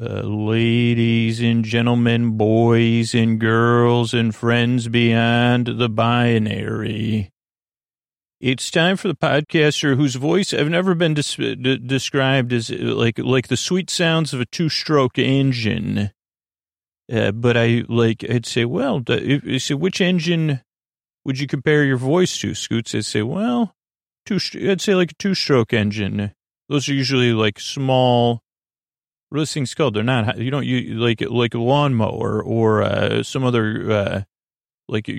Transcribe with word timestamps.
uh, 0.00 0.22
ladies 0.22 1.40
and 1.40 1.64
gentlemen, 1.64 2.36
boys 2.36 3.14
and 3.14 3.40
girls, 3.40 4.14
and 4.14 4.34
friends 4.34 4.86
beyond 4.86 5.66
the 5.66 5.88
binary. 5.88 7.30
It's 8.40 8.70
time 8.70 8.96
for 8.96 9.08
the 9.08 9.16
podcaster 9.16 9.96
whose 9.96 10.14
voice 10.14 10.54
I've 10.54 10.68
never 10.68 10.94
been 10.94 11.14
des- 11.14 11.78
described 11.78 12.52
as 12.52 12.70
like 12.70 13.18
like 13.18 13.48
the 13.48 13.56
sweet 13.56 13.90
sounds 13.90 14.32
of 14.32 14.40
a 14.40 14.46
two-stroke 14.46 15.18
engine. 15.18 16.12
Uh, 17.12 17.32
but 17.32 17.56
I 17.56 17.84
like 17.88 18.24
I'd 18.30 18.46
say, 18.46 18.64
well, 18.64 19.02
you 19.08 19.58
say 19.58 19.74
which 19.74 20.00
engine 20.00 20.60
would 21.24 21.40
you 21.40 21.48
compare 21.48 21.82
your 21.82 21.96
voice 21.96 22.38
to? 22.38 22.54
Scoots, 22.54 22.94
I'd 22.94 23.04
say, 23.04 23.22
well, 23.22 23.74
two. 24.24 24.38
I'd 24.70 24.80
say 24.80 24.94
like 24.94 25.10
a 25.10 25.16
two-stroke 25.18 25.72
engine. 25.72 26.32
Those 26.68 26.88
are 26.88 26.94
usually 26.94 27.32
like 27.32 27.58
small 27.58 28.42
those 29.30 29.52
things 29.52 29.74
called? 29.74 29.94
They're 29.94 30.02
not, 30.02 30.38
you 30.38 30.50
don't, 30.50 30.66
you 30.66 30.94
like, 30.94 31.20
like 31.20 31.54
a 31.54 31.58
lawnmower 31.58 32.42
or 32.42 32.82
uh, 32.82 33.22
some 33.22 33.44
other, 33.44 33.90
uh, 33.90 34.22
like, 34.88 35.10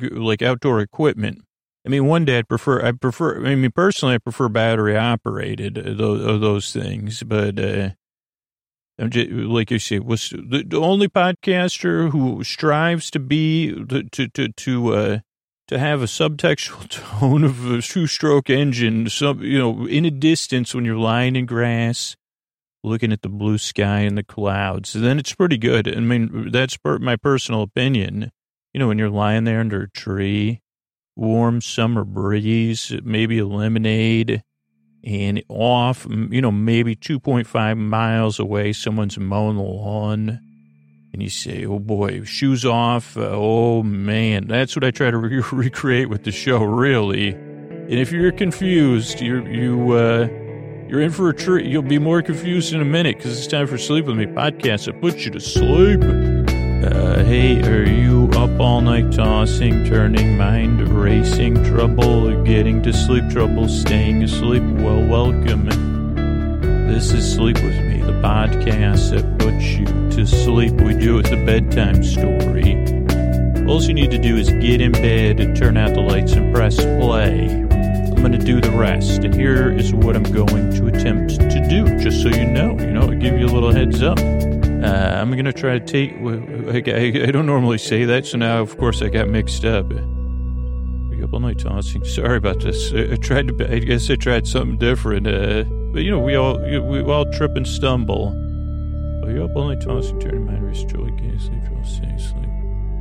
like 0.00 0.42
outdoor 0.42 0.80
equipment. 0.80 1.42
I 1.84 1.88
mean, 1.88 2.06
one 2.06 2.24
day 2.24 2.38
I'd 2.38 2.48
prefer, 2.48 2.84
I 2.84 2.92
prefer, 2.92 3.44
I 3.46 3.54
mean, 3.54 3.70
personally, 3.72 4.14
I 4.16 4.18
prefer 4.18 4.48
battery 4.48 4.96
operated, 4.96 5.78
uh, 5.78 5.94
those, 5.94 6.40
those 6.40 6.72
things, 6.72 7.22
but, 7.22 7.58
uh, 7.58 7.90
I'm 8.98 9.10
just, 9.10 9.30
like 9.30 9.70
you 9.70 9.78
say, 9.78 9.98
was 9.98 10.30
the, 10.30 10.64
the 10.66 10.80
only 10.80 11.08
podcaster 11.08 12.10
who 12.10 12.42
strives 12.42 13.10
to 13.10 13.18
be, 13.18 13.72
to, 13.88 14.28
to, 14.28 14.48
to, 14.48 14.94
uh, 14.94 15.18
to 15.68 15.78
have 15.78 16.02
a 16.02 16.06
subtextual 16.06 16.88
tone 17.20 17.44
of 17.44 17.70
a 17.70 17.82
two 17.82 18.06
stroke 18.06 18.48
engine, 18.48 19.08
some, 19.08 19.42
you 19.42 19.58
know, 19.58 19.86
in 19.86 20.04
a 20.04 20.10
distance 20.10 20.74
when 20.74 20.84
you're 20.84 20.96
lying 20.96 21.36
in 21.36 21.46
grass, 21.46 22.16
looking 22.86 23.12
at 23.12 23.22
the 23.22 23.28
blue 23.28 23.58
sky 23.58 24.00
and 24.00 24.16
the 24.16 24.22
clouds, 24.22 24.92
then 24.92 25.18
it's 25.18 25.34
pretty 25.34 25.58
good. 25.58 25.94
I 25.94 26.00
mean, 26.00 26.50
that's 26.50 26.78
my 26.84 27.16
personal 27.16 27.62
opinion. 27.62 28.30
You 28.72 28.80
know, 28.80 28.88
when 28.88 28.98
you're 28.98 29.10
lying 29.10 29.44
there 29.44 29.60
under 29.60 29.82
a 29.82 29.90
tree, 29.90 30.62
warm 31.16 31.60
summer 31.60 32.04
breeze, 32.04 32.92
maybe 33.02 33.38
a 33.38 33.46
lemonade, 33.46 34.42
and 35.02 35.42
off, 35.48 36.06
you 36.08 36.40
know, 36.40 36.52
maybe 36.52 36.94
2.5 36.94 37.78
miles 37.78 38.38
away, 38.38 38.72
someone's 38.72 39.18
mowing 39.18 39.56
the 39.56 39.62
lawn. 39.62 40.40
And 41.12 41.22
you 41.22 41.30
say, 41.30 41.64
oh 41.64 41.78
boy, 41.78 42.24
shoes 42.24 42.64
off. 42.64 43.16
Oh 43.16 43.82
man, 43.82 44.46
that's 44.48 44.76
what 44.76 44.84
I 44.84 44.90
try 44.90 45.10
to 45.10 45.16
re- 45.18 45.42
recreate 45.52 46.10
with 46.10 46.24
the 46.24 46.32
show, 46.32 46.62
really. 46.62 47.30
And 47.30 47.94
if 47.94 48.12
you're 48.12 48.32
confused, 48.32 49.20
you're, 49.20 49.48
you, 49.48 49.92
uh, 49.92 50.28
you're 50.88 51.00
in 51.00 51.10
for 51.10 51.28
a 51.28 51.34
treat. 51.34 51.66
You'll 51.66 51.82
be 51.82 51.98
more 51.98 52.22
confused 52.22 52.72
in 52.72 52.80
a 52.80 52.84
minute 52.84 53.16
because 53.16 53.36
it's 53.36 53.46
time 53.46 53.66
for 53.66 53.78
Sleep 53.78 54.06
With 54.06 54.16
Me 54.16 54.26
podcast 54.26 54.86
that 54.86 55.00
puts 55.00 55.24
you 55.24 55.30
to 55.32 55.40
sleep. 55.40 56.00
Uh, 56.02 57.24
hey, 57.24 57.60
are 57.62 57.88
you 57.88 58.28
up 58.34 58.60
all 58.60 58.80
night 58.80 59.12
tossing, 59.12 59.84
turning, 59.84 60.36
mind 60.36 60.88
racing, 60.88 61.62
trouble, 61.64 62.42
getting 62.44 62.82
to 62.82 62.92
sleep, 62.92 63.28
trouble, 63.30 63.68
staying 63.68 64.22
asleep? 64.22 64.62
Well, 64.62 65.04
welcome. 65.04 65.66
This 66.86 67.12
is 67.12 67.34
Sleep 67.34 67.56
With 67.56 67.80
Me, 67.80 68.00
the 68.00 68.12
podcast 68.22 69.10
that 69.10 69.38
puts 69.38 69.64
you 69.64 69.86
to 70.10 70.26
sleep. 70.26 70.72
We 70.74 70.94
do 70.94 71.18
it 71.18 71.32
a 71.32 71.44
bedtime 71.44 72.04
story. 72.04 72.74
All 73.66 73.82
you 73.82 73.94
need 73.94 74.12
to 74.12 74.18
do 74.18 74.36
is 74.36 74.50
get 74.50 74.80
in 74.80 74.92
bed 74.92 75.56
turn 75.56 75.76
out 75.76 75.94
the 75.94 76.00
lights 76.00 76.32
and 76.32 76.54
press 76.54 76.76
play. 76.76 77.66
I'm 78.16 78.22
going 78.22 78.32
to 78.32 78.38
do 78.38 78.60
the 78.62 78.70
rest. 78.70 79.24
And 79.24 79.34
here 79.34 79.70
is 79.70 79.92
what 79.92 80.16
I'm 80.16 80.22
going 80.22 80.72
to 80.76 80.86
attempt 80.86 81.38
to 81.38 81.68
do, 81.68 81.98
just 81.98 82.22
so 82.22 82.28
you 82.28 82.46
know. 82.46 82.70
You 82.70 82.90
know, 82.90 83.08
give 83.08 83.38
you 83.38 83.44
a 83.44 83.52
little 83.52 83.70
heads 83.70 84.02
up. 84.02 84.18
Uh, 84.18 85.20
I'm 85.20 85.30
going 85.32 85.44
to 85.44 85.52
try 85.52 85.78
to 85.78 85.84
take. 85.84 86.12
I, 86.88 87.26
I, 87.28 87.30
don't 87.30 87.44
normally 87.44 87.76
say 87.76 88.06
that, 88.06 88.24
so 88.24 88.38
now, 88.38 88.60
of 88.60 88.78
course, 88.78 89.02
I 89.02 89.08
got 89.08 89.28
mixed 89.28 89.64
up. 89.64 89.92
Up 91.22 91.32
all 91.32 91.40
night 91.40 91.58
tossing. 91.58 92.04
Sorry 92.04 92.36
about 92.36 92.60
this. 92.60 92.92
I, 92.92 93.16
tried 93.16 93.48
to. 93.48 93.72
I 93.72 93.78
guess 93.80 94.10
I 94.10 94.16
tried 94.16 94.46
something 94.46 94.76
different. 94.78 95.26
Uh, 95.26 95.64
but 95.92 96.02
you 96.02 96.10
know, 96.10 96.20
we 96.20 96.36
all 96.36 96.58
we 96.58 97.00
all 97.02 97.24
trip 97.32 97.56
and 97.56 97.66
stumble. 97.66 98.28
Are 99.24 99.30
you 99.30 99.44
up 99.44 99.56
all 99.56 99.68
night 99.68 99.80
tossing, 99.80 100.20
turning 100.20 100.46
mind, 100.46 100.66
race, 100.66 100.84
joy, 100.84 101.06
gain, 101.06 101.40
sleep, 101.40 101.64
drill, 101.64 101.84
stay 101.84 102.18
sleep. 102.18 102.50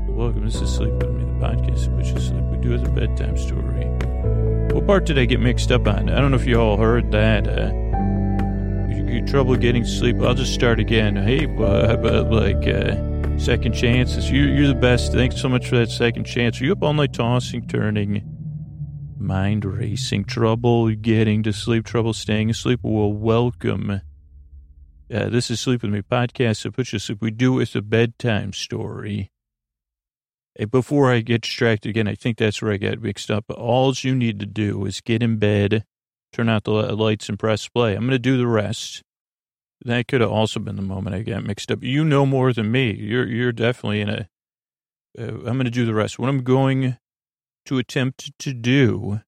Welcome. 0.08 0.46
This 0.46 0.62
is 0.62 0.74
Sleep 0.74 0.94
with 0.94 1.12
Me, 1.12 1.24
the 1.24 1.46
podcast 1.46 1.96
which 1.98 2.08
is 2.08 2.28
sleep. 2.28 2.44
We 2.46 2.58
do 2.58 2.74
a 2.74 2.90
bedtime 2.90 3.38
story. 3.38 4.45
What 4.72 4.88
part 4.88 5.06
did 5.06 5.18
I 5.18 5.26
get 5.26 5.40
mixed 5.40 5.72
up 5.72 5.88
on? 5.88 6.10
I 6.10 6.20
don't 6.20 6.32
know 6.32 6.38
if 6.38 6.46
you 6.46 6.60
all 6.60 6.78
heard 6.78 7.12
that. 7.12 7.48
Uh, 7.48 7.72
you 8.94 9.04
get 9.04 9.28
trouble 9.28 9.56
getting 9.56 9.86
sleep. 9.86 10.18
I'll 10.22 10.34
just 10.34 10.54
start 10.54 10.80
again. 10.80 11.16
Hey, 11.16 11.46
but 11.46 12.30
like 12.30 12.68
uh, 12.68 13.38
second 13.38 13.74
chances. 13.74 14.30
You, 14.30 14.44
you're 14.44 14.68
the 14.68 14.76
best. 14.76 15.12
Thanks 15.12 15.42
so 15.42 15.50
much 15.50 15.68
for 15.68 15.78
that 15.78 15.90
second 15.90 16.26
chance. 16.26 16.60
Are 16.60 16.66
you 16.66 16.74
up 16.74 16.84
all 16.84 16.94
night 16.94 17.14
tossing, 17.14 17.68
turning, 17.68 18.24
mind 19.18 19.66
racing, 19.66 20.26
trouble 20.26 20.90
getting 20.92 21.44
to 21.44 21.54
sleep, 21.54 21.86
trouble 21.86 22.14
staying 22.14 22.50
asleep? 22.50 22.80
Well, 22.84 23.14
welcome. 23.14 24.02
Uh, 25.14 25.30
this 25.30 25.52
is 25.52 25.60
Sleep 25.60 25.84
With 25.84 25.92
Me 25.92 26.02
podcast 26.02 26.64
that 26.64 26.74
put 26.74 26.92
you 26.92 27.00
to 27.00 27.06
sleep. 27.06 27.22
We 27.22 27.32
do 27.32 27.54
it 27.54 27.58
with 27.58 27.76
a 27.76 27.82
bedtime 27.82 28.54
story 28.54 29.32
before 30.70 31.12
I 31.12 31.20
get 31.20 31.42
distracted 31.42 31.90
again, 31.90 32.08
I 32.08 32.16
think 32.16 32.38
that's 32.38 32.62
where 32.62 32.72
I 32.72 32.78
get 32.78 33.02
mixed 33.02 33.30
up. 33.30 33.46
But 33.48 33.58
All 33.58 33.94
you 33.98 34.16
need 34.16 34.40
to 34.40 34.46
do 34.46 34.86
is 34.86 35.02
get 35.02 35.22
in 35.22 35.38
bed, 35.38 35.84
turn 36.32 36.50
out 36.50 36.64
the 36.64 36.72
lights, 36.72 37.30
and 37.30 37.38
press 37.38 37.68
play. 37.68 37.94
I'm 37.94 38.02
going 38.02 38.12
to 38.12 38.20
do 38.20 38.38
the 38.38 38.48
rest. 38.48 39.02
That 39.84 40.08
could 40.08 40.22
have 40.22 40.32
also 40.32 40.60
been 40.60 40.78
the 40.78 40.82
moment 40.82 41.16
I 41.16 41.22
got 41.22 41.44
mixed 41.44 41.72
up. 41.72 41.84
You 41.84 42.06
know 42.06 42.26
more 42.26 42.54
than 42.54 42.72
me. 42.72 42.94
You're 42.94 43.28
you're 43.28 43.52
definitely 43.52 44.02
in 44.02 44.10
a. 44.10 44.30
am 45.18 45.48
uh, 45.48 45.52
going 45.52 45.66
to 45.66 45.70
do 45.70 45.86
the 45.86 45.94
rest. 45.94 46.18
What 46.18 46.30
I'm 46.30 46.44
going 46.44 46.98
to 47.66 47.78
attempt 47.78 48.32
to 48.40 48.54
do 48.54 49.22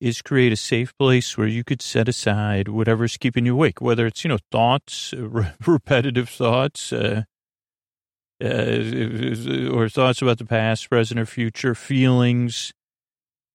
is 0.00 0.22
create 0.22 0.52
a 0.52 0.56
safe 0.56 0.96
place 0.96 1.36
where 1.36 1.46
you 1.46 1.64
could 1.64 1.82
set 1.82 2.08
aside 2.08 2.68
whatever's 2.68 3.16
keeping 3.16 3.46
you 3.46 3.54
awake, 3.54 3.80
whether 3.80 4.06
it's 4.06 4.24
you 4.24 4.28
know 4.28 4.38
thoughts, 4.52 5.14
repetitive 5.66 6.28
thoughts. 6.28 6.92
Uh, 6.92 7.22
uh, 8.42 9.70
or 9.72 9.88
thoughts 9.88 10.22
about 10.22 10.38
the 10.38 10.46
past, 10.46 10.88
present, 10.88 11.18
or 11.18 11.26
future, 11.26 11.74
feelings, 11.74 12.72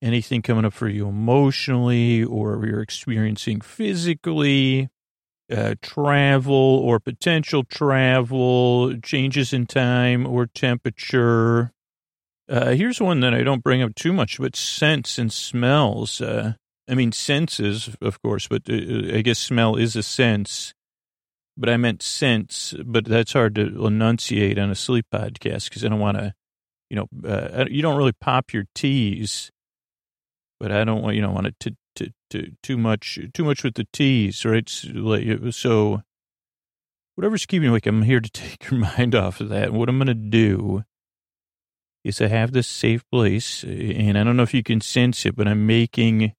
anything 0.02 0.42
coming 0.42 0.66
up 0.66 0.74
for 0.74 0.90
you 0.90 1.08
emotionally 1.08 2.24
or 2.24 2.66
you're 2.66 2.82
experiencing 2.82 3.62
physically, 3.62 4.90
uh, 5.52 5.76
travel 5.82 6.54
or 6.54 7.00
potential 7.00 7.64
travel, 7.64 8.96
changes 9.02 9.54
in 9.54 9.66
time 9.66 10.26
or 10.26 10.48
temperature. 10.48 11.72
Uh, 12.50 12.72
here's 12.72 13.00
one 13.00 13.22
that 13.22 13.34
I 13.34 13.44
don't 13.44 13.64
bring 13.64 13.82
up 13.82 13.96
too 13.96 14.12
much, 14.12 14.38
but 14.38 14.56
scents 14.56 15.18
and 15.18 15.32
smells. 15.32 16.20
Uh, 16.20 16.54
I 16.90 16.96
mean, 16.96 17.14
senses, 17.14 17.96
of 18.02 18.22
course, 18.22 18.48
but 18.48 18.64
uh, 18.70 19.16
I 19.16 19.22
guess 19.22 19.40
smell 19.40 19.76
is 19.78 19.96
a 19.96 20.04
sense 20.04 20.74
but 21.56 21.69
I 21.69 21.78
meant 21.78 22.02
sense, 22.02 22.74
but 22.84 23.06
that's 23.06 23.34
hard 23.34 23.56
to 23.56 23.86
enunciate 23.86 24.58
on 24.58 24.69
a 24.69 24.75
sleep 24.75 25.06
podcast 25.14 25.69
because 25.69 25.86
I 25.86 25.90
don't 25.90 26.00
want 26.00 26.18
to, 26.18 26.34
you 26.90 26.96
know, 26.96 27.30
uh, 27.30 27.66
you 27.69 27.81
don't 27.81 27.97
really 27.97 28.14
pop 28.14 28.53
your 28.53 28.66
T's, 28.74 29.52
but 30.59 30.72
I 30.72 30.84
don't 30.84 31.02
want, 31.02 31.16
you 31.16 31.22
know, 31.22 31.31
want 31.31 31.47
it 31.47 31.56
to, 31.62 31.75
to, 31.96 32.12
to, 32.31 32.52
too 32.64 32.78
much, 32.78 33.19
too 33.34 33.44
much 33.44 33.64
with 33.64 33.75
the 33.75 33.88
T's, 33.94 34.46
right? 34.46 34.68
So 34.68 36.02
whatever's 37.16 37.46
keeping 37.46 37.66
you 37.66 37.70
awake, 37.70 37.85
I'm 37.85 38.02
here 38.02 38.20
to 38.20 38.30
take 38.31 38.70
your 38.70 38.80
mind 38.80 39.14
off 39.14 39.40
of 39.40 39.50
that. 39.50 39.74
What 39.74 39.90
I'm 39.90 39.97
going 39.97 40.08
to 40.08 40.14
do 40.16 40.84
is 42.03 42.20
I 42.20 42.28
have 42.28 42.52
this 42.52 42.68
safe 42.68 43.03
place 43.12 43.64
and 43.64 44.18
I 44.18 44.24
don't 44.24 44.35
know 44.35 44.44
if 44.44 44.53
you 44.53 44.64
can 44.64 44.81
sense 44.81 45.25
it, 45.25 45.35
but 45.35 45.47
I'm 45.47 45.66
making 45.68 46.34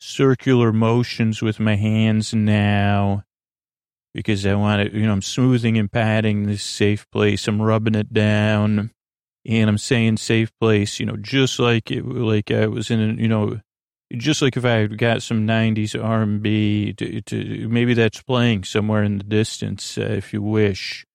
circular 0.00 0.72
motions 0.72 1.40
with 1.42 1.60
my 1.60 1.76
hands 1.76 2.34
now 2.34 3.24
because 4.14 4.44
I 4.46 4.54
want 4.54 4.90
to, 4.90 4.98
you 4.98 5.06
know, 5.06 5.12
I'm 5.12 5.22
smoothing 5.22 5.78
and 5.78 5.90
patting 5.90 6.46
this 6.46 6.62
safe 6.62 7.10
place. 7.10 7.48
I'm 7.48 7.60
rubbing 7.60 7.94
it 7.94 8.12
down 8.12 8.90
and 9.46 9.70
I'm 9.70 9.78
saying 9.78 10.18
safe 10.18 10.50
place, 10.60 11.00
you 11.00 11.06
know, 11.06 11.16
just 11.16 11.58
like 11.58 11.90
it, 11.90 12.06
like 12.06 12.50
I 12.50 12.66
was 12.66 12.90
in, 12.90 13.18
you 13.18 13.28
know, 13.28 13.60
just 14.16 14.42
like 14.42 14.56
if 14.56 14.64
I 14.64 14.86
got 14.86 15.22
some 15.22 15.46
90s 15.46 16.02
R&B 16.02 16.92
to, 16.94 17.20
to 17.22 17.68
maybe 17.68 17.94
that's 17.94 18.22
playing 18.22 18.64
somewhere 18.64 19.02
in 19.02 19.18
the 19.18 19.24
distance, 19.24 19.96
uh, 19.96 20.02
if 20.02 20.32
you 20.32 20.42
wish. 20.42 21.06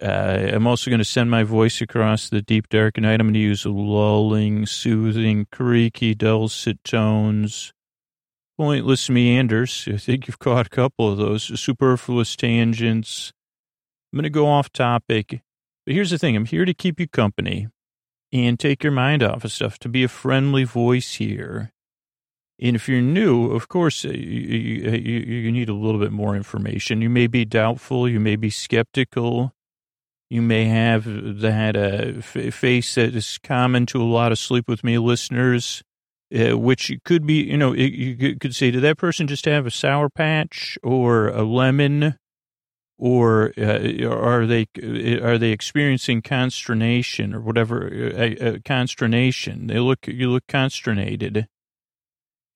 Uh, 0.00 0.50
I'm 0.52 0.66
also 0.66 0.90
going 0.90 0.98
to 0.98 1.04
send 1.04 1.30
my 1.30 1.44
voice 1.44 1.80
across 1.80 2.28
the 2.28 2.42
deep 2.42 2.68
dark 2.68 2.98
night. 2.98 3.20
I'm 3.20 3.28
going 3.28 3.34
to 3.34 3.40
use 3.40 3.64
lulling, 3.64 4.66
soothing, 4.66 5.46
creaky, 5.50 6.14
dulcet 6.14 6.82
tones 6.84 7.72
pointless 8.56 9.10
meanders. 9.10 9.88
I 9.92 9.96
think 9.96 10.26
you've 10.26 10.38
caught 10.38 10.66
a 10.66 10.70
couple 10.70 11.10
of 11.10 11.18
those 11.18 11.60
superfluous 11.60 12.36
tangents. 12.36 13.32
I'm 14.12 14.18
going 14.18 14.24
to 14.24 14.30
go 14.30 14.46
off 14.46 14.72
topic, 14.72 15.42
but 15.84 15.94
here's 15.94 16.10
the 16.10 16.18
thing 16.18 16.36
I'm 16.36 16.46
here 16.46 16.64
to 16.64 16.74
keep 16.74 17.00
you 17.00 17.08
company 17.08 17.68
and 18.32 18.58
take 18.58 18.82
your 18.82 18.92
mind 18.92 19.22
off 19.22 19.44
of 19.44 19.52
stuff, 19.52 19.78
to 19.80 19.88
be 19.88 20.04
a 20.04 20.08
friendly 20.08 20.64
voice 20.64 21.14
here. 21.14 21.72
And 22.60 22.76
if 22.76 22.88
you're 22.88 23.00
new, 23.00 23.50
of 23.50 23.68
course, 23.68 24.04
uh, 24.04 24.08
you, 24.08 24.90
you, 24.90 25.18
you 25.20 25.52
need 25.52 25.68
a 25.68 25.74
little 25.74 26.00
bit 26.00 26.12
more 26.12 26.36
information. 26.36 27.02
You 27.02 27.10
may 27.10 27.26
be 27.26 27.44
doubtful. 27.44 28.08
You 28.08 28.20
may 28.20 28.36
be 28.36 28.50
skeptical. 28.50 29.52
You 30.30 30.42
may 30.42 30.64
have 30.64 31.04
that 31.04 31.76
uh, 31.76 32.20
face 32.22 32.94
that 32.94 33.14
is 33.14 33.38
common 33.38 33.86
to 33.86 34.00
a 34.00 34.04
lot 34.04 34.32
of 34.32 34.38
Sleep 34.38 34.68
With 34.68 34.82
Me 34.82 34.98
listeners, 34.98 35.82
uh, 36.34 36.58
which 36.58 36.92
could 37.04 37.26
be, 37.26 37.42
you 37.42 37.56
know, 37.56 37.72
you 37.72 38.36
could 38.36 38.54
say, 38.54 38.70
did 38.70 38.82
that 38.82 38.98
person 38.98 39.26
just 39.26 39.44
have 39.44 39.66
a 39.66 39.70
sour 39.70 40.08
patch 40.08 40.78
or 40.82 41.28
a 41.28 41.42
lemon? 41.42 42.18
Or 42.96 43.52
uh, 43.58 44.06
are 44.06 44.46
they 44.46 44.66
are 45.20 45.36
they 45.36 45.50
experiencing 45.50 46.22
consternation 46.22 47.34
or 47.34 47.40
whatever 47.40 48.12
uh, 48.16 48.34
uh, 48.44 48.58
consternation? 48.64 49.66
They 49.66 49.80
look 49.80 50.06
you 50.06 50.30
look 50.30 50.44
consternated 50.46 51.48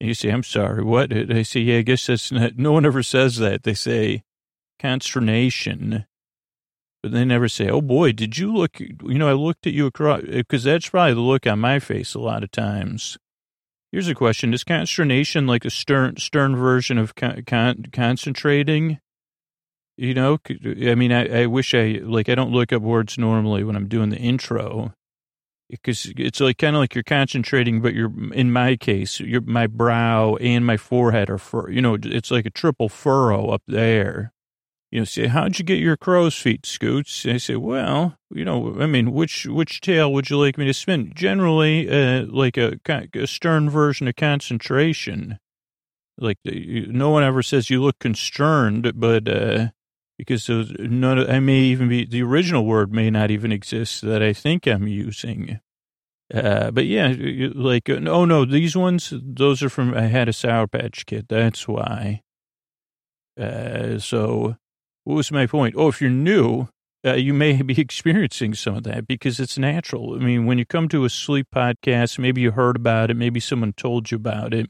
and 0.00 0.08
you 0.08 0.14
say, 0.14 0.28
I'm 0.30 0.44
sorry, 0.44 0.84
what? 0.84 1.10
They 1.10 1.42
say, 1.42 1.60
yeah, 1.60 1.78
I 1.78 1.82
guess 1.82 2.06
that's 2.06 2.30
not, 2.30 2.56
no 2.56 2.72
one 2.72 2.86
ever 2.86 3.02
says 3.02 3.38
that. 3.38 3.64
They 3.64 3.74
say 3.74 4.22
consternation, 4.78 6.06
but 7.02 7.10
they 7.10 7.24
never 7.24 7.48
say, 7.48 7.68
oh 7.68 7.82
boy, 7.82 8.12
did 8.12 8.38
you 8.38 8.54
look, 8.54 8.78
you 8.78 9.18
know, 9.18 9.28
I 9.28 9.32
looked 9.32 9.66
at 9.66 9.72
you 9.72 9.86
across, 9.86 10.22
because 10.22 10.62
that's 10.62 10.88
probably 10.88 11.14
the 11.14 11.20
look 11.20 11.48
on 11.48 11.58
my 11.58 11.80
face 11.80 12.14
a 12.14 12.20
lot 12.20 12.44
of 12.44 12.52
times. 12.52 13.18
Here's 13.92 14.08
a 14.08 14.14
question. 14.14 14.52
Is 14.52 14.64
consternation 14.64 15.46
like 15.46 15.64
a 15.64 15.70
stern, 15.70 16.16
stern 16.16 16.56
version 16.56 16.98
of 16.98 17.14
con, 17.14 17.42
con, 17.46 17.86
concentrating? 17.92 18.98
You 19.96 20.14
know, 20.14 20.38
I 20.86 20.94
mean, 20.94 21.10
I, 21.10 21.42
I 21.42 21.46
wish 21.46 21.74
I, 21.74 22.00
like, 22.02 22.28
I 22.28 22.34
don't 22.34 22.52
look 22.52 22.72
up 22.72 22.82
words 22.82 23.18
normally 23.18 23.64
when 23.64 23.74
I'm 23.74 23.88
doing 23.88 24.10
the 24.10 24.18
intro 24.18 24.92
because 25.68 26.10
it's 26.16 26.40
like 26.40 26.58
kind 26.58 26.76
of 26.76 26.80
like 26.80 26.94
you're 26.94 27.04
concentrating, 27.04 27.80
but 27.80 27.94
you're 27.94 28.12
in 28.32 28.52
my 28.52 28.76
case, 28.76 29.20
your 29.20 29.40
my 29.42 29.66
brow 29.66 30.36
and 30.36 30.64
my 30.64 30.76
forehead 30.76 31.28
are 31.30 31.38
fur. 31.38 31.70
You 31.70 31.82
know, 31.82 31.96
it's 32.00 32.30
like 32.30 32.46
a 32.46 32.50
triple 32.50 32.88
furrow 32.88 33.50
up 33.50 33.62
there. 33.66 34.32
You 34.90 35.00
know, 35.00 35.04
say, 35.04 35.26
how'd 35.26 35.58
you 35.58 35.64
get 35.64 35.80
your 35.80 35.98
crow's 35.98 36.34
feet, 36.34 36.64
Scoots? 36.64 37.24
And 37.26 37.34
I 37.34 37.36
say, 37.36 37.56
well, 37.56 38.16
you 38.30 38.44
know, 38.44 38.80
I 38.80 38.86
mean, 38.86 39.12
which 39.12 39.44
which 39.46 39.82
tail 39.82 40.12
would 40.12 40.30
you 40.30 40.38
like 40.38 40.56
me 40.56 40.64
to 40.64 40.72
spin? 40.72 41.12
Generally, 41.14 41.90
uh, 41.90 42.26
like 42.26 42.56
a, 42.56 42.80
a 43.14 43.26
stern 43.26 43.68
version 43.68 44.08
of 44.08 44.16
concentration. 44.16 45.38
Like 46.16 46.38
no 46.44 47.10
one 47.10 47.22
ever 47.22 47.42
says 47.42 47.70
you 47.70 47.82
look 47.82 47.98
concerned, 47.98 48.92
but 48.96 49.28
uh, 49.28 49.68
because 50.16 50.48
none 50.48 51.30
I 51.30 51.38
may 51.38 51.60
even 51.60 51.88
be, 51.88 52.04
the 52.04 52.22
original 52.22 52.64
word 52.64 52.92
may 52.92 53.08
not 53.08 53.30
even 53.30 53.52
exist 53.52 54.02
that 54.02 54.22
I 54.22 54.32
think 54.32 54.66
I'm 54.66 54.88
using. 54.88 55.60
Uh, 56.34 56.70
but 56.72 56.86
yeah, 56.86 57.14
like, 57.54 57.88
oh 57.88 58.24
no, 58.24 58.44
these 58.44 58.76
ones, 58.76 59.14
those 59.16 59.62
are 59.62 59.70
from, 59.70 59.94
I 59.94 60.02
had 60.02 60.28
a 60.28 60.32
Sour 60.32 60.66
Patch 60.66 61.06
Kid. 61.06 61.26
That's 61.28 61.68
why. 61.68 62.22
Uh, 63.40 63.98
so 63.98 64.56
what 65.08 65.14
was 65.14 65.32
my 65.32 65.46
point? 65.46 65.74
Oh, 65.74 65.88
if 65.88 66.02
you're 66.02 66.10
new, 66.10 66.68
uh, 67.02 67.14
you 67.14 67.32
may 67.32 67.62
be 67.62 67.80
experiencing 67.80 68.52
some 68.52 68.76
of 68.76 68.82
that 68.82 69.08
because 69.08 69.40
it's 69.40 69.56
natural. 69.56 70.14
I 70.14 70.18
mean, 70.18 70.44
when 70.44 70.58
you 70.58 70.66
come 70.66 70.86
to 70.90 71.06
a 71.06 71.08
sleep 71.08 71.46
podcast, 71.54 72.18
maybe 72.18 72.42
you 72.42 72.50
heard 72.50 72.76
about 72.76 73.10
it, 73.10 73.14
maybe 73.14 73.40
someone 73.40 73.72
told 73.72 74.10
you 74.10 74.16
about 74.16 74.52
it 74.52 74.68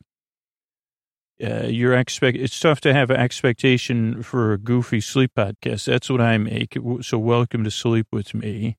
uh, 1.43 1.67
your 1.67 1.95
expect 1.95 2.37
it's 2.37 2.59
tough 2.59 2.81
to 2.81 2.93
have 2.93 3.11
an 3.11 3.17
expectation 3.17 4.23
for 4.23 4.53
a 4.53 4.59
goofy 4.59 5.01
sleep 5.01 5.33
podcast. 5.37 5.87
That's 5.87 6.09
what 6.09 6.21
I 6.21 6.39
make. 6.39 6.77
So 7.01 7.19
welcome 7.19 7.65
to 7.65 7.71
sleep 7.71 8.07
with 8.13 8.33
me. 8.33 8.77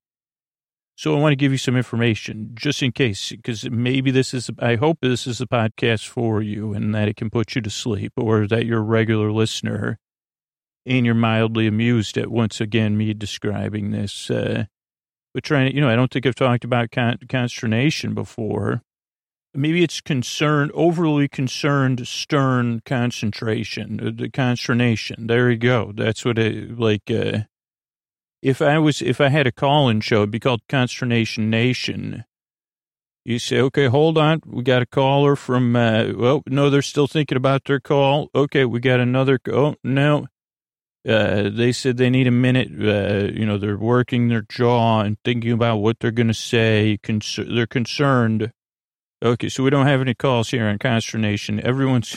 So 0.95 1.15
I 1.15 1.19
want 1.19 1.33
to 1.33 1.37
give 1.37 1.51
you 1.51 1.57
some 1.57 1.75
information 1.77 2.51
just 2.53 2.81
in 2.83 2.93
case, 2.93 3.31
because 3.31 3.69
maybe 3.69 4.11
this 4.11 4.33
is, 4.33 4.49
I 4.59 4.75
hope 4.75 4.99
this 5.01 5.27
is 5.27 5.39
a 5.39 5.45
podcast 5.45 6.07
for 6.07 6.41
you 6.41 6.73
and 6.73 6.95
that 6.95 7.09
it 7.09 7.17
can 7.17 7.29
put 7.29 7.55
you 7.55 7.61
to 7.61 7.69
sleep 7.69 8.13
or 8.17 8.47
that 8.47 8.65
you're 8.65 8.79
a 8.79 8.81
regular 8.81 9.31
listener 9.31 9.97
and 10.89 11.05
you're 11.05 11.15
mildly 11.15 11.67
amused 11.67 12.17
at 12.17 12.31
once 12.31 12.59
again 12.59 12.97
me 12.97 13.13
describing 13.13 13.91
this. 13.91 14.29
Uh, 14.29 14.65
but 15.33 15.43
trying 15.43 15.69
to, 15.69 15.75
you 15.75 15.81
know, 15.81 15.89
I 15.89 15.95
don't 15.95 16.11
think 16.11 16.25
I've 16.25 16.35
talked 16.35 16.65
about 16.65 16.89
con- 16.91 17.19
consternation 17.29 18.15
before 18.15 18.81
maybe 19.53 19.83
it's 19.83 20.01
concerned, 20.01 20.71
overly 20.73 21.27
concerned, 21.27 22.07
stern 22.07 22.81
concentration, 22.85 23.99
uh, 24.05 24.11
the 24.13 24.29
consternation. 24.29 25.27
There 25.27 25.51
you 25.51 25.57
go. 25.57 25.91
That's 25.95 26.25
what 26.25 26.39
it, 26.39 26.79
like, 26.79 27.09
uh, 27.11 27.41
if 28.41 28.61
I 28.61 28.79
was, 28.79 29.01
if 29.01 29.21
I 29.21 29.29
had 29.29 29.45
a 29.45 29.51
call-in 29.51 30.01
show, 30.01 30.17
it'd 30.17 30.31
be 30.31 30.39
called 30.39 30.61
Consternation 30.67 31.49
Nation. 31.49 32.25
You 33.25 33.37
say, 33.37 33.59
okay, 33.59 33.87
hold 33.87 34.17
on. 34.17 34.41
We 34.45 34.63
got 34.63 34.81
a 34.81 34.87
caller 34.87 35.35
from, 35.35 35.75
uh, 35.75 36.13
well, 36.15 36.41
no, 36.47 36.69
they're 36.69 36.81
still 36.81 37.05
thinking 37.05 37.35
about 37.35 37.65
their 37.65 37.79
call. 37.79 38.29
Okay, 38.33 38.65
we 38.65 38.79
got 38.79 38.99
another, 38.99 39.39
oh, 39.51 39.75
no. 39.83 40.27
Uh, 41.07 41.49
they 41.49 41.71
said 41.71 41.97
they 41.97 42.09
need 42.09 42.27
a 42.27 42.31
minute. 42.31 42.69
Uh, 42.69 43.31
you 43.31 43.45
know, 43.45 43.57
they're 43.57 43.77
working 43.77 44.27
their 44.27 44.45
jaw 44.49 45.01
and 45.01 45.17
thinking 45.23 45.51
about 45.51 45.77
what 45.77 45.99
they're 45.99 46.11
going 46.11 46.27
to 46.27 46.33
say. 46.33 46.99
Concer- 47.01 47.45
they're 47.45 47.67
concerned 47.67 48.51
Okay, 49.21 49.49
so 49.49 49.63
we 49.63 49.69
don't 49.69 49.87
have 49.87 49.99
any 49.99 50.13
calls 50.13 50.49
here 50.49 50.65
on 50.67 50.77
consternation. 50.79 51.59
Everyone's 51.65 52.15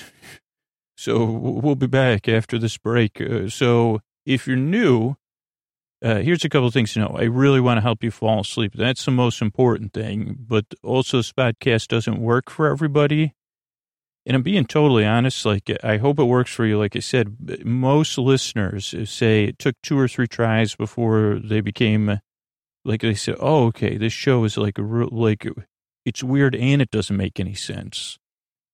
so 0.96 1.24
we'll 1.24 1.74
be 1.74 1.88
back 1.88 2.28
after 2.28 2.58
this 2.58 2.78
break. 2.78 3.20
Uh, 3.20 3.48
so 3.48 4.00
if 4.24 4.46
you're 4.46 4.56
new, 4.56 5.16
uh, 6.04 6.18
here's 6.18 6.44
a 6.44 6.48
couple 6.48 6.68
of 6.68 6.74
things 6.74 6.92
to 6.92 7.00
know. 7.00 7.16
I 7.18 7.24
really 7.24 7.60
want 7.60 7.78
to 7.78 7.82
help 7.82 8.04
you 8.04 8.12
fall 8.12 8.40
asleep. 8.40 8.74
That's 8.74 9.04
the 9.04 9.10
most 9.10 9.42
important 9.42 9.92
thing. 9.92 10.36
But 10.38 10.66
also, 10.84 11.16
this 11.16 11.32
podcast 11.32 11.88
doesn't 11.88 12.20
work 12.20 12.50
for 12.50 12.68
everybody. 12.68 13.34
And 14.24 14.36
I'm 14.36 14.42
being 14.42 14.66
totally 14.66 15.04
honest. 15.04 15.44
Like, 15.44 15.70
I 15.82 15.96
hope 15.96 16.18
it 16.18 16.24
works 16.24 16.52
for 16.52 16.64
you. 16.64 16.78
Like 16.78 16.94
I 16.94 17.00
said, 17.00 17.64
most 17.64 18.16
listeners 18.18 18.94
say 19.10 19.44
it 19.44 19.58
took 19.58 19.74
two 19.82 19.98
or 19.98 20.06
three 20.06 20.28
tries 20.28 20.76
before 20.76 21.40
they 21.42 21.60
became, 21.60 22.20
like 22.84 23.00
they 23.00 23.14
said, 23.14 23.36
oh, 23.40 23.66
okay, 23.66 23.96
this 23.96 24.12
show 24.12 24.44
is 24.44 24.56
like 24.56 24.78
like 24.78 25.46
it's 26.04 26.22
weird 26.22 26.54
and 26.54 26.80
it 26.80 26.90
doesn't 26.90 27.16
make 27.16 27.40
any 27.40 27.54
sense. 27.54 28.18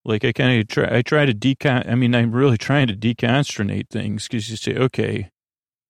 Like 0.05 0.25
I 0.25 0.33
kind 0.33 0.61
of 0.61 0.69
try, 0.69 0.99
I 0.99 1.03
try 1.03 1.27
to 1.27 1.35
decon, 1.35 1.91
I 1.91 1.95
mean, 1.95 2.15
I'm 2.15 2.33
really 2.33 2.59
trying 2.59 2.87
to 2.89 2.97
deconsternate 2.97 3.89
things 3.91 4.29
because 4.29 4.51
you 4.51 4.57
say, 4.57 4.75
okay, 4.77 5.31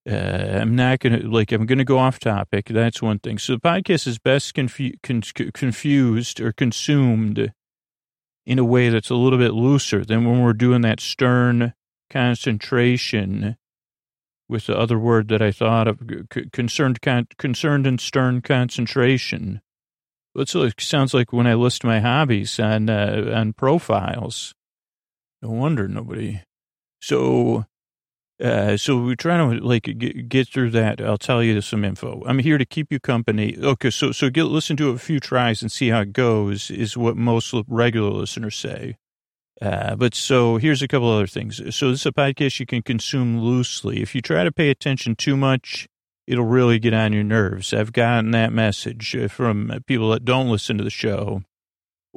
uh, 0.08 0.58
I'm 0.60 0.74
not 0.74 1.00
to, 1.00 1.28
like, 1.28 1.52
I'm 1.52 1.66
to 1.66 1.84
go 1.84 1.98
off 1.98 2.18
topic. 2.18 2.66
That's 2.66 3.02
one 3.02 3.18
thing. 3.18 3.38
So 3.38 3.54
the 3.54 3.60
podcast 3.60 4.06
is 4.06 4.18
best 4.18 4.54
confu- 4.54 4.94
con- 5.02 5.22
confused 5.52 6.40
or 6.40 6.52
consumed 6.52 7.52
in 8.48 8.58
a 8.58 8.64
way 8.64 8.88
that's 8.88 9.10
a 9.10 9.14
little 9.14 9.38
bit 9.38 9.52
looser 9.52 10.06
than 10.06 10.24
when 10.24 10.40
we're 10.40 10.54
doing 10.54 10.80
that 10.80 11.00
stern 11.00 11.74
concentration 12.08 13.58
with 14.48 14.66
the 14.66 14.76
other 14.76 14.98
word 14.98 15.28
that 15.28 15.42
I 15.42 15.52
thought 15.52 15.86
of, 15.86 16.00
concerned, 16.50 17.02
con- 17.02 17.28
concerned 17.36 17.86
and 17.86 18.00
stern 18.00 18.40
concentration. 18.40 19.60
It 20.34 20.80
sounds 20.80 21.12
like 21.12 21.30
when 21.30 21.46
I 21.46 21.52
list 21.52 21.84
my 21.84 22.00
hobbies 22.00 22.58
on 22.58 22.88
uh, 22.88 23.32
on 23.34 23.52
profiles. 23.52 24.54
No 25.42 25.50
wonder 25.50 25.86
nobody. 25.86 26.40
So, 27.02 27.66
uh, 28.42 28.76
so 28.76 28.96
we're 28.96 29.16
trying 29.16 29.58
to 29.58 29.66
like 29.66 29.82
get, 29.82 30.28
get 30.28 30.48
through 30.48 30.70
that. 30.70 31.00
I'll 31.00 31.18
tell 31.18 31.42
you 31.42 31.60
some 31.60 31.84
info. 31.84 32.22
I'm 32.26 32.38
here 32.38 32.58
to 32.58 32.64
keep 32.64 32.92
you 32.92 33.00
company. 33.00 33.56
Okay, 33.60 33.90
so 33.90 34.12
so 34.12 34.30
get 34.30 34.44
listen 34.44 34.76
to 34.76 34.90
a 34.90 34.98
few 34.98 35.18
tries 35.18 35.60
and 35.60 35.72
see 35.72 35.88
how 35.88 36.02
it 36.02 36.12
goes. 36.12 36.70
Is 36.70 36.96
what 36.96 37.16
most 37.16 37.52
regular 37.66 38.10
listeners 38.10 38.56
say. 38.56 38.96
Uh, 39.60 39.96
but 39.96 40.14
so 40.14 40.56
here's 40.56 40.82
a 40.82 40.88
couple 40.88 41.10
other 41.10 41.26
things. 41.26 41.56
So 41.74 41.90
this 41.90 42.00
is 42.00 42.06
a 42.06 42.12
podcast 42.12 42.60
you 42.60 42.66
can 42.66 42.80
consume 42.82 43.40
loosely. 43.40 44.02
If 44.02 44.14
you 44.14 44.22
try 44.22 44.44
to 44.44 44.52
pay 44.52 44.70
attention 44.70 45.16
too 45.16 45.36
much, 45.36 45.88
it'll 46.28 46.44
really 46.44 46.78
get 46.78 46.94
on 46.94 47.12
your 47.12 47.24
nerves. 47.24 47.74
I've 47.74 47.92
gotten 47.92 48.30
that 48.30 48.52
message 48.52 49.16
uh, 49.16 49.26
from 49.26 49.72
people 49.86 50.10
that 50.10 50.24
don't 50.24 50.48
listen 50.48 50.78
to 50.78 50.84
the 50.84 50.90
show 50.90 51.42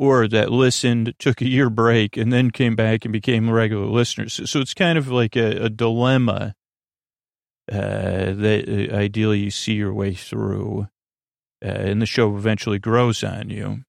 or 0.02 0.28
that 0.28 0.52
listened, 0.52 1.14
took 1.20 1.42
a 1.42 1.48
year 1.48 1.70
break, 1.70 2.18
and 2.18 2.34
then 2.34 2.50
came 2.50 2.76
back 2.76 3.06
and 3.06 3.12
became 3.12 3.48
regular 3.48 3.86
listeners. 3.86 4.42
So 4.50 4.60
it's 4.60 4.74
kind 4.74 4.98
of 4.98 5.10
like 5.10 5.36
a, 5.36 5.66
a 5.66 5.70
dilemma 5.70 6.56
uh, 7.72 8.34
that 8.34 8.66
uh, 8.68 8.96
ideally 8.96 9.42
you 9.42 9.52
see 9.52 9.74
your 9.74 9.94
way 9.94 10.16
through, 10.16 10.88
uh, 11.64 11.68
and 11.68 12.02
the 12.02 12.08
show 12.08 12.36
eventually 12.36 12.80
grows 12.80 13.24
on 13.24 13.52
you. 13.52 13.84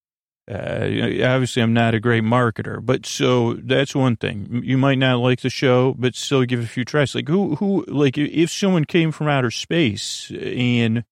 Uh, 0.50 1.25
obviously, 1.25 1.62
I'm 1.62 1.73
not 1.73 1.95
a 1.95 2.00
great 2.00 2.25
marketer, 2.25 2.85
but 2.85 3.07
so 3.07 3.54
that's 3.54 3.95
one 3.95 4.16
thing. 4.16 4.61
You 4.62 4.76
might 4.76 4.99
not 4.99 5.16
like 5.21 5.40
the 5.40 5.49
show, 5.49 5.95
but 5.99 6.14
still 6.14 6.45
give 6.45 6.61
it 6.61 6.64
a 6.64 6.69
few 6.69 6.85
tries. 6.85 7.14
Like 7.14 7.28
who, 7.28 7.54
who, 7.54 7.87
like 7.88 8.19
if 8.19 8.50
someone 8.50 8.85
came 8.85 9.12
from 9.12 9.28
outer 9.28 9.50
space 9.50 10.31
and 10.31 11.04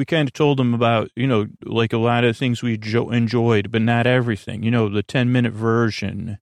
we 0.00 0.06
kind 0.06 0.26
of 0.26 0.32
told 0.32 0.58
them 0.58 0.72
about, 0.72 1.10
you 1.14 1.26
know, 1.26 1.44
like 1.62 1.92
a 1.92 1.98
lot 1.98 2.24
of 2.24 2.34
things 2.34 2.62
we 2.62 2.78
jo- 2.78 3.10
enjoyed, 3.10 3.70
but 3.70 3.82
not 3.82 4.06
everything. 4.06 4.62
You 4.62 4.70
know, 4.70 4.88
the 4.88 5.02
10 5.02 5.30
minute 5.30 5.52
version. 5.52 6.38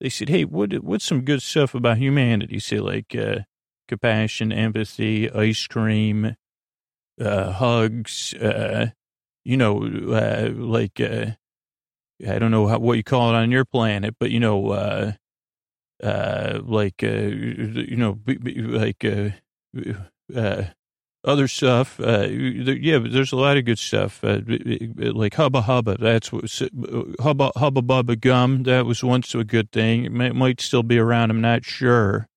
They 0.00 0.08
said, 0.08 0.30
"Hey, 0.30 0.46
what 0.46 0.72
what's 0.82 1.04
some 1.04 1.20
good 1.20 1.42
stuff 1.42 1.74
about 1.74 1.98
humanity?" 1.98 2.58
Say 2.60 2.80
like 2.80 3.14
uh, 3.14 3.40
compassion, 3.88 4.52
empathy, 4.52 5.30
ice 5.30 5.66
cream, 5.66 6.34
uh, 7.20 7.52
hugs. 7.52 8.32
Uh, 8.32 8.92
you 9.44 9.58
know, 9.58 9.82
uh, 9.84 10.48
like, 10.54 10.98
uh, 10.98 11.32
I 12.26 12.38
don't 12.38 12.50
know 12.50 12.68
how, 12.68 12.78
what 12.78 12.96
you 12.96 13.04
call 13.04 13.34
it 13.34 13.36
on 13.36 13.50
your 13.50 13.66
planet, 13.66 14.14
but 14.18 14.30
you 14.30 14.40
know, 14.40 14.70
uh, 14.70 15.12
uh, 16.02 16.60
like, 16.62 17.02
uh, 17.02 17.06
you 17.06 17.96
know, 17.96 18.18
like, 18.26 19.04
uh, 19.04 19.30
uh, 20.34 20.64
other 21.24 21.48
stuff. 21.48 21.98
Uh, 22.00 22.26
yeah, 22.28 22.98
there's 22.98 23.32
a 23.32 23.36
lot 23.36 23.56
of 23.56 23.64
good 23.64 23.78
stuff. 23.78 24.22
Uh, 24.22 24.40
like 24.96 25.34
Hubba 25.34 25.62
Hubba. 25.62 25.96
That's 25.98 26.32
what 26.32 26.44
Hubba 27.20 27.52
Hubba 27.56 27.82
Bubba 27.82 28.20
Gum. 28.20 28.62
That 28.64 28.86
was 28.86 29.02
once 29.02 29.34
a 29.34 29.44
good 29.44 29.72
thing. 29.72 30.04
It 30.04 30.12
might, 30.12 30.34
might 30.34 30.60
still 30.60 30.82
be 30.82 30.98
around. 30.98 31.30
I'm 31.30 31.40
not 31.40 31.64
sure. 31.64 32.28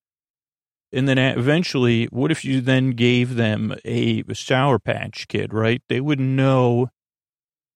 And 0.94 1.08
then 1.08 1.18
eventually, 1.18 2.06
what 2.06 2.32
if 2.32 2.44
you 2.44 2.60
then 2.60 2.92
gave 2.92 3.36
them 3.36 3.76
a 3.86 4.24
Sour 4.34 4.78
Patch 4.80 5.28
Kid, 5.28 5.54
right? 5.54 5.82
They 5.88 6.02
wouldn't 6.02 6.28
know. 6.28 6.90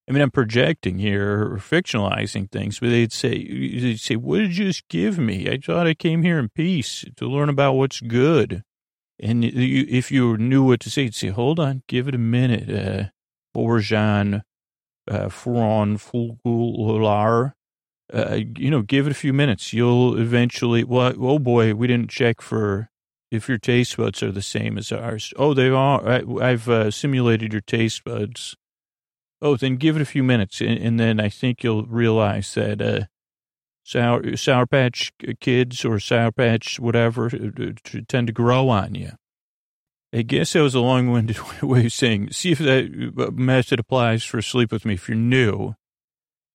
I 0.07 0.11
mean, 0.11 0.21
I'm 0.21 0.31
projecting 0.31 0.99
here 0.99 1.53
or 1.53 1.57
fictionalizing 1.57 2.51
things, 2.51 2.79
but 2.79 2.89
they'd 2.89 3.13
say, 3.13 3.43
they'd 3.47 3.99
say, 3.99 4.17
what 4.17 4.39
did 4.39 4.57
you 4.57 4.65
just 4.65 4.87
give 4.87 5.17
me? 5.17 5.49
I 5.49 5.57
thought 5.57 5.87
I 5.87 5.93
came 5.93 6.23
here 6.23 6.37
in 6.37 6.49
peace 6.49 7.05
to 7.15 7.25
learn 7.25 7.49
about 7.49 7.73
what's 7.73 8.01
good. 8.01 8.63
And 9.19 9.43
you, 9.43 9.85
if 9.87 10.11
you 10.11 10.37
knew 10.37 10.63
what 10.63 10.79
to 10.81 10.89
say, 10.89 11.03
you'd 11.03 11.15
say, 11.15 11.29
hold 11.29 11.59
on, 11.59 11.83
give 11.87 12.07
it 12.07 12.15
a 12.15 12.19
minute. 12.19 12.69
Uh, 12.69 13.09
Borjan, 13.55 14.41
uh, 15.09 15.29
Fron, 15.29 15.97
Fulgular, 15.97 17.53
uh, 18.13 18.39
you 18.57 18.69
know, 18.69 18.81
give 18.81 19.07
it 19.07 19.11
a 19.11 19.15
few 19.15 19.33
minutes. 19.33 19.73
You'll 19.73 20.19
eventually, 20.19 20.83
well, 20.83 21.13
oh 21.17 21.39
boy, 21.39 21.73
we 21.73 21.87
didn't 21.87 22.09
check 22.09 22.41
for 22.41 22.89
if 23.31 23.49
your 23.49 23.57
taste 23.57 23.97
buds 23.97 24.21
are 24.21 24.31
the 24.31 24.41
same 24.41 24.77
as 24.77 24.91
ours. 24.91 25.33
Oh, 25.37 25.53
they 25.53 25.69
are. 25.69 26.07
I, 26.41 26.49
have 26.49 26.69
uh, 26.69 26.91
simulated 26.91 27.53
your 27.53 27.61
taste 27.61 28.03
buds. 28.03 28.55
Oh, 29.41 29.55
then 29.57 29.77
give 29.77 29.95
it 29.95 30.01
a 30.01 30.05
few 30.05 30.23
minutes, 30.23 30.61
and, 30.61 30.77
and 30.77 30.99
then 30.99 31.19
I 31.19 31.29
think 31.29 31.63
you'll 31.63 31.85
realize 31.85 32.53
that 32.53 32.81
uh, 32.81 33.05
Sour, 33.85 34.35
Sour 34.35 34.65
Patch 34.65 35.13
Kids 35.39 35.85
or 35.85 35.99
Sour 35.99 36.31
Patch 36.31 36.79
whatever 36.79 37.27
uh, 37.27 37.71
tend 38.07 38.27
to 38.27 38.33
grow 38.33 38.67
on 38.69 38.95
you. 38.95 39.11
I 40.11 40.23
guess 40.23 40.53
that 40.53 40.63
was 40.63 40.73
a 40.73 40.79
long-winded 40.79 41.37
way 41.61 41.85
of 41.85 41.93
saying, 41.93 42.31
see 42.31 42.51
if 42.51 42.57
that 42.59 43.13
uh, 43.17 43.31
method 43.31 43.79
applies 43.79 44.23
for 44.23 44.41
Sleep 44.41 44.71
With 44.71 44.85
Me 44.85 44.95
if 44.95 45.07
you're 45.07 45.15
new. 45.15 45.75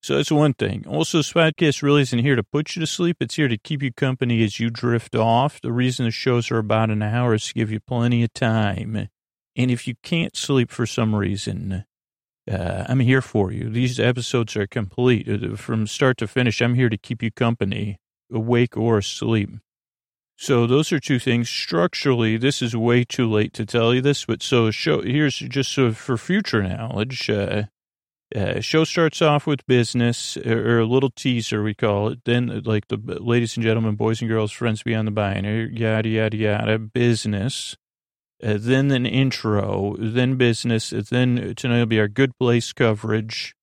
So 0.03 0.17
that's 0.17 0.33
one 0.33 0.55
thing. 0.55 0.85
Also, 0.89 1.19
this 1.19 1.33
podcast 1.33 1.83
really 1.83 2.03
isn't 2.03 2.19
here 2.19 2.35
to 2.35 2.43
put 2.43 2.75
you 2.75 2.81
to 2.81 2.87
sleep. 2.87 3.19
It's 3.21 3.37
here 3.37 3.49
to 3.49 3.59
keep 3.59 3.83
you 3.83 3.93
company 3.93 4.43
as 4.43 4.59
you 4.59 4.71
drift 4.71 5.15
off. 5.15 5.61
The 5.61 5.73
reason 5.73 6.07
the 6.07 6.11
shows 6.11 6.51
are 6.51 6.59
about 6.59 6.91
an 6.91 7.03
hour 7.03 7.35
is 7.35 7.49
to 7.49 7.55
give 7.55 7.71
you 7.71 7.81
plenty 7.81 8.25
of 8.25 8.33
time. 8.33 9.09
And 9.57 9.71
if 9.71 9.87
you 9.87 9.95
can't 10.03 10.37
sleep 10.37 10.71
for 10.71 10.87
some 10.87 11.15
reason, 11.15 11.85
uh, 12.51 12.85
I'm 12.89 13.01
here 13.01 13.23
for 13.23 13.53
you. 13.53 13.71
These 13.71 14.01
episodes 14.01 14.57
are 14.57 14.67
complete 14.67 15.29
uh, 15.29 15.57
from 15.57 15.87
start 15.87 16.19
to 16.19 16.27
finish. 16.27 16.61
I'm 16.61 16.75
here 16.75 16.89
to 16.89 16.99
keep 16.99 17.23
you 17.23 17.31
company, 17.31 17.99
awake 18.33 18.77
or 18.77 18.99
asleep. 18.99 19.51
So 20.37 20.67
those 20.67 20.91
are 20.91 20.99
two 20.99 21.19
things. 21.19 21.49
Structurally, 21.49 22.37
this 22.37 22.63
is 22.63 22.75
way 22.75 23.05
too 23.05 23.31
late 23.31 23.53
to 23.55 23.67
tell 23.67 23.95
you 23.95 24.01
this, 24.01 24.25
but 24.25 24.43
so 24.43 24.71
show 24.71 25.03
here's 25.03 25.39
just 25.39 25.71
so 25.73 25.93
for 25.93 26.17
future 26.17 26.63
knowledge. 26.63 27.29
Uh, 27.29 27.65
uh, 28.35 28.61
show 28.61 28.85
starts 28.85 29.21
off 29.21 29.47
with 29.47 29.67
business 29.67 30.37
or, 30.37 30.77
or, 30.77 30.79
a 30.79 30.87
little 30.87 31.11
teaser, 31.11 31.65
we 31.65 31.75
call 31.75 32.09
it. 32.09 32.21
Then, 32.25 32.63
like 32.65 32.87
the 32.87 32.97
ladies 32.97 33.57
and 33.57 33.65
gentlemen, 33.65 33.97
boys 33.97 34.21
and 34.21 34.31
girls, 34.31 34.53
friends 34.53 34.83
beyond 34.83 35.09
the 35.09 35.13
binary, 35.13 35.77
yada 35.77 36.09
yada 36.09 36.37
yada, 36.37 36.79
business 36.79 37.77
uh, 38.43 38.57
then 38.59 38.91
an 38.91 39.07
intro, 39.07 39.97
then 39.99 40.37
business, 40.37 40.91
then 40.91 41.55
tonight 41.57 41.81
will 41.81 41.87
be 41.87 42.01
our 42.01 42.09
good 42.09 42.37
place 42.39 42.73
coverage, 42.73 43.55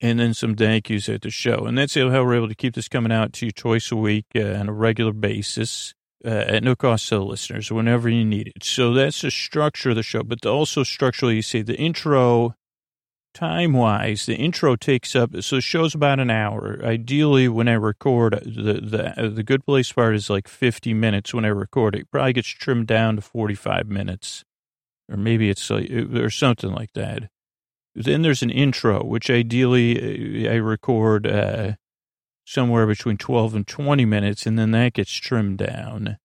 and 0.00 0.20
then 0.20 0.34
some 0.34 0.54
thank 0.54 0.90
yous 0.90 1.08
at 1.08 1.22
the 1.22 1.30
show. 1.30 1.64
And 1.66 1.76
that's 1.76 1.94
how 1.94 2.24
we're 2.24 2.36
able 2.36 2.48
to 2.48 2.54
keep 2.54 2.74
this 2.74 2.88
coming 2.88 3.12
out 3.12 3.32
to 3.34 3.46
you 3.46 3.52
twice 3.52 3.90
a 3.90 3.96
week 3.96 4.26
uh, 4.36 4.54
on 4.54 4.68
a 4.68 4.72
regular 4.72 5.12
basis 5.12 5.94
uh, 6.24 6.28
at 6.28 6.62
no 6.62 6.74
cost 6.74 7.08
to 7.08 7.16
the 7.16 7.24
listeners 7.24 7.70
whenever 7.70 8.08
you 8.08 8.24
need 8.24 8.48
it. 8.48 8.64
So 8.64 8.92
that's 8.92 9.22
the 9.22 9.30
structure 9.30 9.90
of 9.90 9.96
the 9.96 10.02
show. 10.02 10.22
But 10.22 10.44
also 10.44 10.82
structurally, 10.82 11.36
you 11.36 11.42
see 11.42 11.62
the 11.62 11.76
intro 11.76 12.54
time 13.34 13.72
wise, 13.72 14.26
the 14.26 14.34
intro 14.34 14.76
takes 14.76 15.14
up, 15.14 15.30
so 15.40 15.56
the 15.56 15.62
show's 15.62 15.94
about 15.94 16.20
an 16.20 16.30
hour. 16.30 16.80
Ideally, 16.82 17.48
when 17.48 17.68
I 17.68 17.74
record, 17.74 18.40
the, 18.44 19.14
the, 19.14 19.30
the 19.30 19.42
good 19.42 19.64
place 19.64 19.92
part 19.92 20.14
is 20.14 20.28
like 20.28 20.48
50 20.48 20.94
minutes 20.94 21.32
when 21.32 21.44
I 21.44 21.48
record 21.48 21.94
it. 21.94 22.10
Probably 22.10 22.32
gets 22.32 22.48
trimmed 22.48 22.86
down 22.86 23.16
to 23.16 23.22
45 23.22 23.88
minutes, 23.88 24.44
or 25.10 25.16
maybe 25.16 25.50
it's 25.50 25.70
like, 25.70 25.90
or 25.90 26.30
something 26.30 26.72
like 26.72 26.92
that. 26.94 27.30
Then 27.94 28.22
there's 28.22 28.42
an 28.42 28.50
intro, 28.50 29.04
which 29.04 29.30
ideally 29.30 30.46
uh, 30.46 30.52
I 30.52 30.56
record 30.56 31.26
uh, 31.26 31.72
somewhere 32.44 32.86
between 32.86 33.16
12 33.16 33.54
and 33.54 33.66
20 33.66 34.04
minutes, 34.04 34.46
and 34.46 34.58
then 34.58 34.70
that 34.72 34.94
gets 34.94 35.12
trimmed 35.12 35.58
down. 35.58 36.18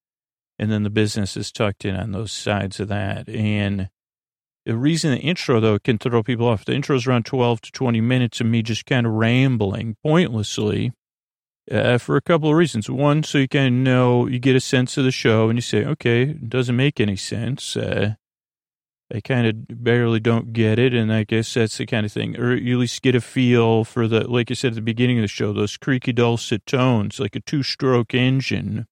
And 0.60 0.72
then 0.72 0.84
the 0.84 0.90
business 0.90 1.36
is 1.36 1.52
tucked 1.52 1.84
in 1.84 1.96
on 1.96 2.12
those 2.12 2.32
sides 2.32 2.80
of 2.80 2.88
that. 2.90 3.28
And 3.28 3.90
the 4.65 4.77
reason 4.77 5.12
the 5.12 5.17
intro, 5.17 5.60
though, 5.60 5.77
can 5.77 5.98
throw 5.98 6.24
people 6.24 6.48
off, 6.48 6.65
the 6.65 6.74
intro 6.74 6.96
is 6.96 7.05
around 7.05 7.25
12 7.25 7.62
to 7.62 7.72
20 7.72 8.01
minutes 8.01 8.39
of 8.39 8.48
me 8.48 8.62
just 8.62 8.86
kind 8.86 9.05
of 9.05 9.13
rambling 9.13 9.98
pointlessly 10.03 10.93
uh, 11.70 11.98
for 11.98 12.15
a 12.15 12.22
couple 12.22 12.50
of 12.50 12.55
reasons. 12.55 12.89
One, 12.89 13.24
so 13.24 13.39
you 13.39 13.48
kind 13.48 13.67
of 13.67 13.74
know, 13.74 14.27
you 14.27 14.39
get 14.39 14.55
a 14.55 14.62
sense 14.62 14.98
of 14.98 15.03
the 15.03 15.12
show 15.12 15.50
and 15.50 15.58
you 15.58 15.62
say, 15.62 15.84
okay, 15.86 16.24
it 16.24 16.50
doesn't 16.50 16.75
make 16.75 17.00
any 17.00 17.17
sense. 17.17 17.75
Uh, 17.75 18.15
I 19.13 19.20
kind 19.20 19.48
of 19.48 19.84
barely 19.84 20.20
don't 20.20 20.53
get 20.53 20.79
it. 20.79 20.93
And 20.93 21.12
I 21.12 21.24
guess 21.24 21.53
that's 21.53 21.77
the 21.77 21.86
kind 21.86 22.05
of 22.05 22.12
thing, 22.12 22.39
or 22.39 22.55
you 22.55 22.77
at 22.77 22.82
least 22.82 23.01
get 23.01 23.15
a 23.15 23.22
feel 23.22 23.84
for 23.84 24.08
the, 24.08 24.29
like 24.29 24.50
I 24.50 24.53
said 24.53 24.72
at 24.72 24.75
the 24.75 24.82
beginning 24.82 25.20
of 25.20 25.24
the 25.24 25.27
show, 25.27 25.51
those 25.51 25.77
creaky, 25.77 26.13
dulcet 26.13 26.65
tones, 26.65 27.20
like 27.20 27.36
a 27.36 27.41
two 27.41 27.63
stroke 27.63 28.13
engine 28.13 28.88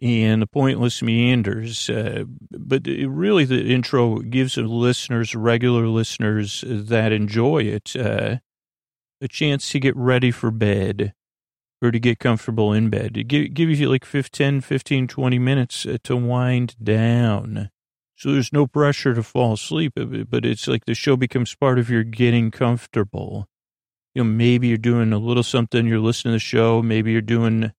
and 0.00 0.42
the 0.42 0.46
pointless 0.46 1.02
meanders. 1.02 1.90
Uh, 1.90 2.24
but 2.50 2.86
really, 2.86 3.44
the 3.44 3.72
intro 3.72 4.18
gives 4.20 4.54
the 4.54 4.62
listeners, 4.62 5.34
regular 5.34 5.86
listeners 5.88 6.64
that 6.66 7.12
enjoy 7.12 7.62
it, 7.62 7.96
uh, 7.96 8.36
a 9.20 9.28
chance 9.28 9.70
to 9.70 9.80
get 9.80 9.96
ready 9.96 10.30
for 10.30 10.50
bed 10.50 11.14
or 11.82 11.90
to 11.90 11.98
get 11.98 12.18
comfortable 12.18 12.72
in 12.72 12.90
bed. 12.90 13.16
It 13.16 13.28
give, 13.28 13.54
gives 13.54 13.80
you 13.80 13.88
like 13.88 14.04
15, 14.04 14.60
15, 14.60 15.08
20 15.08 15.38
minutes 15.38 15.86
uh, 15.86 15.98
to 16.04 16.16
wind 16.16 16.76
down. 16.82 17.70
So 18.16 18.32
there's 18.32 18.52
no 18.52 18.66
pressure 18.66 19.14
to 19.14 19.22
fall 19.22 19.52
asleep, 19.52 19.92
but 19.96 20.44
it's 20.44 20.66
like 20.66 20.86
the 20.86 20.94
show 20.94 21.16
becomes 21.16 21.54
part 21.54 21.78
of 21.78 21.88
your 21.88 22.02
getting 22.02 22.50
comfortable. 22.50 23.46
You 24.14 24.24
know, 24.24 24.30
maybe 24.30 24.66
you're 24.66 24.76
doing 24.76 25.12
a 25.12 25.18
little 25.18 25.44
something, 25.44 25.86
you're 25.86 26.00
listening 26.00 26.32
to 26.32 26.36
the 26.36 26.40
show, 26.40 26.82
maybe 26.82 27.12
you're 27.12 27.20
doing 27.20 27.72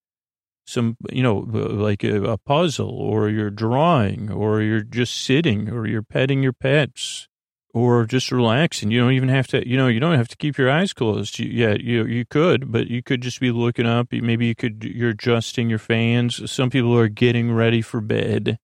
some, 0.70 0.98
you 1.12 1.24
know, 1.24 1.38
like 1.38 2.04
a, 2.04 2.24
a, 2.24 2.38
puzzle 2.38 2.92
or 2.92 3.30
you're 3.30 3.50
drawing 3.50 4.32
or 4.32 4.62
you're 4.62 4.82
just 4.82 5.18
sitting 5.24 5.70
or 5.70 5.88
you're 5.88 6.04
petting 6.04 6.44
your 6.44 6.54
pets 6.54 7.28
or 7.74 8.06
just 8.06 8.32
relaxing. 8.32 8.92
You 8.92 9.00
don't 9.00 9.14
even 9.14 9.30
have 9.30 9.48
to, 9.48 9.68
you 9.68 9.78
know, 9.78 9.88
you 9.88 10.00
don't 10.00 10.18
have 10.18 10.28
to 10.30 10.38
keep 10.38 10.58
your 10.58 10.70
eyes 10.70 10.94
closed. 10.94 11.40
You, 11.40 11.50
yeah, 11.50 11.76
you, 11.80 12.06
you 12.06 12.26
could, 12.26 12.72
but 12.72 12.88
you 12.88 13.02
could 13.04 13.22
just 13.22 13.40
be 13.40 13.52
looking 13.52 13.86
up. 13.86 14.08
Maybe 14.12 14.48
you 14.48 14.56
could, 14.56 14.84
you're 14.84 15.10
adjusting 15.10 15.70
your 15.70 15.80
fans. 15.80 16.50
Some 16.52 16.70
people 16.70 16.96
are 16.98 17.08
getting 17.08 17.52
ready 17.52 17.82
for 17.82 18.02
bed. 18.02 18.58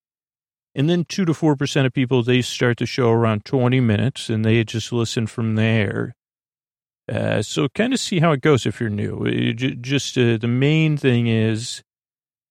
And 0.73 0.89
then 0.89 1.05
two 1.05 1.25
to 1.25 1.31
4% 1.31 1.85
of 1.85 1.93
people, 1.93 2.21
they 2.21 2.41
start 2.41 2.77
the 2.77 2.85
show 2.85 3.09
around 3.09 3.45
20 3.45 3.79
minutes 3.79 4.29
and 4.29 4.43
they 4.43 4.63
just 4.63 4.91
listen 4.91 5.25
from 5.25 5.55
there. 5.55 6.15
Uh, 7.07 7.41
so 7.41 7.69
kind 7.69 7.93
of 7.93 7.99
see 7.99 8.19
how 8.19 8.31
it 8.31 8.41
goes 8.41 8.65
if 8.65 8.79
you're 8.79 8.89
new. 8.89 9.53
just 9.53 10.17
uh, 10.17 10.37
the 10.37 10.47
main 10.47 10.97
thing 10.97 11.27
is 11.27 11.83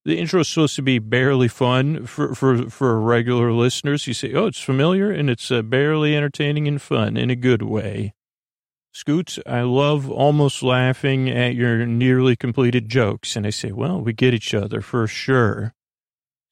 the 0.04 0.18
intro 0.18 0.40
is 0.40 0.48
supposed 0.48 0.76
to 0.76 0.82
be 0.82 0.98
barely 0.98 1.48
fun 1.48 2.06
for, 2.06 2.34
for, 2.34 2.68
for 2.68 3.00
regular 3.00 3.52
listeners. 3.52 4.06
You 4.06 4.12
say, 4.12 4.34
oh, 4.34 4.46
it's 4.46 4.60
familiar 4.60 5.10
and 5.10 5.30
it's 5.30 5.50
uh, 5.50 5.62
barely 5.62 6.14
entertaining 6.14 6.68
and 6.68 6.80
fun 6.80 7.16
in 7.16 7.30
a 7.30 7.36
good 7.36 7.62
way. 7.62 8.12
Scoots, 8.92 9.38
I 9.46 9.62
love 9.62 10.10
almost 10.10 10.62
laughing 10.62 11.28
at 11.30 11.54
your 11.54 11.86
nearly 11.86 12.36
completed 12.36 12.88
jokes. 12.88 13.34
And 13.34 13.46
I 13.46 13.50
say, 13.50 13.72
well, 13.72 14.00
we 14.00 14.12
get 14.12 14.34
each 14.34 14.52
other 14.54 14.82
for 14.82 15.06
sure. 15.06 15.72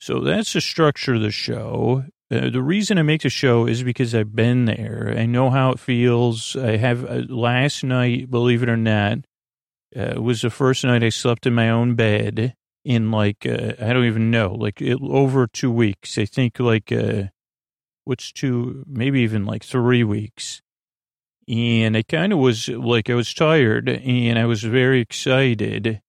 So 0.01 0.19
that's 0.21 0.55
the 0.55 0.61
structure 0.61 1.15
of 1.15 1.21
the 1.21 1.31
show. 1.31 2.05
Uh, 2.31 2.49
the 2.49 2.63
reason 2.63 2.97
I 2.97 3.03
make 3.03 3.23
the 3.23 3.29
show 3.29 3.67
is 3.67 3.83
because 3.83 4.15
I've 4.15 4.35
been 4.35 4.65
there. 4.65 5.15
I 5.17 5.27
know 5.27 5.51
how 5.51 5.73
it 5.73 5.79
feels. 5.79 6.57
I 6.57 6.79
have 6.79 7.05
uh, 7.05 7.23
last 7.29 7.85
night, 7.85 8.31
believe 8.31 8.63
it 8.63 8.71
or 8.71 8.79
not, 8.79 9.19
uh, 9.95 10.21
was 10.21 10.41
the 10.41 10.51
first 10.51 10.85
night 10.85 11.05
I 11.05 11.11
slept 11.11 11.47
in 11.47 11.55
my 11.55 11.69
own 11.69 11.95
bed 11.95 12.55
in 12.85 13.11
like 13.11 13.47
uh, 13.47 13.73
I 13.81 13.93
don't 13.93 14.07
even 14.07 14.31
know, 14.31 14.55
like 14.55 14.81
it, 14.83 14.99
over 15.03 15.47
two 15.47 15.71
weeks. 15.71 16.19
I 16.19 16.25
think 16.25 16.59
like 16.59 16.91
uh, 16.93 17.25
what's 18.05 18.33
two, 18.33 18.85
maybe 18.87 19.21
even 19.21 19.45
like 19.45 19.65
three 19.65 20.05
weeks. 20.05 20.63
And 21.49 21.97
I 21.97 22.03
kind 22.03 22.33
of 22.33 22.39
was 22.39 22.69
like 22.69 23.11
I 23.11 23.15
was 23.15 23.35
tired, 23.35 23.89
and 23.89 24.39
I 24.39 24.45
was 24.47 24.63
very 24.63 25.01
excited 25.01 26.01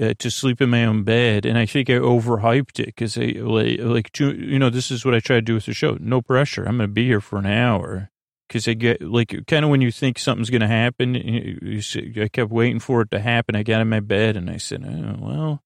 uh, 0.00 0.14
to 0.18 0.30
sleep 0.30 0.60
in 0.60 0.70
my 0.70 0.84
own 0.86 1.04
bed. 1.04 1.44
And 1.44 1.58
I 1.58 1.66
think 1.66 1.90
I 1.90 1.94
overhyped 1.94 2.80
it 2.80 2.86
because 2.86 3.18
I 3.18 3.34
like 3.40 3.78
like 3.80 4.12
two, 4.12 4.32
you 4.32 4.58
know 4.58 4.70
this 4.70 4.90
is 4.90 5.04
what 5.04 5.14
I 5.14 5.20
try 5.20 5.36
to 5.36 5.42
do 5.42 5.54
with 5.54 5.66
the 5.66 5.74
show. 5.74 5.98
No 6.00 6.22
pressure. 6.22 6.64
I'm 6.64 6.78
going 6.78 6.88
to 6.88 6.94
be 6.94 7.06
here 7.06 7.20
for 7.20 7.38
an 7.38 7.46
hour. 7.46 8.10
because 8.50 8.66
I 8.66 8.74
get 8.74 9.00
like 9.00 9.46
kind 9.46 9.64
of 9.64 9.70
when 9.70 9.80
you 9.80 9.92
think 9.92 10.18
something's 10.18 10.50
going 10.50 10.60
to 10.60 10.66
happen, 10.66 11.14
you, 11.14 11.58
you 11.62 12.22
I 12.22 12.28
kept 12.28 12.50
waiting 12.50 12.80
for 12.80 13.02
it 13.02 13.10
to 13.12 13.20
happen. 13.20 13.54
I 13.54 13.62
got 13.62 13.80
in 13.80 13.88
my 13.88 14.00
bed 14.00 14.36
and 14.36 14.50
I 14.50 14.56
said, 14.56 14.84
oh, 14.84 15.16
well, 15.24 15.62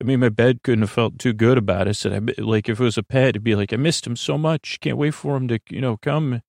I 0.00 0.04
mean, 0.04 0.20
my 0.20 0.28
bed 0.28 0.62
couldn't 0.62 0.82
have 0.82 0.90
felt 0.90 1.18
too 1.18 1.32
good 1.32 1.58
about 1.58 1.86
it. 1.86 1.90
I 1.90 1.92
said, 1.92 2.38
like, 2.38 2.68
if 2.68 2.78
it 2.80 2.84
was 2.84 2.98
a 2.98 3.02
pet, 3.02 3.30
it'd 3.30 3.44
be 3.44 3.56
like, 3.56 3.72
I 3.72 3.76
missed 3.76 4.06
him 4.06 4.16
so 4.16 4.38
much. 4.38 4.78
Can't 4.80 4.96
wait 4.96 5.14
for 5.14 5.36
him 5.36 5.48
to, 5.48 5.58
you 5.68 5.80
know, 5.80 5.96
come 5.96 6.42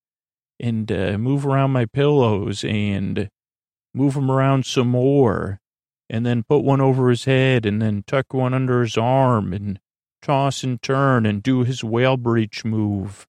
and 0.60 0.92
uh, 0.92 1.18
move 1.18 1.46
around 1.46 1.72
my 1.72 1.86
pillows 1.86 2.64
and 2.64 3.30
move 3.94 4.16
him 4.16 4.30
around 4.30 4.66
some 4.66 4.90
more 4.90 5.60
and 6.10 6.26
then 6.26 6.44
put 6.44 6.60
one 6.60 6.82
over 6.82 7.10
his 7.10 7.26
head 7.26 7.66
and 7.66 7.82
then 7.82 8.04
tuck 8.06 8.34
one 8.34 8.54
under 8.54 8.82
his 8.82 8.98
arm 8.98 9.54
and 9.54 9.80
toss 10.22 10.64
and 10.64 10.82
turn 10.82 11.26
and 11.26 11.42
do 11.42 11.64
his 11.64 11.84
whale 11.84 12.18
breach 12.18 12.64
move 12.66 13.28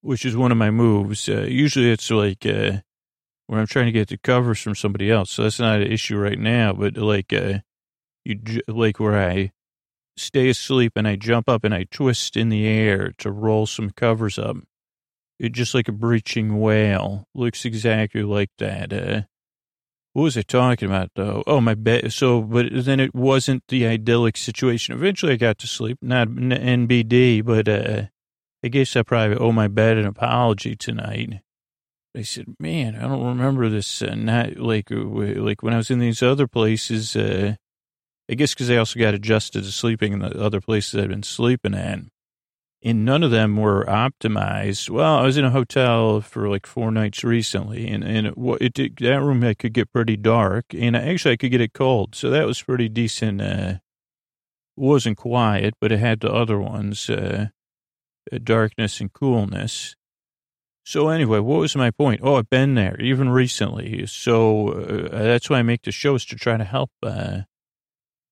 which 0.00 0.24
is 0.24 0.36
one 0.36 0.52
of 0.52 0.58
my 0.58 0.70
moves. 0.70 1.28
Uh, 1.28 1.42
usually 1.42 1.90
it's 1.90 2.10
like 2.10 2.46
uh, 2.46 2.78
when 3.46 3.60
I'm 3.60 3.66
trying 3.66 3.86
to 3.86 3.92
get 3.92 4.08
the 4.08 4.18
covers 4.18 4.60
from 4.60 4.74
somebody 4.74 5.10
else. 5.10 5.30
So 5.30 5.42
that's 5.42 5.60
not 5.60 5.80
an 5.80 5.90
issue 5.90 6.16
right 6.16 6.38
now. 6.38 6.72
But 6.72 6.96
like 6.96 7.32
uh, 7.32 7.58
you 8.28 8.62
like 8.68 9.00
where 9.00 9.18
I 9.18 9.52
stay 10.16 10.48
asleep 10.48 10.92
and 10.96 11.06
I 11.06 11.16
jump 11.16 11.48
up 11.48 11.64
and 11.64 11.74
I 11.74 11.84
twist 11.90 12.36
in 12.36 12.48
the 12.48 12.66
air 12.66 13.12
to 13.18 13.30
roll 13.30 13.66
some 13.66 13.90
covers 13.90 14.38
up. 14.38 14.56
It 15.38 15.52
just 15.52 15.74
like 15.74 15.88
a 15.88 15.92
breaching 15.92 16.58
whale 16.60 17.24
looks 17.34 17.64
exactly 17.64 18.22
like 18.22 18.50
that. 18.58 18.92
Uh, 18.92 19.22
what 20.12 20.24
was 20.24 20.36
I 20.36 20.42
talking 20.42 20.88
about 20.88 21.10
though? 21.14 21.44
Oh, 21.46 21.60
my 21.60 21.74
bed. 21.74 22.12
So, 22.12 22.42
but 22.42 22.66
then 22.72 22.98
it 22.98 23.14
wasn't 23.14 23.62
the 23.68 23.86
idyllic 23.86 24.36
situation. 24.36 24.94
Eventually, 24.94 25.34
I 25.34 25.36
got 25.36 25.58
to 25.58 25.66
sleep. 25.68 25.98
Not 26.02 26.28
NBD, 26.28 27.44
but 27.44 27.68
uh, 27.68 28.06
I 28.64 28.68
guess 28.68 28.96
I 28.96 29.02
probably 29.02 29.36
owe 29.36 29.52
my 29.52 29.68
bed 29.68 29.96
an 29.96 30.06
apology 30.06 30.74
tonight. 30.74 31.40
I 32.16 32.22
said, 32.22 32.46
man, 32.58 32.96
I 32.96 33.02
don't 33.02 33.24
remember 33.24 33.68
this. 33.68 34.02
Uh, 34.02 34.16
not 34.16 34.56
like, 34.56 34.90
uh, 34.90 34.96
like 34.96 35.62
when 35.62 35.74
I 35.74 35.76
was 35.76 35.90
in 35.90 36.00
these 36.00 36.22
other 36.22 36.48
places, 36.48 37.14
uh, 37.14 37.54
I 38.30 38.34
guess 38.34 38.54
because 38.54 38.68
they 38.68 38.76
also 38.76 38.98
got 38.98 39.14
adjusted 39.14 39.64
to 39.64 39.72
sleeping 39.72 40.12
in 40.12 40.18
the 40.20 40.40
other 40.40 40.60
places 40.60 41.00
I'd 41.00 41.08
been 41.08 41.22
sleeping 41.22 41.74
at. 41.74 42.00
And 42.80 43.04
none 43.04 43.24
of 43.24 43.32
them 43.32 43.56
were 43.56 43.84
optimized. 43.86 44.88
Well, 44.88 45.18
I 45.18 45.22
was 45.22 45.36
in 45.36 45.44
a 45.44 45.50
hotel 45.50 46.20
for 46.20 46.48
like 46.48 46.64
four 46.64 46.92
nights 46.92 47.24
recently, 47.24 47.88
and, 47.88 48.04
and 48.04 48.28
it, 48.28 48.78
it, 48.78 49.00
that 49.00 49.20
room 49.20 49.42
I 49.42 49.54
could 49.54 49.72
get 49.72 49.92
pretty 49.92 50.16
dark, 50.16 50.66
and 50.72 50.94
actually 50.94 51.32
I 51.32 51.36
could 51.36 51.50
get 51.50 51.60
it 51.60 51.72
cold. 51.72 52.14
So 52.14 52.30
that 52.30 52.46
was 52.46 52.62
pretty 52.62 52.88
decent. 52.88 53.40
Uh, 53.42 53.74
wasn't 54.76 55.16
quiet, 55.16 55.74
but 55.80 55.90
it 55.90 55.98
had 55.98 56.20
the 56.20 56.32
other 56.32 56.60
ones. 56.60 57.10
Uh, 57.10 57.48
uh, 58.32 58.38
darkness 58.42 59.00
and 59.00 59.12
coolness. 59.12 59.94
So 60.84 61.08
anyway, 61.08 61.38
what 61.40 61.60
was 61.60 61.76
my 61.76 61.90
point? 61.90 62.20
Oh, 62.22 62.36
I've 62.36 62.50
been 62.50 62.74
there 62.74 62.98
even 63.00 63.28
recently. 63.28 64.06
So 64.06 64.68
uh, 64.68 65.22
that's 65.22 65.50
why 65.50 65.58
I 65.58 65.62
make 65.62 65.82
the 65.82 65.92
shows 65.92 66.24
to 66.26 66.36
try 66.36 66.56
to 66.56 66.64
help, 66.64 66.90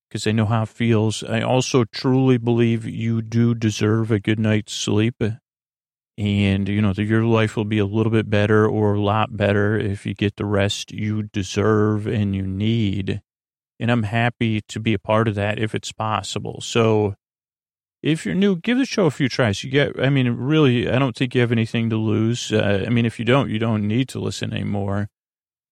because 0.09 0.27
I 0.27 0.33
know 0.33 0.47
how 0.47 0.63
it 0.63 0.69
feels. 0.69 1.23
I 1.23 1.41
also 1.41 1.85
truly 1.85 2.39
believe 2.39 2.85
you 2.85 3.23
do 3.23 3.55
deserve 3.55 4.11
a 4.11 4.21
good 4.21 4.39
night's 4.39 4.73
sleep, 4.73 5.23
and 6.19 6.69
you 6.69 6.81
know 6.81 6.93
your 6.93 7.25
life 7.25 7.57
will 7.57 7.65
be 7.65 7.79
a 7.79 7.87
little 7.87 8.13
bit 8.13 8.31
better 8.31 8.67
or 8.67 8.95
a 8.95 9.01
lot 9.01 9.37
better 9.37 9.77
if 9.79 10.07
you 10.07 10.15
get 10.15 10.37
the 10.37 10.45
rest 10.45 10.93
you 10.93 11.25
deserve 11.25 12.07
and 12.07 12.35
you 12.35 12.43
need. 12.43 13.21
And 13.79 13.91
I'm 13.91 14.05
happy 14.05 14.63
to 14.69 14.81
be 14.81 14.95
a 14.95 14.99
part 14.99 15.29
of 15.29 15.35
that 15.35 15.59
if 15.59 15.75
it's 15.75 15.93
possible. 15.93 16.61
So 16.63 17.15
if 18.03 18.25
you're 18.25 18.35
new, 18.35 18.57
give 18.57 18.79
the 18.79 18.87
show 18.87 19.07
a 19.07 19.11
few 19.11 19.29
tries. 19.29 19.65
You 19.65 19.71
get, 19.71 20.01
I 20.01 20.09
mean, 20.09 20.29
really, 20.29 20.89
I 20.89 20.99
don't 20.99 21.17
think 21.17 21.35
you 21.35 21.41
have 21.41 21.53
anything 21.53 21.91
to 21.91 21.97
lose. 21.97 22.53
Uh, 22.53 22.85
I 22.87 22.89
mean, 22.89 23.05
if 23.05 23.19
you 23.19 23.25
don't, 23.25 23.51
you 23.51 23.59
don't 23.59 23.87
need 23.87 24.09
to 24.11 24.21
listen 24.21 24.53
anymore. 24.53 25.09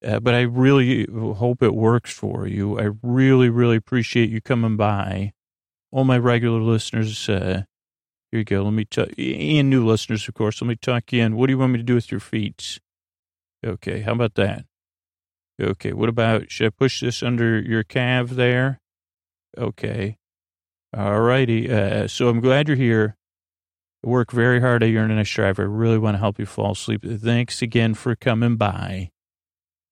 Uh, 0.04 0.20
but 0.20 0.34
I 0.34 0.42
really 0.42 1.06
hope 1.10 1.62
it 1.62 1.74
works 1.74 2.12
for 2.12 2.46
you. 2.46 2.78
I 2.78 2.90
really, 3.02 3.48
really 3.48 3.76
appreciate 3.76 4.28
you 4.28 4.40
coming 4.40 4.76
by. 4.76 5.32
All 5.90 6.04
my 6.04 6.18
regular 6.18 6.60
listeners, 6.60 7.28
uh, 7.28 7.62
here 8.30 8.40
you 8.40 8.44
go. 8.44 8.64
Let 8.64 8.72
me 8.72 8.84
talk, 8.84 9.08
and 9.16 9.70
new 9.70 9.86
listeners, 9.86 10.28
of 10.28 10.34
course. 10.34 10.60
Let 10.60 10.68
me 10.68 10.76
talk 10.76 11.12
in. 11.12 11.36
What 11.36 11.46
do 11.46 11.52
you 11.52 11.58
want 11.58 11.72
me 11.72 11.78
to 11.78 11.84
do 11.84 11.94
with 11.94 12.10
your 12.10 12.20
feet? 12.20 12.80
Okay, 13.64 14.00
how 14.00 14.12
about 14.12 14.34
that? 14.34 14.64
Okay, 15.62 15.92
what 15.92 16.08
about, 16.08 16.50
should 16.50 16.66
I 16.66 16.70
push 16.70 17.00
this 17.00 17.22
under 17.22 17.60
your 17.60 17.84
calf 17.84 18.30
there? 18.30 18.80
Okay. 19.56 20.18
All 20.96 21.20
righty. 21.20 21.70
Uh, 21.70 22.08
so 22.08 22.28
I'm 22.28 22.40
glad 22.40 22.68
you're 22.68 22.76
here. 22.76 23.16
I 24.04 24.08
work 24.08 24.32
very 24.32 24.60
hard 24.60 24.82
at 24.82 24.90
your 24.90 25.06
nice 25.08 25.30
drive. 25.30 25.58
I 25.58 25.62
really 25.62 25.98
want 25.98 26.14
to 26.14 26.18
help 26.18 26.38
you 26.38 26.46
fall 26.46 26.72
asleep. 26.72 27.04
Thanks 27.04 27.62
again 27.62 27.94
for 27.94 28.14
coming 28.14 28.56
by. 28.56 29.10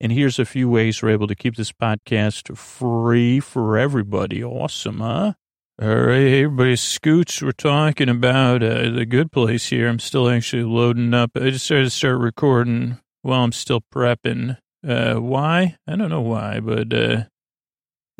And 0.03 0.11
here's 0.11 0.41
a 0.41 0.45
few 0.45 0.69
ways 0.69 1.01
we're 1.01 1.11
able 1.11 1.29
to 1.29 1.37
keep 1.37 1.55
this 1.55 1.71
podcast 1.71 2.57
free 2.57 3.38
for 3.38 3.79
everybody. 3.79 4.43
Awesome, 4.43 4.99
huh? 4.99 5.35
All 5.81 5.95
right, 5.95 6.43
everybody, 6.43 6.75
Scoots, 6.75 7.41
we're 7.41 7.53
talking 7.53 8.09
about 8.09 8.65
uh, 8.65 8.91
the 8.91 9.07
good 9.07 9.31
place 9.31 9.69
here. 9.69 9.87
I'm 9.87 10.01
still 10.01 10.29
actually 10.29 10.65
loading 10.65 11.15
up. 11.15 11.31
I 11.37 11.51
just 11.51 11.67
started 11.67 11.85
to 11.85 11.91
start 11.91 12.19
recording 12.19 12.99
while 13.23 13.45
I'm 13.45 13.53
still 13.53 13.81
prepping. 13.95 14.59
Uh, 14.85 15.15
why? 15.15 15.77
I 15.87 15.95
don't 15.95 16.11
know 16.11 16.21
why, 16.21 16.59
but 16.59 16.93
uh, 16.93 17.25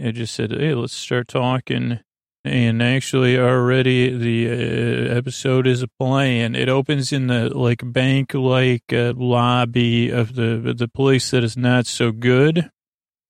I 0.01 0.13
just 0.13 0.37
said, 0.37 0.53
hey, 0.53 0.75
let's 0.75 0.95
start 0.95 1.27
talking. 1.27 1.99
And 2.45 2.83
actually, 2.83 3.39
already 3.39 4.17
the 4.17 4.49
uh, 4.49 5.17
episode 5.17 5.65
is 5.69 5.85
playing. 6.01 6.57
It 6.57 6.69
opens 6.69 7.13
in 7.13 7.29
the 7.29 7.57
like 7.57 7.83
bank 7.85 8.35
like 8.35 8.93
uh, 8.93 9.13
lobby 9.17 10.11
of 10.11 10.35
the 10.35 10.75
the 10.77 10.89
place 10.89 11.31
that 11.31 11.45
is 11.45 11.57
not 11.57 11.87
so 11.87 12.11
good. 12.11 12.69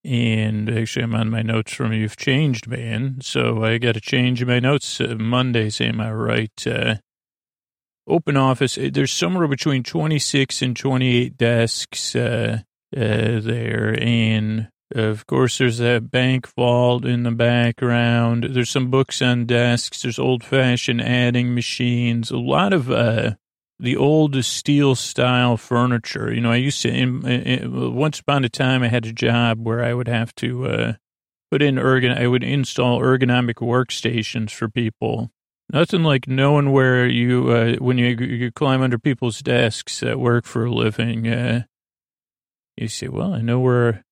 And 0.03 0.71
actually, 0.71 1.05
I'm 1.05 1.15
on 1.15 1.29
my 1.29 1.43
notes 1.43 1.75
from 1.75 1.93
You've 1.93 2.17
Changed 2.17 2.67
Man. 2.67 3.19
So 3.21 3.63
I 3.63 3.77
got 3.77 3.93
to 3.95 4.01
change 4.01 4.43
my 4.47 4.61
notes 4.61 4.99
uh, 4.99 5.15
Mondays, 5.19 5.81
am 5.83 6.01
I 6.01 6.11
right? 6.11 6.67
Uh, 6.67 6.97
open 8.07 8.39
office. 8.39 8.79
Uh, 8.79 8.89
there's 8.91 9.13
somewhere 9.13 9.47
between 9.47 9.83
26 9.83 10.63
and 10.63 10.75
28 10.75 11.37
desks 11.37 12.13
there. 12.15 12.65
And 12.91 14.69
of 14.95 15.27
course, 15.27 15.59
there's 15.59 15.79
that 15.79 16.11
bank 16.11 16.47
vault 16.55 17.05
in 17.05 17.23
the 17.23 17.31
background. 17.31 18.49
There's 18.51 18.71
some 18.71 18.91
books 18.91 19.23
on 19.23 19.47
desks. 19.47 20.03
There's 20.03 20.19
old 20.19 20.45
fashioned 20.45 21.03
adding 21.03 21.55
machines. 21.55 22.31
A 22.31 22.39
lot 22.39 22.73
of 22.73 22.91
uh, 22.91 23.33
the 23.79 23.97
old 23.97 24.45
steel 24.45 24.95
style 24.95 25.57
furniture. 25.57 26.33
You 26.33 26.41
know, 26.41 26.53
I 26.53 26.57
used 26.57 26.83
to, 26.83 26.89
in, 26.89 27.27
in, 27.27 27.95
once 27.95 28.21
upon 28.21 28.45
a 28.45 28.49
time, 28.49 28.83
I 28.83 28.89
had 28.89 29.07
a 29.07 29.13
job 29.13 29.67
where 29.67 29.83
I 29.83 29.93
would 29.93 30.09
have 30.09 30.35
to 30.37 30.67
uh, 30.67 30.93
put 31.51 31.63
in 31.63 31.77
ergon. 31.77 32.17
I 32.17 32.29
would 32.29 32.45
install 32.45 33.01
ergonomic 33.01 33.57
workstations 33.57 34.53
for 34.53 34.69
people. 34.69 35.31
Nothing 35.73 36.05
like 36.05 36.29
knowing 36.29 36.71
where 36.71 37.07
you, 37.07 37.51
uh, 37.51 37.77
when 37.77 37.99
you, 37.99 38.17
you 38.17 38.53
climb 38.53 38.83
under 38.83 38.99
people's 38.99 39.41
desks 39.41 40.01
that 40.01 40.21
work 40.21 40.45
for 40.45 40.67
a 40.67 40.73
living. 40.73 41.27
Uh, 41.27 41.63
you 42.77 42.89
say, 42.89 43.09
well, 43.09 43.35
I 43.35 43.41
know 43.41 43.59
where 43.59 44.05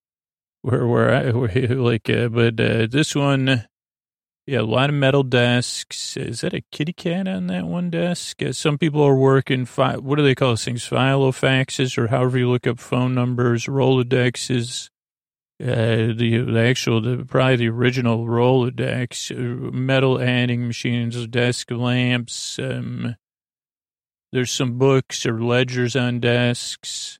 where 0.63 0.87
where 0.87 1.15
I 1.15 1.31
where, 1.33 1.69
like, 1.69 2.09
uh, 2.11 2.29
but 2.29 2.61
uh, 2.61 2.87
this 2.91 3.15
one, 3.15 3.67
yeah, 4.47 4.61
a 4.61 4.63
lot 4.63 4.91
of 4.91 4.97
metal 4.97 5.23
desks. 5.23 6.17
Is 6.17 6.41
that 6.41 6.55
a 6.55 6.63
kitty 6.73 6.93
cat 6.93 7.29
on 7.29 7.47
that 7.49 7.67
one 7.67 7.91
desk? 7.91 8.43
Uh, 8.43 8.53
some 8.53 8.79
people 8.79 9.03
are 9.03 9.17
working. 9.17 9.65
Fi- 9.65 9.97
what 9.99 10.17
do 10.17 10.23
they 10.23 10.35
call 10.35 10.51
those 10.51 10.65
things? 10.65 10.89
Filofaxes, 10.89 11.97
or 11.97 12.09
however 12.09 12.39
you 12.39 12.51
look 12.51 12.67
up 12.67 12.79
phone 12.79 13.15
numbers, 13.15 13.67
Rolodexes. 13.67 14.91
Uh, 15.63 16.15
the 16.17 16.43
the 16.47 16.61
actual, 16.61 17.03
the, 17.03 17.23
probably 17.25 17.57
the 17.57 17.69
original 17.69 18.25
Rolodex, 18.25 19.31
uh, 19.31 19.71
metal 19.71 20.19
adding 20.21 20.67
machines, 20.67 21.27
desk 21.27 21.71
lamps. 21.71 22.59
Um, 22.59 23.15
there's 24.33 24.51
some 24.51 24.79
books 24.79 25.27
or 25.27 25.43
ledgers 25.43 25.95
on 25.97 26.21
desks 26.21 27.20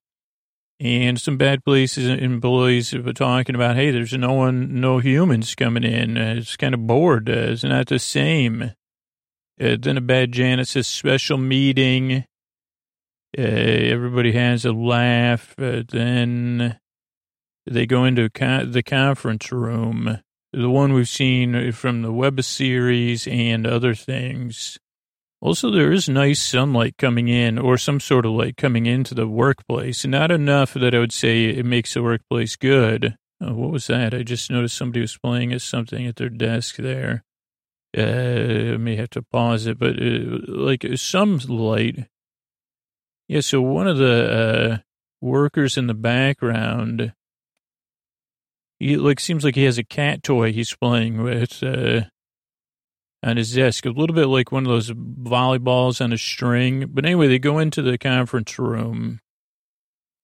and 0.81 1.21
some 1.21 1.37
bad 1.37 1.63
places 1.63 2.09
employees 2.09 2.95
are 2.95 3.13
talking 3.13 3.55
about, 3.55 3.77
hey, 3.77 3.91
there's 3.91 4.15
no 4.15 4.33
one, 4.33 4.81
no 4.81 4.99
humans 4.99 5.55
coming 5.55 5.85
in. 5.85 6.17
Uh, 6.17 6.37
it's 6.39 6.57
kind 6.57 6.73
of 6.73 6.87
bored. 6.87 7.29
Uh, 7.29 7.53
it's 7.53 7.63
not 7.63 7.89
the 7.89 7.99
same. 7.99 8.73
Uh, 9.61 9.77
then 9.79 9.99
a 9.99 10.01
bad 10.01 10.35
says 10.67 10.87
special 10.87 11.37
meeting. 11.37 12.25
Uh, 13.37 13.43
everybody 13.43 14.33
has 14.33 14.65
a 14.65 14.73
laugh. 14.73 15.55
Uh, 15.59 15.83
then 15.87 16.79
they 17.67 17.85
go 17.85 18.07
into 18.07 18.31
the 18.31 18.83
conference 18.83 19.53
room, 19.53 20.19
the 20.55 20.71
one 20.71 20.95
we've 20.95 21.09
seen 21.09 21.73
from 21.73 22.01
the 22.01 22.13
web 22.13 22.43
series 22.43 23.27
and 23.27 23.67
other 23.67 23.95
things. 23.95 24.79
Also, 25.43 25.71
there 25.71 25.91
is 25.91 26.07
nice 26.07 26.43
sunlight 26.43 26.97
coming 26.99 27.29
in 27.29 27.59
or 27.59 27.79
some 27.79 27.99
sort 27.99 28.27
of 28.27 28.33
light 28.33 28.59
coming 28.59 28.85
into 28.85 29.15
the 29.15 29.27
workplace. 29.27 30.05
Not 30.05 30.31
enough 30.31 30.75
that 30.75 30.95
I 30.95 30.99
would 30.99 31.13
say 31.13 31.45
it 31.45 31.65
makes 31.65 31.95
the 31.95 32.03
workplace 32.03 32.57
good. 32.57 33.17
Oh, 33.41 33.55
what 33.55 33.71
was 33.71 33.87
that? 33.87 34.13
I 34.13 34.23
just 34.23 34.51
noticed 34.51 34.77
somebody 34.77 35.01
was 35.01 35.17
playing 35.17 35.53
at 35.55 35.63
something 35.63 36.07
at 36.07 36.17
their 36.17 36.29
desk 36.29 36.77
there. 36.77 37.25
Uh, 37.97 38.75
I 38.75 38.77
may 38.77 38.97
have 38.97 39.11
to 39.11 39.23
pause 39.23 39.67
it, 39.67 39.79
but 39.79 39.97
uh, 40.01 40.41
like 40.47 40.87
some 40.97 41.39
light. 41.49 42.07
Yeah, 43.27 43.41
so 43.41 43.63
one 43.63 43.89
of 43.89 43.97
the 43.97 44.31
uh, 44.31 44.79
workers 45.23 45.79
in 45.79 45.87
the 45.87 45.95
background, 45.95 47.15
he 48.79 48.97
like 48.97 49.21
seems 49.21 49.43
like 49.43 49.55
he 49.55 49.65
has 49.65 49.79
a 49.79 49.85
cat 49.85 50.23
toy 50.23 50.53
he's 50.53 50.77
playing 50.77 51.23
with 51.23 51.63
uh, 51.63 52.03
on 53.23 53.37
his 53.37 53.55
desk, 53.55 53.85
a 53.85 53.91
little 53.91 54.15
bit 54.15 54.27
like 54.27 54.51
one 54.51 54.65
of 54.65 54.71
those 54.71 54.91
volleyballs 54.91 56.01
on 56.01 56.13
a 56.13 56.19
string. 56.19 56.87
But 56.89 57.05
anyway, 57.05 57.29
they 57.29 57.39
go 57.39 57.59
into 57.59 57.83
the 57.83 57.99
conference 57.99 58.59
room, 58.59 59.21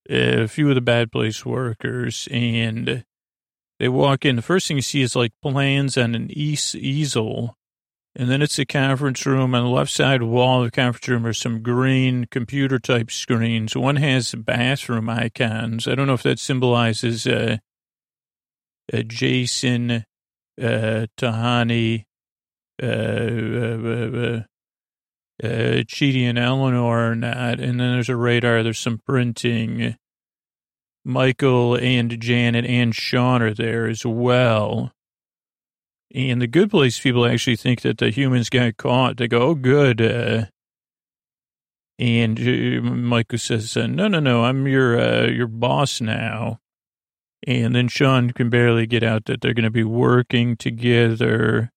a 0.08 0.46
few 0.46 0.68
of 0.68 0.74
the 0.74 0.80
bad 0.80 1.12
place 1.12 1.44
workers, 1.44 2.26
and 2.30 3.04
they 3.78 3.88
walk 3.88 4.24
in. 4.24 4.36
The 4.36 4.42
first 4.42 4.66
thing 4.66 4.78
you 4.78 4.82
see 4.82 5.02
is 5.02 5.14
like 5.14 5.32
plans 5.42 5.98
on 5.98 6.14
an 6.14 6.30
easel 6.30 7.56
and 8.18 8.30
then 8.30 8.40
it's 8.40 8.58
a 8.58 8.64
conference 8.64 9.26
room. 9.26 9.54
On 9.54 9.64
the 9.64 9.68
left 9.68 9.90
side 9.90 10.22
wall 10.22 10.60
of 10.62 10.68
the 10.68 10.70
conference 10.70 11.06
room 11.06 11.26
are 11.26 11.34
some 11.34 11.62
green 11.62 12.26
computer 12.30 12.78
type 12.78 13.10
screens. 13.10 13.76
One 13.76 13.96
has 13.96 14.34
bathroom 14.34 15.10
icons. 15.10 15.86
I 15.86 15.94
don't 15.94 16.06
know 16.06 16.14
if 16.14 16.22
that 16.22 16.38
symbolizes 16.38 17.26
uh, 17.26 17.58
uh, 18.90 19.02
Jason, 19.02 19.90
uh, 20.58 21.06
Tahani, 21.18 22.05
uh, 22.82 22.86
uh, 22.86 24.38
uh, 24.38 24.42
uh, 25.42 25.82
Chidi 25.84 26.22
and 26.22 26.38
Eleanor 26.38 27.10
or 27.10 27.14
not. 27.14 27.60
And 27.60 27.80
then 27.80 27.92
there's 27.92 28.08
a 28.08 28.16
radar. 28.16 28.62
There's 28.62 28.78
some 28.78 29.00
printing. 29.06 29.96
Michael 31.04 31.76
and 31.76 32.20
Janet 32.20 32.64
and 32.64 32.94
Sean 32.94 33.40
are 33.40 33.54
there 33.54 33.86
as 33.86 34.04
well. 34.04 34.92
And 36.14 36.40
the 36.40 36.46
good 36.46 36.70
place 36.70 36.98
people 36.98 37.26
actually 37.26 37.56
think 37.56 37.82
that 37.82 37.98
the 37.98 38.10
humans 38.10 38.48
got 38.48 38.76
caught. 38.76 39.16
They 39.16 39.28
go, 39.28 39.40
oh, 39.42 39.54
good. 39.54 40.00
Uh, 40.00 40.46
and 41.98 42.38
uh, 42.38 42.82
Michael 42.82 43.38
says, 43.38 43.76
uh, 43.76 43.86
no, 43.86 44.08
no, 44.08 44.20
no, 44.20 44.44
I'm 44.44 44.66
your, 44.66 44.98
uh, 44.98 45.26
your 45.26 45.46
boss 45.46 46.00
now. 46.00 46.58
And 47.46 47.74
then 47.74 47.88
Sean 47.88 48.32
can 48.32 48.50
barely 48.50 48.86
get 48.86 49.02
out 49.02 49.26
that 49.26 49.40
they're 49.40 49.54
going 49.54 49.64
to 49.64 49.70
be 49.70 49.84
working 49.84 50.56
together. 50.56 51.70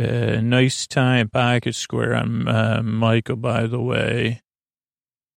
Uh, 0.00 0.40
nice 0.40 0.86
time 0.86 1.28
pocket 1.28 1.74
square 1.74 2.14
on 2.14 2.48
uh, 2.48 2.82
Michael, 2.82 3.36
by 3.36 3.66
the 3.66 3.80
way. 3.80 4.40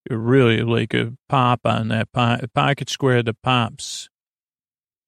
Really 0.10 0.62
like 0.62 0.94
a 0.94 1.14
pop 1.28 1.62
on 1.66 1.90
that 1.90 2.12
po- 2.12 2.40
pocket 2.54 2.90
square 2.90 3.24
that 3.24 3.42
pops 3.42 4.10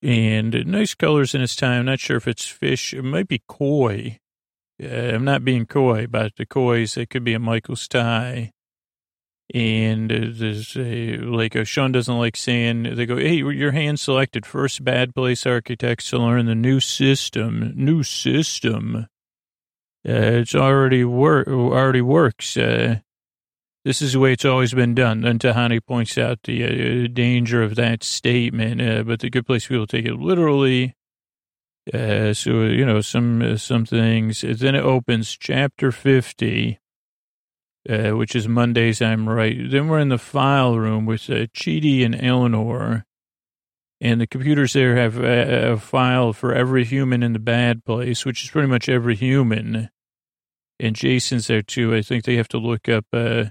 and 0.02 0.66
nice 0.66 0.96
colors 0.96 1.34
in 1.34 1.42
his 1.42 1.56
time. 1.56 1.86
Not 1.86 2.00
sure 2.00 2.18
if 2.18 2.28
it's 2.28 2.48
fish. 2.48 2.94
It 2.94 3.04
might 3.04 3.28
be 3.28 3.42
koi. 3.48 4.20
Uh, 4.82 4.88
I'm 4.88 5.24
not 5.24 5.46
being 5.46 5.66
coy 5.66 6.04
about 6.04 6.36
the 6.36 6.46
kois. 6.46 6.98
It 6.98 7.10
could 7.10 7.24
be 7.24 7.34
a 7.34 7.40
Michael's 7.40 7.88
tie. 7.88 8.52
And 9.54 10.10
there's 10.10 10.76
a, 10.76 11.18
like 11.18 11.56
a 11.56 11.64
Sean 11.64 11.94
doesn't 11.94 12.18
like 12.18 12.36
saying, 12.36 12.96
they 12.96 13.06
go, 13.06 13.16
hey, 13.16 13.36
your 13.36 13.72
hand 13.72 14.00
selected 14.00 14.46
first 14.46 14.84
bad 14.84 15.16
place 15.16 15.46
architects 15.46 16.10
to 16.10 16.18
learn 16.18 16.48
the 16.48 16.56
new 16.56 16.80
system. 16.80 17.72
New 17.76 18.04
system. 18.04 19.08
Uh, 20.08 20.42
it's 20.42 20.56
already 20.56 21.04
work, 21.04 21.48
already 21.48 22.02
works. 22.02 22.56
Uh, 22.58 23.00
this 23.88 24.02
is 24.02 24.14
the 24.14 24.20
way 24.20 24.34
it's 24.34 24.46
always 24.46 24.74
been 24.74 24.94
done. 24.94 25.22
Then 25.22 25.40
Tahani 25.40 25.80
points 25.86 26.18
out 26.18 26.44
the 26.44 27.06
uh, 27.06 27.08
danger 27.08 27.64
of 27.64 27.76
that 27.76 28.04
statement, 28.04 28.82
uh, 28.82 29.04
but 29.04 29.22
the 29.22 29.30
good 29.30 29.46
place 29.46 29.68
people 29.68 29.88
take 29.88 30.06
it 30.06 30.16
literally. 30.16 30.96
Uh, 31.94 32.34
so, 32.34 32.64
you 32.64 32.86
know, 32.86 33.00
some, 33.00 33.42
uh, 33.42 33.56
some 33.56 33.86
things. 33.86 34.42
Then 34.42 34.76
it 34.76 34.84
opens 34.84 35.38
chapter 35.38 35.94
50, 35.94 36.80
uh, 37.90 38.10
which 38.10 38.36
is 38.36 38.46
Mondays, 38.48 39.02
I'm 39.02 39.30
right. 39.30 39.58
Then 39.70 39.88
we're 39.88 40.00
in 40.00 40.10
the 40.10 40.18
file 40.18 40.78
room 40.78 41.06
with 41.06 41.22
Chidi 41.22 42.04
and 42.04 42.14
Eleanor. 42.14 43.07
And 44.00 44.22
the 44.22 44.28
computers 44.28 44.74
there 44.74 44.96
have 44.96 45.18
a, 45.18 45.72
a 45.72 45.78
file 45.78 46.32
for 46.34 46.54
every 46.54 46.86
human 46.86 47.24
in 47.24 47.34
the 47.34 47.40
bad 47.40 47.84
place, 47.84 48.26
which 48.26 48.44
is 48.44 48.50
pretty 48.52 48.68
much 48.68 48.88
every 48.88 49.16
human. 49.16 49.90
And 50.80 50.96
Jason's 50.96 51.48
there 51.48 51.64
too. 51.64 51.96
I 51.96 52.04
think 52.04 52.24
they 52.24 52.36
have 52.36 52.48
to 52.50 52.60
look 52.60 52.88
up 52.88 53.06
uh, 53.12 53.46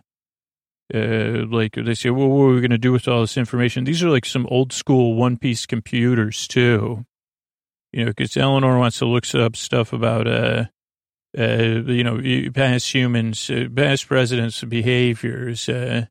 uh, 0.94 1.44
like 1.48 1.74
they 1.74 1.94
say, 1.94 2.11
well, 2.11 2.28
what 2.28 2.44
are 2.44 2.54
we 2.54 2.61
going 2.61 2.70
to 2.70 2.78
do 2.78 2.92
with 2.92 3.09
all 3.09 3.22
this 3.22 3.37
information? 3.37 3.85
These 3.85 4.02
are 4.02 4.11
like 4.11 4.24
some 4.24 4.46
old 4.50 4.72
school 4.72 5.14
one 5.14 5.37
piece 5.37 5.66
computers 5.66 6.46
too, 6.46 7.04
you 7.92 8.04
know, 8.04 8.11
because 8.11 8.37
Eleanor 8.37 8.78
wants 8.78 8.98
to 8.98 9.06
look 9.06 9.32
up 9.35 9.56
stuff 9.56 9.92
about, 9.92 10.28
uh, 10.28 10.66
uh, 11.37 11.82
you 11.87 12.04
know, 12.04 12.20
past 12.54 12.94
humans, 12.94 13.50
uh, 13.50 13.66
past 13.74 14.06
presidents' 14.06 14.62
behaviors. 14.62 15.68
Uh, 15.68 16.06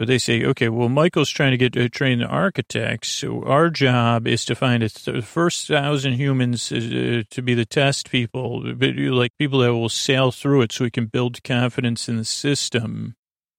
but 0.00 0.06
they 0.06 0.16
say, 0.16 0.42
okay, 0.46 0.70
well, 0.70 0.88
Michael's 0.88 1.28
trying 1.28 1.50
to 1.50 1.58
get 1.58 1.76
uh, 1.76 1.86
the 1.92 2.26
architects. 2.26 3.10
So 3.10 3.42
our 3.42 3.68
job 3.68 4.26
is 4.26 4.46
to 4.46 4.54
find 4.54 4.82
the 4.82 5.20
first 5.20 5.68
thousand 5.68 6.14
humans 6.14 6.72
uh, 6.72 7.24
to 7.28 7.42
be 7.42 7.52
the 7.52 7.66
test 7.66 8.10
people, 8.10 8.62
like 8.64 9.36
people 9.36 9.58
that 9.58 9.74
will 9.74 9.90
sail 9.90 10.32
through 10.32 10.62
it 10.62 10.72
so 10.72 10.84
we 10.84 10.90
can 10.90 11.04
build 11.04 11.44
confidence 11.44 12.08
in 12.08 12.16
the 12.16 12.24
system. 12.24 13.14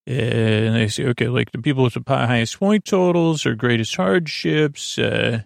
And 0.08 0.75
they 0.75 0.88
say, 0.88 1.06
okay, 1.10 1.27
like 1.27 1.51
the 1.51 1.62
people 1.62 1.84
with 1.84 1.93
the 1.93 2.04
highest 2.08 2.58
point 2.58 2.86
totals 2.86 3.45
or 3.45 3.54
greatest 3.54 3.95
hardships. 3.95 4.97
Uh, 4.97 5.43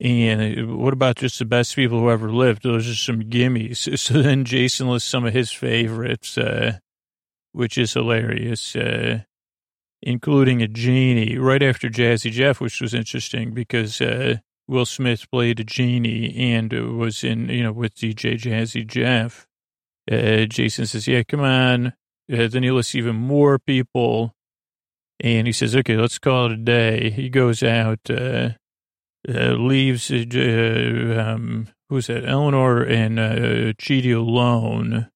and 0.00 0.78
what 0.78 0.94
about 0.94 1.16
just 1.16 1.38
the 1.38 1.44
best 1.44 1.76
people 1.76 1.98
who 1.98 2.10
ever 2.10 2.32
lived? 2.32 2.62
Those 2.62 2.88
are 2.88 2.94
some 2.94 3.24
gimmies. 3.24 3.86
So 3.98 4.22
then 4.22 4.46
Jason 4.46 4.88
lists 4.88 5.10
some 5.10 5.26
of 5.26 5.34
his 5.34 5.52
favorites, 5.52 6.38
uh, 6.38 6.78
which 7.52 7.76
is 7.76 7.92
hilarious, 7.92 8.74
uh, 8.74 9.24
including 10.04 10.60
a 10.62 10.68
genie 10.68 11.38
right 11.38 11.62
after 11.62 11.88
Jazzy 11.88 12.30
Jeff, 12.30 12.60
which 12.60 12.80
was 12.80 12.92
interesting 12.92 13.52
because 13.52 14.02
uh, 14.02 14.36
Will 14.68 14.84
Smith 14.84 15.28
played 15.30 15.60
a 15.60 15.64
genie 15.64 16.52
and 16.52 16.72
was 16.98 17.24
in, 17.24 17.48
you 17.48 17.62
know, 17.62 17.72
with 17.72 17.94
DJ 17.94 18.38
Jazzy 18.38 18.86
Jeff. 18.86 19.46
Uh, 20.10 20.44
Jason 20.44 20.86
says, 20.86 21.08
yeah, 21.08 21.22
come 21.22 21.40
on. 21.40 21.86
Uh, 22.30 22.48
then 22.48 22.62
he 22.62 22.70
lists 22.70 22.94
even 22.94 23.16
more 23.16 23.58
people. 23.58 24.34
And 25.20 25.46
he 25.46 25.54
says, 25.54 25.74
okay, 25.74 25.96
let's 25.96 26.18
call 26.18 26.46
it 26.46 26.52
a 26.52 26.56
day. 26.56 27.08
He 27.08 27.30
goes 27.30 27.62
out, 27.62 28.00
uh, 28.10 28.50
uh, 29.26 29.52
leaves, 29.52 30.10
uh, 30.10 31.24
um, 31.34 31.68
who's 31.88 32.08
that? 32.08 32.28
Eleanor 32.28 32.82
and 32.82 33.18
uh, 33.18 33.72
Chidi 33.80 34.14
alone. 34.14 35.08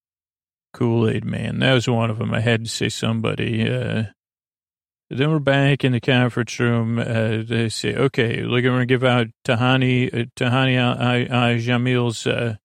Kool-Aid 0.73 1.27
man. 1.27 1.59
That 1.59 1.75
was 1.75 1.89
one 1.89 2.09
of 2.09 2.19
them. 2.19 2.33
I 2.33 2.41
had 2.41 2.65
to 2.65 2.71
say 2.71 2.89
somebody. 2.89 3.69
Uh, 5.11 5.17
then 5.17 5.31
we're 5.31 5.39
back 5.39 5.85
in 5.85 5.93
the 5.93 6.01
conference 6.01 6.59
room. 6.59 6.99
Uh, 6.99 7.43
they 7.47 7.69
say, 7.69 7.95
okay, 7.95 8.43
look, 8.43 8.63
we're 8.63 8.63
going 8.63 8.81
to 8.81 8.87
give 8.87 9.05
out 9.05 9.29
Tahani, 9.47 10.13
uh, 10.13 10.25
Tahani 10.37 10.79
I, 10.79 11.51
I, 11.51 11.55
Jamil's 11.57 12.27
uh, 12.27 12.57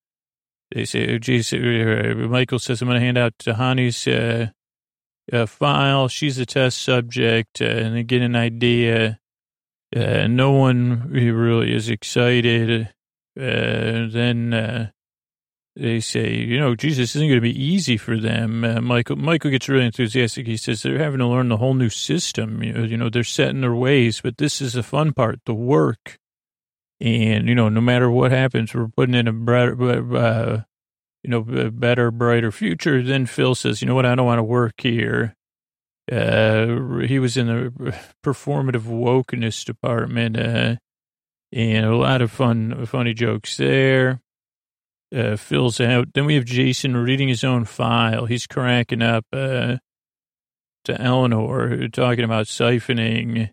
they 0.74 0.86
say, 0.86 1.20
geez, 1.20 1.54
uh, 1.54 2.16
Michael 2.30 2.58
says, 2.58 2.82
I'm 2.82 2.88
going 2.88 3.00
to 3.00 3.06
hand 3.06 3.18
out 3.18 3.38
Tahani's 3.38 4.08
uh, 4.08 4.48
uh, 5.32 5.46
file. 5.46 6.08
She's 6.08 6.40
a 6.40 6.46
test 6.46 6.82
subject, 6.82 7.62
uh, 7.62 7.66
and 7.66 7.96
they 7.96 8.04
get 8.04 8.24
an 8.24 8.36
idea. 8.36 9.20
Uh, 9.96 10.28
no 10.28 10.52
one 10.52 11.10
really 11.12 11.76
is 11.76 11.90
excited. 11.90 12.90
Uh, 13.40 14.10
then 14.10 14.92
they 15.76 16.00
say, 16.00 16.36
you 16.36 16.60
know, 16.60 16.76
Jesus 16.76 17.16
isn't 17.16 17.28
going 17.28 17.38
to 17.38 17.42
be 17.42 17.64
easy 17.64 17.98
for 17.98 18.18
them. 18.18 18.62
Michael 18.86 19.16
Michael 19.16 19.50
gets 19.50 19.68
really 19.68 19.86
enthusiastic. 19.86 20.46
He 20.46 20.58
says 20.58 20.84
they're 20.84 21.00
having 21.00 21.20
to 21.20 21.28
learn 21.28 21.50
the 21.50 21.58
whole 21.58 21.74
new 21.74 21.90
system. 21.90 22.62
You 22.62 22.74
know, 22.74 22.84
you 22.84 22.98
know, 22.98 23.10
they're 23.10 23.24
set 23.24 23.50
in 23.50 23.62
their 23.62 23.74
ways, 23.74 24.22
but 24.22 24.38
this 24.38 24.62
is 24.62 24.74
the 24.74 24.84
fun 24.84 25.14
part, 25.14 25.40
the 25.46 25.54
work. 25.54 26.20
And, 27.02 27.50
you 27.50 27.56
know, 27.56 27.70
no 27.70 27.82
matter 27.82 28.10
what 28.10 28.32
happens, 28.32 28.74
we're 28.74 28.88
putting 28.88 29.16
in 29.16 29.28
a 29.28 29.34
better, 29.34 30.16
uh, 30.16 30.62
you 31.24 31.30
know, 31.30 31.42
better, 31.72 32.12
brighter 32.12 32.52
future. 32.52 33.02
Then 33.02 33.26
Phil 33.26 33.56
says, 33.56 33.82
you 33.82 33.88
know 33.88 33.96
what, 33.96 34.06
I 34.06 34.16
don't 34.16 34.26
want 34.26 34.40
to 34.40 34.44
work 34.44 34.76
here. 34.78 35.36
Uh, 36.12 37.00
he 37.08 37.18
was 37.18 37.36
in 37.36 37.48
the 37.48 37.96
performative 38.24 38.84
wokeness 38.84 39.66
department, 39.66 40.38
uh, 40.38 40.76
and 41.52 41.86
a 41.86 41.96
lot 41.96 42.22
of 42.22 42.32
fun, 42.32 42.86
funny 42.86 43.14
jokes 43.14 43.58
there. 43.58 44.22
Uh, 45.14 45.36
Phil's 45.36 45.80
out. 45.80 46.14
Then 46.14 46.26
we 46.26 46.36
have 46.36 46.46
Jason 46.46 46.98
reading 46.98 47.28
his 47.28 47.44
own 47.44 47.66
file. 47.66 48.26
He's 48.26 48.48
cracking 48.48 49.02
up, 49.02 49.26
uh, 49.32 49.78
to 50.86 51.02
Eleanor, 51.02 51.88
talking 51.90 52.26
about 52.26 52.48
siphoning 52.48 53.52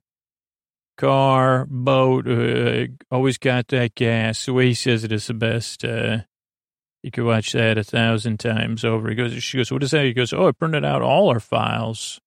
car, 1.00 1.66
boat, 1.70 2.28
uh, 2.28 2.86
always 3.10 3.38
got 3.38 3.68
that 3.68 3.94
gas. 3.94 4.44
The 4.44 4.52
way 4.52 4.66
he 4.66 4.74
says 4.74 5.02
it 5.02 5.12
is 5.12 5.28
the 5.28 5.34
best. 5.34 5.84
Uh, 5.84 6.18
you 7.02 7.10
could 7.10 7.24
watch 7.24 7.52
that 7.52 7.78
a 7.78 7.84
thousand 7.84 8.38
times 8.38 8.84
over. 8.84 9.08
He 9.08 9.14
goes, 9.14 9.32
she 9.42 9.56
goes, 9.56 9.72
what 9.72 9.82
is 9.82 9.92
that? 9.92 10.04
He 10.04 10.12
goes, 10.12 10.34
oh, 10.34 10.48
I 10.48 10.52
printed 10.52 10.84
out 10.84 11.00
all 11.00 11.30
our 11.30 11.40
files. 11.40 12.20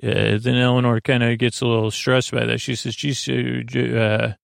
Uh, 0.00 0.38
then 0.38 0.56
Eleanor 0.56 1.00
kind 1.00 1.24
of 1.24 1.38
gets 1.38 1.60
a 1.60 1.66
little 1.66 1.90
stressed 1.90 2.30
by 2.30 2.44
that. 2.46 2.60
She 2.60 2.76
says, 2.76 2.94
geez, 2.94 3.28
uh, 3.28 4.34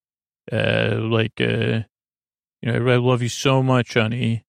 uh, 0.51 0.95
like, 0.99 1.39
uh, 1.39 1.83
you 2.61 2.71
know, 2.71 2.91
I 2.91 2.97
love 2.97 3.21
you 3.21 3.29
so 3.29 3.63
much, 3.63 3.95
honey. 3.95 4.45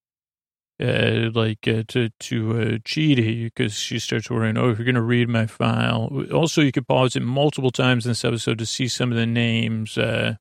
uh, 0.82 1.30
like 1.34 1.66
uh, 1.68 1.84
to 1.88 2.10
to 2.18 2.50
uh, 2.52 2.64
Chidi 2.78 3.44
because 3.44 3.74
she 3.74 3.98
starts 3.98 4.30
worrying. 4.30 4.58
Oh, 4.58 4.70
if 4.70 4.78
you're 4.78 4.84
going 4.84 4.94
to 4.96 5.02
read 5.02 5.28
my 5.28 5.46
file. 5.46 6.10
Also, 6.32 6.60
you 6.60 6.72
could 6.72 6.88
pause 6.88 7.14
it 7.14 7.22
multiple 7.22 7.70
times 7.70 8.04
in 8.04 8.10
this 8.10 8.24
episode 8.24 8.58
to 8.58 8.66
see 8.66 8.88
some 8.88 9.12
of 9.12 9.16
the 9.16 9.26
names. 9.26 9.96
Uh, 9.96 10.36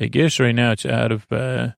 I 0.00 0.06
guess 0.06 0.40
right 0.40 0.54
now 0.54 0.72
it's 0.72 0.86
out 0.86 1.12
of 1.12 1.26
uh, 1.30 1.70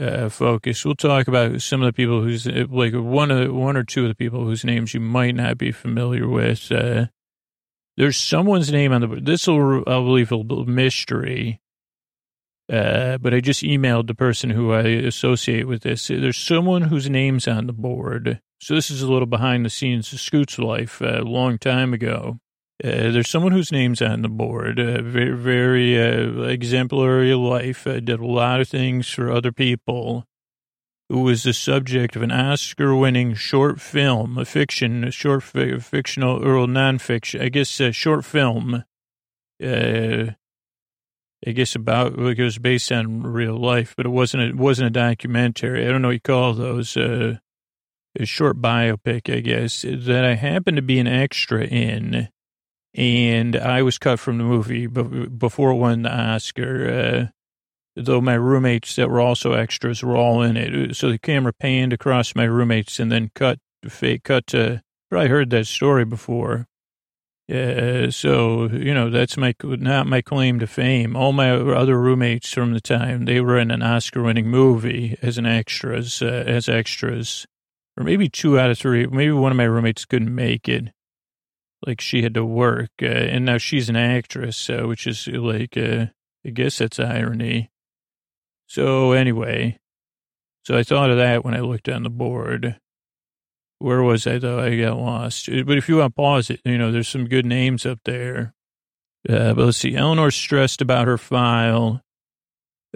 uh, 0.00 0.28
focus. 0.30 0.84
We'll 0.84 0.94
talk 0.94 1.28
about 1.28 1.60
some 1.62 1.82
of 1.82 1.86
the 1.86 1.92
people 1.92 2.22
who's 2.22 2.46
like 2.46 2.94
one 2.94 3.30
of 3.30 3.38
the, 3.38 3.52
one 3.52 3.76
or 3.76 3.84
two 3.84 4.02
of 4.02 4.08
the 4.08 4.14
people 4.14 4.44
whose 4.44 4.64
names 4.64 4.94
you 4.94 5.00
might 5.00 5.34
not 5.34 5.58
be 5.58 5.70
familiar 5.70 6.28
with. 6.28 6.72
Uh, 6.72 7.06
there's 7.96 8.16
someone's 8.16 8.72
name 8.72 8.92
on 8.92 9.00
the. 9.02 9.20
This 9.20 9.46
will, 9.46 9.80
I 9.80 10.00
believe, 10.00 10.32
a 10.32 10.42
mystery. 10.64 11.60
Uh, 12.72 13.16
but 13.18 13.32
I 13.32 13.40
just 13.40 13.62
emailed 13.62 14.08
the 14.08 14.14
person 14.14 14.50
who 14.50 14.72
I 14.72 14.82
associate 14.82 15.68
with 15.68 15.82
this. 15.82 16.08
There's 16.08 16.36
someone 16.36 16.82
whose 16.82 17.08
name's 17.08 17.46
on 17.46 17.66
the 17.66 17.72
board. 17.72 18.40
So 18.60 18.74
this 18.74 18.90
is 18.90 19.02
a 19.02 19.10
little 19.10 19.26
behind 19.26 19.64
the 19.64 19.70
scenes 19.70 20.12
of 20.12 20.20
Scoot's 20.20 20.58
life 20.58 21.00
a 21.00 21.20
long 21.20 21.58
time 21.58 21.92
ago. 21.94 22.40
Uh, 22.82 23.10
there's 23.10 23.30
someone 23.30 23.52
whose 23.52 23.72
name's 23.72 24.02
on 24.02 24.22
the 24.22 24.28
board. 24.28 24.80
Uh, 24.80 25.00
very, 25.02 25.36
very 25.36 26.00
uh, 26.00 26.42
exemplary 26.42 27.34
life. 27.34 27.86
Uh, 27.86 28.00
did 28.00 28.20
a 28.20 28.26
lot 28.26 28.60
of 28.60 28.68
things 28.68 29.08
for 29.08 29.30
other 29.30 29.52
people. 29.52 30.24
Who 31.08 31.20
was 31.20 31.44
the 31.44 31.52
subject 31.52 32.16
of 32.16 32.22
an 32.22 32.32
Oscar-winning 32.32 33.34
short 33.34 33.80
film, 33.80 34.36
a 34.38 34.44
fiction, 34.44 35.04
a 35.04 35.12
short 35.12 35.44
fi- 35.44 35.78
fictional 35.78 36.44
or 36.44 36.66
nonfiction, 36.66 37.40
I 37.40 37.48
guess, 37.48 37.78
a 37.78 37.92
short 37.92 38.24
film. 38.24 38.84
Uh, 39.62 40.32
I 41.46 41.50
guess 41.50 41.74
about 41.74 42.18
like 42.18 42.38
it 42.38 42.44
was 42.44 42.58
based 42.58 42.92
on 42.92 43.22
real 43.22 43.56
life, 43.56 43.94
but 43.96 44.06
it 44.06 44.10
wasn't. 44.10 44.44
It 44.44 44.56
wasn't 44.56 44.88
a 44.88 44.90
documentary. 44.90 45.86
I 45.86 45.90
don't 45.90 46.02
know 46.02 46.08
what 46.08 46.14
you 46.14 46.20
call 46.20 46.54
those. 46.54 46.96
Uh, 46.96 47.38
a 48.18 48.24
short 48.24 48.62
biopic, 48.62 49.34
I 49.34 49.40
guess, 49.40 49.82
that 49.82 50.24
I 50.24 50.34
happened 50.34 50.76
to 50.76 50.82
be 50.82 50.98
an 50.98 51.06
extra 51.06 51.64
in 51.64 52.28
and 52.96 53.56
I 53.56 53.82
was 53.82 53.98
cut 53.98 54.18
from 54.18 54.38
the 54.38 54.44
movie 54.44 54.86
before 54.86 55.70
it 55.70 55.76
won 55.76 56.02
the 56.02 56.12
Oscar. 56.12 56.88
Uh, 56.88 57.26
though 57.94 58.22
my 58.22 58.34
roommates 58.34 58.96
that 58.96 59.10
were 59.10 59.20
also 59.20 59.52
extras 59.52 60.02
were 60.02 60.16
all 60.16 60.42
in 60.42 60.56
it, 60.56 60.96
so 60.96 61.10
the 61.10 61.18
camera 61.18 61.52
panned 61.52 61.92
across 61.92 62.34
my 62.34 62.44
roommates 62.44 62.98
and 62.98 63.12
then 63.12 63.30
cut 63.34 63.58
fake 63.86 64.24
cut 64.24 64.46
to. 64.48 64.82
Probably 65.10 65.28
heard 65.28 65.50
that 65.50 65.66
story 65.66 66.04
before. 66.04 66.66
Uh, 67.48 68.10
so 68.10 68.66
you 68.66 68.92
know 68.92 69.08
that's 69.08 69.36
my 69.36 69.54
not 69.62 70.06
my 70.08 70.20
claim 70.20 70.58
to 70.58 70.66
fame. 70.66 71.14
All 71.14 71.32
my 71.32 71.52
other 71.52 71.96
roommates 71.96 72.52
from 72.52 72.72
the 72.72 72.80
time 72.80 73.24
they 73.24 73.40
were 73.40 73.56
in 73.56 73.70
an 73.70 73.82
Oscar-winning 73.82 74.48
movie 74.48 75.16
as 75.22 75.38
an 75.38 75.46
extras 75.46 76.20
uh, 76.22 76.44
as 76.46 76.68
extras, 76.68 77.46
or 77.96 78.02
maybe 78.02 78.28
two 78.28 78.58
out 78.58 78.70
of 78.70 78.78
three. 78.78 79.06
Maybe 79.06 79.30
one 79.30 79.52
of 79.52 79.56
my 79.56 79.64
roommates 79.64 80.04
couldn't 80.04 80.34
make 80.34 80.68
it 80.68 80.88
like 81.86 82.00
she 82.00 82.22
had 82.22 82.34
to 82.34 82.44
work, 82.44 82.90
uh, 83.00 83.06
and 83.06 83.44
now 83.44 83.58
she's 83.58 83.88
an 83.88 83.96
actress, 83.96 84.68
uh, 84.68 84.82
which 84.82 85.06
is 85.06 85.28
like, 85.28 85.76
uh, 85.76 86.06
I 86.44 86.50
guess 86.50 86.78
that's 86.78 86.98
irony. 86.98 87.70
So 88.66 89.12
anyway, 89.12 89.78
so 90.64 90.76
I 90.76 90.82
thought 90.82 91.10
of 91.10 91.18
that 91.18 91.44
when 91.44 91.54
I 91.54 91.60
looked 91.60 91.88
on 91.88 92.02
the 92.02 92.10
board. 92.10 92.80
Where 93.78 94.02
was 94.02 94.26
I 94.26 94.38
though? 94.38 94.60
I 94.60 94.76
got 94.78 94.98
lost. 94.98 95.48
Uh, 95.48 95.62
but 95.64 95.76
if 95.76 95.88
you 95.88 95.98
want 95.98 96.14
to 96.14 96.16
pause 96.16 96.50
it, 96.50 96.60
you 96.64 96.78
know, 96.78 96.90
there's 96.90 97.08
some 97.08 97.26
good 97.26 97.46
names 97.46 97.84
up 97.84 98.00
there. 98.04 98.54
Uh, 99.28 99.54
but 99.54 99.66
let's 99.66 99.78
see. 99.78 99.96
Eleanor 99.96 100.30
stressed 100.30 100.80
about 100.80 101.06
her 101.06 101.18
file. 101.18 102.02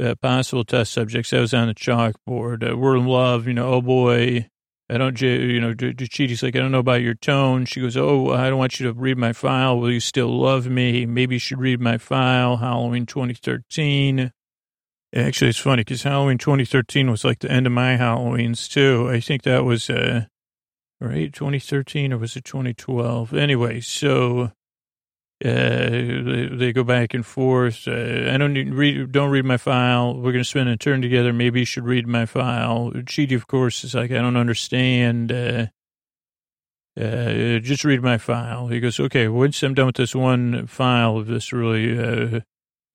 Uh, 0.00 0.14
possible 0.14 0.64
test 0.64 0.92
subjects. 0.92 1.30
That 1.30 1.40
was 1.40 1.52
on 1.52 1.68
the 1.68 1.74
chalkboard. 1.74 2.68
Uh, 2.68 2.76
we're 2.76 2.96
in 2.96 3.06
love. 3.06 3.46
You 3.46 3.54
know, 3.54 3.74
oh 3.74 3.82
boy, 3.82 4.48
I 4.90 4.98
don't, 4.98 5.20
you 5.20 5.60
know, 5.60 5.72
Chidi's 5.72 6.42
like, 6.42 6.56
I 6.56 6.58
don't 6.58 6.72
know 6.72 6.80
about 6.80 7.00
your 7.00 7.14
tone. 7.14 7.64
She 7.64 7.80
goes, 7.80 7.96
Oh, 7.96 8.30
I 8.30 8.48
don't 8.48 8.58
want 8.58 8.80
you 8.80 8.86
to 8.86 8.92
read 8.92 9.18
my 9.18 9.32
file. 9.32 9.78
Will 9.78 9.92
you 9.92 10.00
still 10.00 10.28
love 10.28 10.66
me? 10.66 11.06
Maybe 11.06 11.36
you 11.36 11.38
should 11.38 11.60
read 11.60 11.80
my 11.80 11.96
file. 11.96 12.56
Halloween 12.56 13.06
2013. 13.06 14.32
Actually, 15.14 15.48
it's 15.48 15.58
funny 15.58 15.82
because 15.82 16.02
Halloween 16.02 16.38
2013 16.38 17.08
was 17.08 17.24
like 17.24 17.38
the 17.38 17.50
end 17.50 17.66
of 17.66 17.72
my 17.72 17.96
Halloweens 17.96 18.68
too. 18.68 19.08
I 19.08 19.20
think 19.20 19.42
that 19.42 19.64
was, 19.64 19.90
uh, 19.90 20.26
right, 21.08 21.32
2013 21.32 22.12
or 22.12 22.18
was 22.18 22.36
it 22.36 22.44
2012? 22.44 23.34
Anyway, 23.34 23.80
so 23.80 24.52
uh, 25.42 25.88
they, 25.88 26.48
they, 26.52 26.72
go 26.72 26.84
back 26.84 27.14
and 27.14 27.24
forth. 27.24 27.88
Uh, 27.88 28.30
I 28.30 28.36
don't 28.36 28.52
need, 28.52 28.74
read, 28.74 29.10
don't 29.10 29.30
read 29.30 29.46
my 29.46 29.56
file. 29.56 30.14
We're 30.14 30.32
going 30.32 30.44
to 30.44 30.48
spend 30.48 30.68
a 30.68 30.76
turn 30.76 31.00
together. 31.00 31.32
Maybe 31.32 31.60
you 31.60 31.66
should 31.66 31.84
read 31.84 32.06
my 32.06 32.26
file. 32.26 32.90
Chidi, 32.94 33.34
of 33.34 33.46
course, 33.46 33.82
is 33.82 33.94
like, 33.94 34.10
I 34.10 34.20
don't 34.20 34.36
understand. 34.36 35.32
Uh, 35.32 35.66
uh, 37.00 37.58
just 37.60 37.84
read 37.84 38.02
my 38.02 38.18
file. 38.18 38.68
He 38.68 38.80
goes, 38.80 39.00
okay, 39.00 39.28
once 39.28 39.62
I'm 39.62 39.72
done 39.72 39.86
with 39.86 39.96
this 39.96 40.14
one 40.14 40.66
file 40.66 41.16
of 41.16 41.26
this 41.26 41.54
really, 41.54 41.98
uh, 41.98 42.40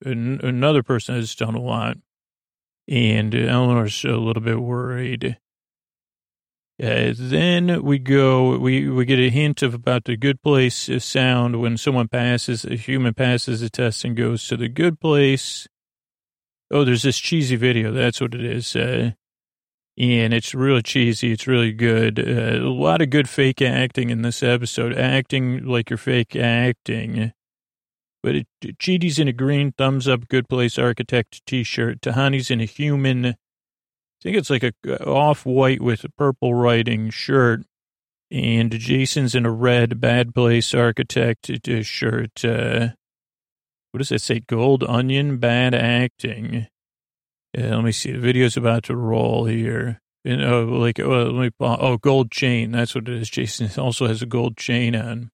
an, 0.04 0.40
another 0.44 0.84
person 0.84 1.16
has 1.16 1.34
done 1.34 1.56
a 1.56 1.62
lot. 1.62 1.98
And 2.88 3.34
Eleanor's 3.34 4.06
a 4.06 4.18
little 4.18 4.44
bit 4.44 4.62
worried. 4.62 5.38
Uh, 6.82 7.14
then 7.16 7.84
we 7.84 7.98
go, 7.98 8.58
we, 8.58 8.90
we 8.90 9.06
get 9.06 9.20
a 9.20 9.30
hint 9.30 9.62
of 9.62 9.74
about 9.74 10.04
the 10.04 10.18
good 10.18 10.42
place 10.42 10.90
sound 11.04 11.62
when 11.62 11.78
someone 11.78 12.10
passes, 12.10 12.66
a 12.66 12.76
human 12.76 13.14
passes 13.14 13.62
a 13.62 13.70
test 13.70 14.04
and 14.04 14.18
goes 14.18 14.46
to 14.48 14.58
the 14.58 14.68
good 14.68 15.00
place. 15.00 15.68
Oh, 16.70 16.84
there's 16.84 17.04
this 17.04 17.20
cheesy 17.20 17.56
video. 17.56 17.94
That's 17.94 18.20
what 18.20 18.36
it 18.36 18.44
is. 18.44 18.76
Uh, 18.76 19.12
and 19.98 20.34
it's 20.34 20.54
really 20.54 20.82
cheesy. 20.82 21.32
It's 21.32 21.48
really 21.48 21.72
good. 21.72 22.20
Uh, 22.20 22.60
a 22.60 22.70
lot 22.70 23.02
of 23.02 23.10
good 23.10 23.30
fake 23.30 23.62
acting 23.62 24.10
in 24.10 24.22
this 24.22 24.44
episode, 24.44 24.98
acting 24.98 25.64
like 25.66 25.90
you're 25.90 25.98
fake 25.98 26.36
acting. 26.36 27.32
But 28.22 28.36
it, 28.36 28.48
Chidi's 28.80 29.20
in 29.20 29.30
a 29.30 29.34
green 29.34 29.72
thumbs 29.72 30.08
up, 30.08 30.28
good 30.28 30.50
place 30.50 30.78
architect 30.78 31.46
t-shirt. 31.46 32.02
Tahani's 32.02 32.52
in 32.52 32.60
a 32.60 32.66
human 32.66 33.36
think 34.26 34.38
it's 34.38 34.50
like 34.50 34.64
a 34.64 35.06
off 35.06 35.46
white 35.46 35.82
with 35.82 36.04
a 36.04 36.10
purple 36.10 36.56
writing 36.56 37.12
shirt. 37.12 37.62
And 38.32 38.72
Jason's 38.72 39.36
in 39.36 39.46
a 39.46 39.52
red 39.52 40.02
bad 40.02 40.34
place 40.34 40.74
architect 40.74 41.52
shirt. 41.84 42.44
Uh, 42.44 42.90
what 43.92 44.00
does 44.00 44.12
it 44.12 44.22
say? 44.22 44.40
Gold 44.40 44.84
onion 44.84 45.38
bad 45.38 45.76
acting. 45.76 46.68
Yeah, 47.54 47.76
let 47.76 47.84
me 47.86 47.92
see. 47.92 48.12
The 48.12 48.20
video's 48.20 48.58
about 48.58 48.84
to 48.86 48.96
roll 48.96 49.46
here. 49.46 50.02
And, 50.26 50.44
oh, 50.44 50.64
like, 50.64 51.00
oh, 51.00 51.26
let 51.26 51.42
me, 51.44 51.52
oh, 51.60 51.98
gold 51.98 52.32
chain. 52.32 52.72
That's 52.72 52.96
what 52.96 53.08
it 53.08 53.22
is. 53.22 53.30
Jason 53.30 53.70
also 53.80 54.08
has 54.08 54.24
a 54.24 54.26
gold 54.26 54.58
chain 54.58 54.96
on. 54.96 55.30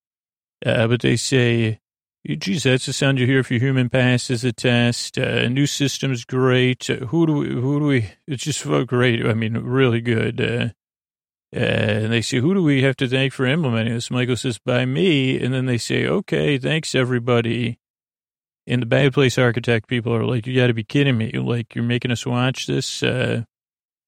Uh, 0.66 0.88
but 0.88 1.00
they 1.00 1.16
say 1.16 1.80
Geez, 2.28 2.64
that's 2.64 2.86
the 2.86 2.94
sound 2.94 3.18
you 3.18 3.26
hear 3.26 3.40
if 3.40 3.50
your 3.50 3.60
human 3.60 3.90
passes 3.90 4.44
a 4.44 4.52
test. 4.52 5.18
Uh, 5.18 5.48
new 5.48 5.66
system's 5.66 6.24
great. 6.24 6.88
Uh, 6.88 7.08
who 7.08 7.26
do 7.26 7.34
we, 7.34 7.50
who 7.50 7.80
do 7.80 7.86
we, 7.88 8.12
it's 8.28 8.44
just 8.44 8.64
great. 8.86 9.26
I 9.26 9.34
mean, 9.34 9.58
really 9.58 10.02
good. 10.02 10.40
Uh, 10.40 10.70
uh, 11.54 11.60
and 11.60 12.14
they 12.14 12.22
say, 12.22 12.38
who 12.38 12.54
do 12.54 12.62
we 12.62 12.84
have 12.84 12.96
to 12.98 13.08
thank 13.08 13.34
for 13.34 13.46
implementing 13.46 13.96
this? 13.96 14.12
Michael 14.12 14.38
says, 14.38 14.60
by 14.60 14.86
me. 14.86 15.44
And 15.44 15.52
then 15.52 15.66
they 15.66 15.80
say, 15.80 16.06
okay, 16.06 16.60
thanks 16.60 16.94
everybody. 16.94 17.80
And 18.68 18.84
the 18.84 18.86
bad 18.86 19.14
place 19.14 19.40
architect 19.40 19.88
people 19.88 20.14
are 20.14 20.24
like, 20.24 20.46
you 20.46 20.56
got 20.56 20.68
to 20.68 20.74
be 20.76 20.84
kidding 20.84 21.18
me. 21.18 21.32
Like, 21.32 21.74
you're 21.74 21.84
making 21.84 22.12
us 22.12 22.26
watch 22.26 22.68
this. 22.68 23.02
Uh, 23.02 23.44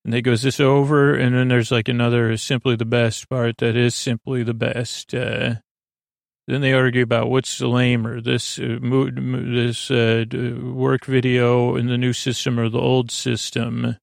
and 0.05 0.13
they 0.13 0.21
go, 0.21 0.33
is 0.33 0.43
this 0.43 0.59
over? 0.59 1.15
And 1.15 1.35
then 1.35 1.47
there's 1.47 1.71
like 1.71 1.89
another 1.89 2.37
simply 2.37 2.75
the 2.75 2.85
best 2.85 3.27
part 3.27 3.57
that 3.57 3.75
is 3.75 3.95
simply 3.95 4.43
the 4.43 4.53
best. 4.53 5.15
Uh, 5.15 5.55
then 6.47 6.61
they 6.61 6.73
argue 6.73 7.03
about 7.03 7.29
what's 7.29 7.61
lamer, 7.61 8.19
this 8.19 8.59
uh, 8.59 8.77
this 8.81 9.89
uh, 9.89 10.25
work 10.61 11.05
video 11.05 11.75
in 11.77 11.87
the 11.87 11.97
new 11.97 12.11
system 12.11 12.59
or 12.59 12.67
the 12.69 12.79
old 12.79 13.11
system. 13.11 13.95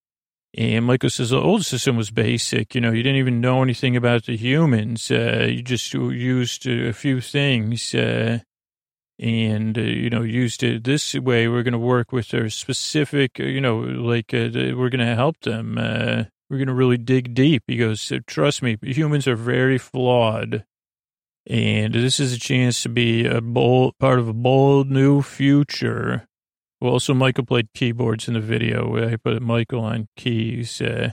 And 0.56 0.84
Michael 0.86 1.10
says 1.10 1.30
the 1.30 1.40
old 1.40 1.64
system 1.64 1.96
was 1.96 2.10
basic. 2.10 2.74
You 2.74 2.80
know, 2.80 2.90
you 2.90 3.02
didn't 3.02 3.18
even 3.18 3.40
know 3.40 3.62
anything 3.62 3.94
about 3.94 4.24
the 4.24 4.36
humans. 4.36 5.10
Uh, 5.10 5.46
you 5.48 5.62
just 5.62 5.92
used 5.92 6.66
a 6.66 6.92
few 6.92 7.20
things, 7.20 7.94
uh, 7.94 8.40
and 9.18 9.76
uh, 9.78 9.82
you 9.82 10.08
know, 10.08 10.22
used 10.22 10.62
it 10.62 10.84
this 10.84 11.14
way. 11.14 11.46
We're 11.46 11.62
going 11.62 11.72
to 11.72 11.78
work 11.78 12.10
with 12.10 12.30
their 12.30 12.48
specific. 12.48 13.38
Uh, 13.38 13.44
you 13.44 13.60
know, 13.60 13.78
like 13.78 14.32
we're 14.32 14.88
going 14.88 15.06
to 15.06 15.14
help 15.14 15.38
them. 15.42 15.74
we're 15.76 16.58
going 16.58 16.68
to 16.68 16.74
really 16.74 16.98
dig 16.98 17.34
deep. 17.34 17.64
He 17.66 17.76
goes, 17.76 18.10
"Trust 18.26 18.62
me, 18.62 18.78
humans 18.82 19.28
are 19.28 19.36
very 19.36 19.76
flawed." 19.76 20.64
And 21.46 21.94
this 21.94 22.20
is 22.20 22.32
a 22.32 22.38
chance 22.38 22.82
to 22.82 22.88
be 22.88 23.26
a 23.26 23.40
bold 23.40 23.98
part 23.98 24.18
of 24.18 24.28
a 24.28 24.32
bold 24.32 24.90
new 24.90 25.22
future. 25.22 26.26
Well, 26.80 26.92
also 26.92 27.14
Michael 27.14 27.44
played 27.44 27.72
keyboards 27.74 28.28
in 28.28 28.34
the 28.34 28.40
video. 28.40 29.10
I 29.10 29.16
put 29.16 29.42
Michael 29.42 29.80
on 29.80 30.08
keys. 30.16 30.80
Uh, 30.80 31.12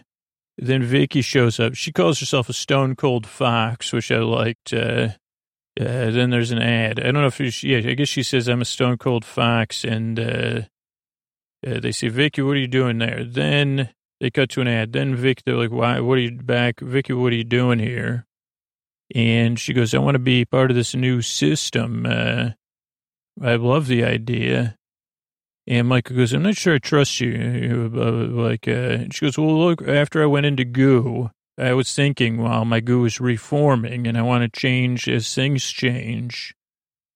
then 0.57 0.83
Vicky 0.83 1.21
shows 1.21 1.59
up. 1.59 1.75
She 1.75 1.91
calls 1.91 2.19
herself 2.19 2.49
a 2.49 2.53
stone 2.53 2.95
cold 2.95 3.25
fox, 3.25 3.93
which 3.93 4.11
I 4.11 4.19
liked. 4.19 4.73
Uh, 4.73 5.09
uh, 5.79 6.11
then 6.11 6.29
there's 6.29 6.51
an 6.51 6.61
ad. 6.61 6.99
I 6.99 7.11
don't 7.11 7.21
know 7.21 7.27
if 7.27 7.53
she, 7.53 7.69
yeah, 7.69 7.89
I 7.89 7.93
guess 7.93 8.07
she 8.07 8.23
says 8.23 8.47
I'm 8.47 8.61
a 8.61 8.65
stone 8.65 8.97
cold 8.97 9.23
fox. 9.23 9.83
And 9.83 10.19
uh, 10.19 10.61
uh, 11.65 11.79
they 11.79 11.91
say, 11.91 12.09
Vicky, 12.09 12.41
what 12.41 12.57
are 12.57 12.59
you 12.59 12.67
doing 12.67 12.97
there? 12.97 13.23
Then 13.23 13.89
they 14.19 14.29
cut 14.29 14.49
to 14.51 14.61
an 14.61 14.67
ad. 14.67 14.93
Then 14.93 15.15
Vic, 15.15 15.43
they're 15.45 15.55
like, 15.55 15.71
why, 15.71 15.99
what 15.99 16.17
are 16.17 16.21
you 16.21 16.31
back? 16.31 16.79
Vicky, 16.79 17.13
what 17.13 17.33
are 17.33 17.37
you 17.37 17.43
doing 17.43 17.79
here? 17.79 18.26
And 19.15 19.59
she 19.59 19.73
goes, 19.73 19.93
I 19.93 19.99
want 19.99 20.15
to 20.15 20.19
be 20.19 20.45
part 20.45 20.69
of 20.69 20.75
this 20.75 20.93
new 20.93 21.21
system. 21.21 22.05
Uh, 22.05 22.49
I 23.41 23.55
love 23.55 23.87
the 23.87 24.03
idea. 24.03 24.75
And 25.65 25.87
Michael 25.87 26.15
goes, 26.15 26.33
I'm 26.33 26.43
not 26.43 26.55
sure 26.55 26.75
I 26.75 26.79
trust 26.79 27.19
you. 27.19 27.91
Uh, 27.93 28.11
like, 28.33 28.67
uh, 28.67 29.05
she 29.11 29.25
goes, 29.25 29.37
well, 29.37 29.57
look, 29.57 29.85
after 29.87 30.23
I 30.23 30.25
went 30.25 30.45
into 30.45 30.65
goo, 30.65 31.29
I 31.57 31.73
was 31.73 31.93
thinking 31.93 32.37
while 32.37 32.65
my 32.65 32.79
goo 32.79 33.05
is 33.05 33.19
reforming 33.19 34.07
and 34.07 34.17
I 34.17 34.21
want 34.21 34.43
to 34.43 34.59
change 34.59 35.09
as 35.09 35.33
things 35.33 35.65
change. 35.69 36.53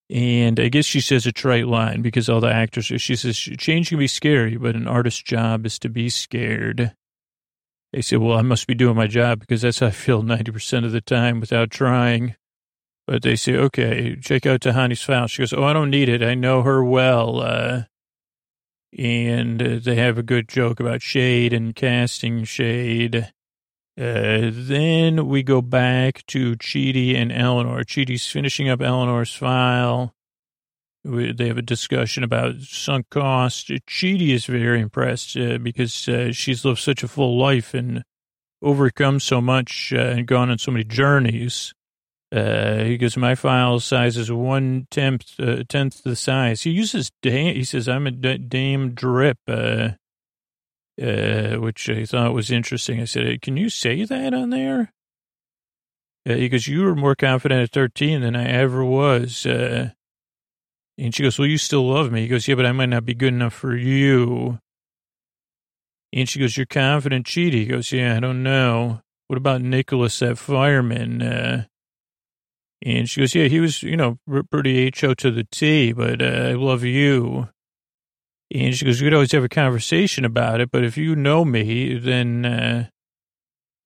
And 0.09 0.59
I 0.59 0.67
guess 0.67 0.85
she 0.85 0.99
says 0.99 1.25
a 1.25 1.31
trite 1.31 1.67
line 1.67 2.01
because 2.01 2.27
all 2.27 2.41
the 2.41 2.51
actors, 2.51 2.85
she 2.85 3.15
says, 3.15 3.37
change 3.37 3.89
can 3.89 3.99
be 3.99 4.07
scary, 4.07 4.57
but 4.57 4.75
an 4.75 4.87
artist's 4.87 5.23
job 5.23 5.65
is 5.65 5.79
to 5.79 5.89
be 5.89 6.09
scared. 6.09 6.93
They 7.93 8.01
say, 8.01 8.17
well, 8.17 8.37
I 8.37 8.41
must 8.41 8.67
be 8.67 8.73
doing 8.73 8.95
my 8.95 9.07
job 9.07 9.39
because 9.39 9.61
that's 9.61 9.79
how 9.79 9.87
I 9.87 9.91
feel 9.91 10.23
90% 10.23 10.85
of 10.85 10.91
the 10.91 11.01
time 11.01 11.39
without 11.39 11.71
trying. 11.71 12.35
But 13.05 13.23
they 13.23 13.35
say, 13.35 13.55
okay, 13.55 14.15
check 14.15 14.45
out 14.45 14.61
Tahani's 14.61 15.01
file. 15.01 15.27
She 15.27 15.41
goes, 15.41 15.53
oh, 15.53 15.63
I 15.63 15.73
don't 15.73 15.89
need 15.89 16.07
it. 16.07 16.23
I 16.23 16.35
know 16.35 16.61
her 16.61 16.83
well. 16.83 17.41
Uh, 17.41 17.83
and 18.97 19.61
uh, 19.61 19.79
they 19.83 19.95
have 19.95 20.17
a 20.17 20.23
good 20.23 20.47
joke 20.47 20.79
about 20.79 21.01
shade 21.01 21.51
and 21.51 21.75
casting 21.75 22.43
shade. 22.45 23.31
Uh, 23.99 24.49
then 24.51 25.27
we 25.27 25.43
go 25.43 25.61
back 25.61 26.25
to 26.27 26.55
Chidi 26.55 27.15
and 27.15 27.31
Eleanor. 27.31 27.83
Chidi's 27.83 28.27
finishing 28.27 28.69
up 28.69 28.81
Eleanor's 28.81 29.35
file. 29.35 30.13
They 31.03 31.47
have 31.47 31.57
a 31.57 31.63
discussion 31.63 32.23
about 32.23 32.61
sunk 32.61 33.09
cost. 33.09 33.69
Chidi 33.69 34.29
is 34.29 34.45
very 34.45 34.79
impressed 34.79 35.35
uh, 35.35 35.57
because 35.57 36.07
uh, 36.07 36.31
she's 36.31 36.63
lived 36.63 36.79
such 36.79 37.01
a 37.01 37.07
full 37.07 37.39
life 37.39 37.73
and 37.73 38.03
overcome 38.61 39.19
so 39.19 39.41
much 39.41 39.91
uh, 39.95 39.99
and 39.99 40.27
gone 40.27 40.51
on 40.51 40.59
so 40.59 40.71
many 40.71 40.83
journeys. 40.83 41.73
Uh, 42.31 42.83
he 42.83 42.97
goes, 42.97 43.17
my 43.17 43.33
file 43.33 43.79
size 43.79 44.15
is 44.15 44.31
one 44.31 44.87
tenth, 44.91 45.39
uh, 45.39 45.63
tenth 45.67 46.03
the 46.03 46.15
size. 46.15 46.61
He 46.61 46.69
uses 46.69 47.11
dame. 47.23 47.55
He 47.55 47.63
says, 47.63 47.89
I'm 47.89 48.05
a 48.05 48.11
damn 48.11 48.93
drip, 48.93 49.39
uh, 49.47 49.89
which 50.97 51.89
I 51.89 52.05
thought 52.05 52.33
was 52.33 52.51
interesting. 52.51 53.01
I 53.01 53.05
said, 53.05 53.41
can 53.41 53.57
you 53.57 53.69
say 53.69 54.05
that 54.05 54.35
on 54.35 54.51
there? 54.51 54.93
He 56.23 56.47
goes, 56.47 56.67
you 56.67 56.83
were 56.83 56.95
more 56.95 57.15
confident 57.15 57.63
at 57.63 57.71
13 57.71 58.21
than 58.21 58.35
I 58.35 58.45
ever 58.45 58.85
was. 58.85 59.47
And 60.97 61.15
she 61.15 61.23
goes, 61.23 61.39
well, 61.39 61.47
you 61.47 61.57
still 61.57 61.87
love 61.87 62.11
me. 62.11 62.21
He 62.21 62.27
goes, 62.27 62.47
yeah, 62.47 62.55
but 62.55 62.65
I 62.65 62.71
might 62.71 62.89
not 62.89 63.05
be 63.05 63.13
good 63.13 63.33
enough 63.33 63.53
for 63.53 63.75
you. 63.75 64.59
And 66.13 66.27
she 66.27 66.39
goes, 66.39 66.57
you're 66.57 66.65
confident, 66.65 67.25
Chidi. 67.25 67.53
He 67.53 67.65
goes, 67.65 67.91
yeah, 67.91 68.17
I 68.17 68.19
don't 68.19 68.43
know. 68.43 69.01
What 69.27 69.37
about 69.37 69.61
Nicholas, 69.61 70.19
that 70.19 70.37
fireman? 70.37 71.21
Uh, 71.21 71.65
and 72.83 73.09
she 73.09 73.21
goes, 73.21 73.33
yeah, 73.33 73.47
he 73.47 73.59
was, 73.59 73.81
you 73.81 73.95
know, 73.95 74.17
pretty 74.49 74.91
HO 74.99 75.13
to 75.13 75.31
the 75.31 75.45
T, 75.51 75.93
but 75.93 76.21
uh, 76.21 76.49
I 76.49 76.53
love 76.53 76.83
you. 76.83 77.47
And 78.53 78.75
she 78.75 78.85
goes, 78.85 79.01
we 79.01 79.05
could 79.05 79.13
always 79.13 79.31
have 79.31 79.45
a 79.45 79.49
conversation 79.49 80.25
about 80.25 80.59
it, 80.59 80.71
but 80.71 80.83
if 80.83 80.97
you 80.97 81.15
know 81.15 81.45
me, 81.45 81.97
then, 81.97 82.45
uh, 82.45 82.87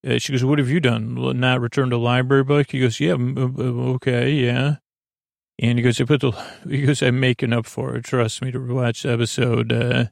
uh, 0.08 0.18
she 0.18 0.32
goes, 0.32 0.44
what 0.44 0.60
have 0.60 0.70
you 0.70 0.80
done? 0.80 1.15
Not 1.39 1.62
returned 1.62 1.94
a 1.94 1.98
library 1.98 2.44
book? 2.44 2.72
He 2.72 2.80
goes, 2.80 3.00
yeah, 3.00 3.13
okay, 3.13 4.32
yeah. 4.32 4.78
And 5.60 5.78
he 5.78 5.84
goes, 5.84 6.02
I 6.02 6.06
put 6.06 6.22
the, 6.22 6.32
he 6.68 6.82
goes, 6.82 7.02
I'm 7.02 7.20
making 7.20 7.54
up 7.54 7.65
for 7.65 7.96
it. 7.96 8.06
Trust 8.06 8.41
me 8.41 8.52
to 8.52 8.60
watch 8.60 9.04
the 9.04 9.13
episode. 9.13 9.72
Uh, 9.72 10.06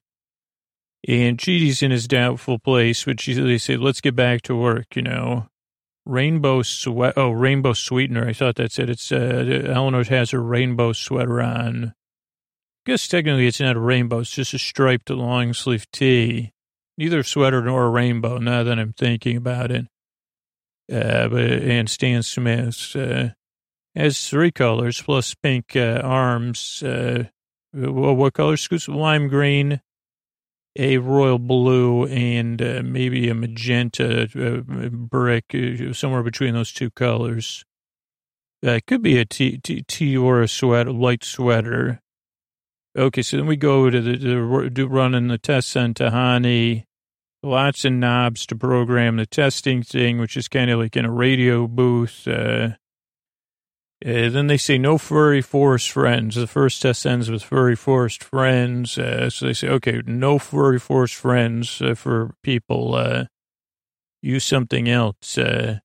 and 1.07 1.37
Chidi's 1.37 1.83
in 1.83 1.91
his 1.91 2.07
doubtful 2.07 2.59
place, 2.59 3.05
which 3.05 3.25
they 3.25 3.57
say, 3.57 3.75
let's 3.75 4.01
get 4.01 4.15
back 4.15 4.41
to 4.43 4.55
work, 4.55 4.95
you 4.95 5.01
know. 5.01 5.47
Rainbow 6.05 6.61
sweat. 6.63 7.13
Oh, 7.17 7.31
rainbow 7.31 7.73
sweetener. 7.73 8.27
I 8.27 8.33
thought 8.33 8.55
that's 8.55 8.77
it. 8.77 8.89
It's 8.89 9.11
uh, 9.11 9.63
Eleanor 9.67 10.03
has 10.03 10.31
her 10.31 10.41
rainbow 10.41 10.91
sweater 10.91 11.41
on. 11.41 11.93
I 12.85 12.91
guess 12.91 13.07
technically 13.07 13.47
it's 13.47 13.61
not 13.61 13.77
a 13.77 13.79
rainbow. 13.79 14.19
It's 14.19 14.31
just 14.31 14.53
a 14.53 14.59
striped 14.59 15.09
long 15.09 15.53
sleeve 15.53 15.89
tee. 15.91 16.51
Neither 16.97 17.23
sweater 17.23 17.61
nor 17.61 17.85
a 17.85 17.89
rainbow. 17.89 18.37
Now 18.37 18.63
that 18.63 18.77
I'm 18.77 18.91
thinking 18.93 19.37
about 19.37 19.71
it. 19.71 19.85
Uh, 20.91 21.29
but 21.29 21.39
and 21.39 21.89
Stan 21.89 22.23
Smith 22.23 22.95
uh, 22.97 23.29
has 23.95 24.27
three 24.27 24.51
colors 24.51 25.01
plus 25.01 25.35
pink 25.35 25.75
uh, 25.75 26.01
arms. 26.03 26.81
Uh, 26.83 27.25
what 27.73 28.33
color? 28.33 28.57
Scoots 28.57 28.87
lime 28.87 29.27
green, 29.27 29.81
a 30.75 30.97
royal 30.97 31.39
blue 31.39 32.05
and 32.07 32.61
uh, 32.61 32.81
maybe 32.83 33.29
a 33.29 33.35
magenta 33.35 34.23
uh, 34.23 34.89
brick, 34.89 35.53
uh, 35.53 35.93
somewhere 35.93 36.23
between 36.23 36.53
those 36.53 36.71
two 36.71 36.91
colors. 36.91 37.63
It 38.61 38.85
could 38.85 39.01
be 39.01 39.17
a 39.17 39.21
a 39.21 39.25
T, 39.25 39.57
T, 39.57 39.83
T 39.87 40.17
or 40.17 40.41
a 40.41 40.47
sweater, 40.47 40.91
light 40.91 41.23
sweater. 41.23 41.99
Okay, 42.97 43.21
so 43.21 43.37
then 43.37 43.47
we 43.47 43.57
go 43.57 43.89
to 43.89 44.01
the, 44.01 44.17
the 44.17 44.69
do 44.71 44.87
running 44.87 45.27
the 45.27 45.37
tests 45.37 45.75
on 45.75 45.93
Tahani. 45.93 46.85
Lots 47.41 47.83
of 47.83 47.91
knobs 47.91 48.45
to 48.45 48.55
program 48.55 49.17
the 49.17 49.25
testing 49.25 49.83
thing, 49.83 50.17
which 50.17 50.37
is 50.37 50.47
kind 50.47 50.71
of 50.71 50.79
like 50.79 50.95
in 50.95 51.03
a 51.03 51.11
radio 51.11 51.67
booth. 51.67 52.25
Uh, 52.25 52.69
uh, 54.05 54.29
then 54.29 54.47
they 54.47 54.57
say 54.57 54.77
no 54.77 54.97
furry 54.97 55.41
forest 55.41 55.89
friends. 55.91 56.35
The 56.35 56.47
first 56.47 56.81
test 56.81 57.05
ends 57.05 57.31
with 57.31 57.41
furry 57.41 57.75
forest 57.75 58.23
friends. 58.23 58.97
Uh, 58.97 59.29
so 59.29 59.45
they 59.45 59.53
say, 59.53 59.69
okay, 59.69 60.01
no 60.05 60.39
furry 60.39 60.79
forest 60.79 61.15
friends 61.15 61.81
uh, 61.81 61.95
for 61.95 62.33
people. 62.43 62.95
Uh, 62.95 63.25
use 64.21 64.43
something 64.43 64.89
else. 64.89 65.37
Uh, 65.37 65.79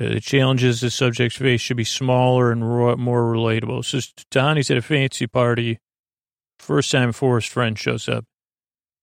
uh, 0.00 0.08
the 0.08 0.20
challenges 0.20 0.80
the 0.80 0.90
subjects 0.90 1.36
face 1.36 1.60
should 1.60 1.76
be 1.76 1.84
smaller 1.84 2.50
and 2.50 2.60
more 2.60 2.96
relatable. 2.96 3.84
So 3.84 3.98
Tahani's 4.30 4.70
at 4.70 4.78
a 4.78 4.82
fancy 4.82 5.28
party. 5.28 5.78
First 6.58 6.90
time 6.90 7.12
forest 7.12 7.48
friend 7.48 7.78
shows 7.78 8.08
up. 8.08 8.24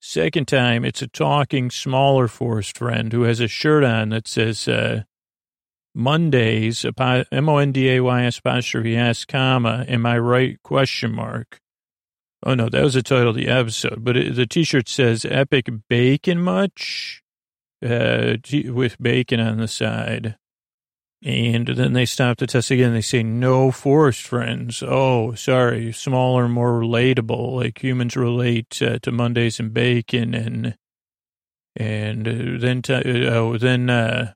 Second 0.02 0.48
time, 0.48 0.84
it's 0.84 1.02
a 1.02 1.08
talking, 1.08 1.72
smaller 1.72 2.28
forest 2.28 2.78
friend 2.78 3.14
who 3.14 3.24
has 3.24 3.40
a 3.40 3.48
shirt 3.48 3.84
on 3.84 4.10
that 4.10 4.28
says, 4.28 4.68
Mondays, 5.98 6.86
M-O-N-D-A-Y-S 6.86 8.38
apostrophe 8.38 8.96
S, 8.96 9.26
comma, 9.26 9.84
am 9.88 10.06
I 10.06 10.20
right, 10.20 10.62
question 10.62 11.12
mark. 11.12 11.60
Oh, 12.44 12.54
no, 12.54 12.70
that 12.70 12.84
was 12.84 12.94
the 12.94 13.02
title 13.02 13.30
of 13.30 13.36
the 13.36 13.48
episode. 13.48 14.04
But 14.04 14.16
it, 14.16 14.36
the 14.36 14.46
T-shirt 14.46 14.88
says 14.88 15.26
Epic 15.26 15.68
Bacon 15.90 16.40
Much 16.40 17.24
uh, 17.84 18.36
with 18.66 19.02
bacon 19.02 19.40
on 19.40 19.58
the 19.58 19.68
side. 19.68 20.38
And 21.24 21.68
then 21.68 21.94
they 21.94 22.06
stop 22.06 22.38
the 22.38 22.46
test 22.46 22.70
again. 22.70 22.94
They 22.94 23.02
say, 23.02 23.24
no 23.24 23.72
forest 23.72 24.22
friends. 24.22 24.84
Oh, 24.86 25.34
sorry, 25.34 25.92
smaller, 25.92 26.48
more 26.48 26.80
relatable. 26.80 27.56
Like 27.56 27.84
humans 27.84 28.16
relate 28.16 28.80
uh, 28.84 29.00
to 29.00 29.12
Mondays 29.12 29.60
and 29.60 29.74
bacon. 29.74 30.36
And 30.36 30.78
and 31.76 32.28
uh, 32.28 32.60
then, 32.60 32.84
t- 32.84 32.94
uh, 32.94 33.34
oh, 33.34 33.58
then 33.58 33.90
uh, 33.90 34.34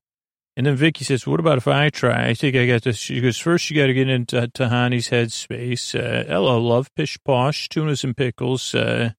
and 0.57 0.65
then 0.65 0.75
Vicky 0.75 1.05
says, 1.05 1.25
what 1.25 1.39
about 1.39 1.57
if 1.57 1.67
I 1.67 1.89
try? 1.89 2.27
I 2.27 2.33
think 2.33 2.55
I 2.55 2.67
got 2.67 2.83
this. 2.83 2.97
She 2.97 3.21
goes, 3.21 3.37
first 3.37 3.69
you 3.69 3.77
got 3.77 3.87
to 3.87 3.93
get 3.93 4.09
into 4.09 4.47
Tahani's 4.47 5.09
headspace. 5.09 5.95
Uh, 5.95 6.25
hello, 6.27 6.61
love, 6.61 6.93
pish 6.95 7.17
posh, 7.23 7.69
tunas 7.69 8.03
and 8.03 8.17
pickles. 8.17 8.75
Uh, 8.75 9.11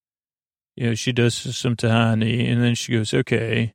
you 0.77 0.89
know, 0.89 0.95
she 0.95 1.13
does 1.13 1.35
some 1.35 1.77
Tahani. 1.77 2.51
And 2.51 2.63
then 2.63 2.75
she 2.75 2.93
goes, 2.93 3.15
okay, 3.15 3.73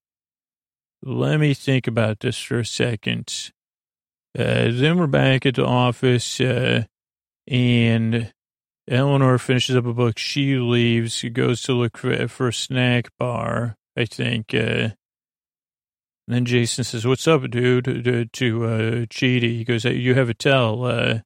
let 1.01 1.39
me 1.39 1.53
think 1.53 1.87
about 1.87 2.19
this 2.19 2.37
for 2.37 2.59
a 2.59 2.65
second. 2.65 3.51
Uh, 4.37 4.69
then 4.71 4.97
we're 4.97 5.07
back 5.07 5.45
at 5.47 5.55
the 5.55 5.65
office, 5.65 6.39
uh, 6.39 6.83
and 7.47 8.31
Eleanor 8.87 9.39
finishes 9.39 9.75
up 9.75 9.87
a 9.87 9.93
book. 9.93 10.19
She 10.19 10.57
leaves, 10.57 11.23
goes 11.33 11.63
to 11.63 11.73
look 11.73 11.97
for, 11.97 12.27
for 12.27 12.49
a 12.49 12.53
snack 12.53 13.09
bar, 13.17 13.77
I 13.97 14.05
think. 14.05 14.53
Uh, 14.53 14.89
and 16.27 16.35
then 16.35 16.45
Jason 16.45 16.83
says, 16.83 17.07
what's 17.07 17.27
up, 17.27 17.49
dude, 17.49 17.85
to, 17.85 18.25
to 18.25 18.65
uh, 18.65 18.91
Chidi. 19.05 19.57
He 19.57 19.63
goes, 19.63 19.85
you 19.85 20.13
have 20.15 20.29
a 20.29 20.33
tell. 20.33 20.83
Uh, 20.83 21.19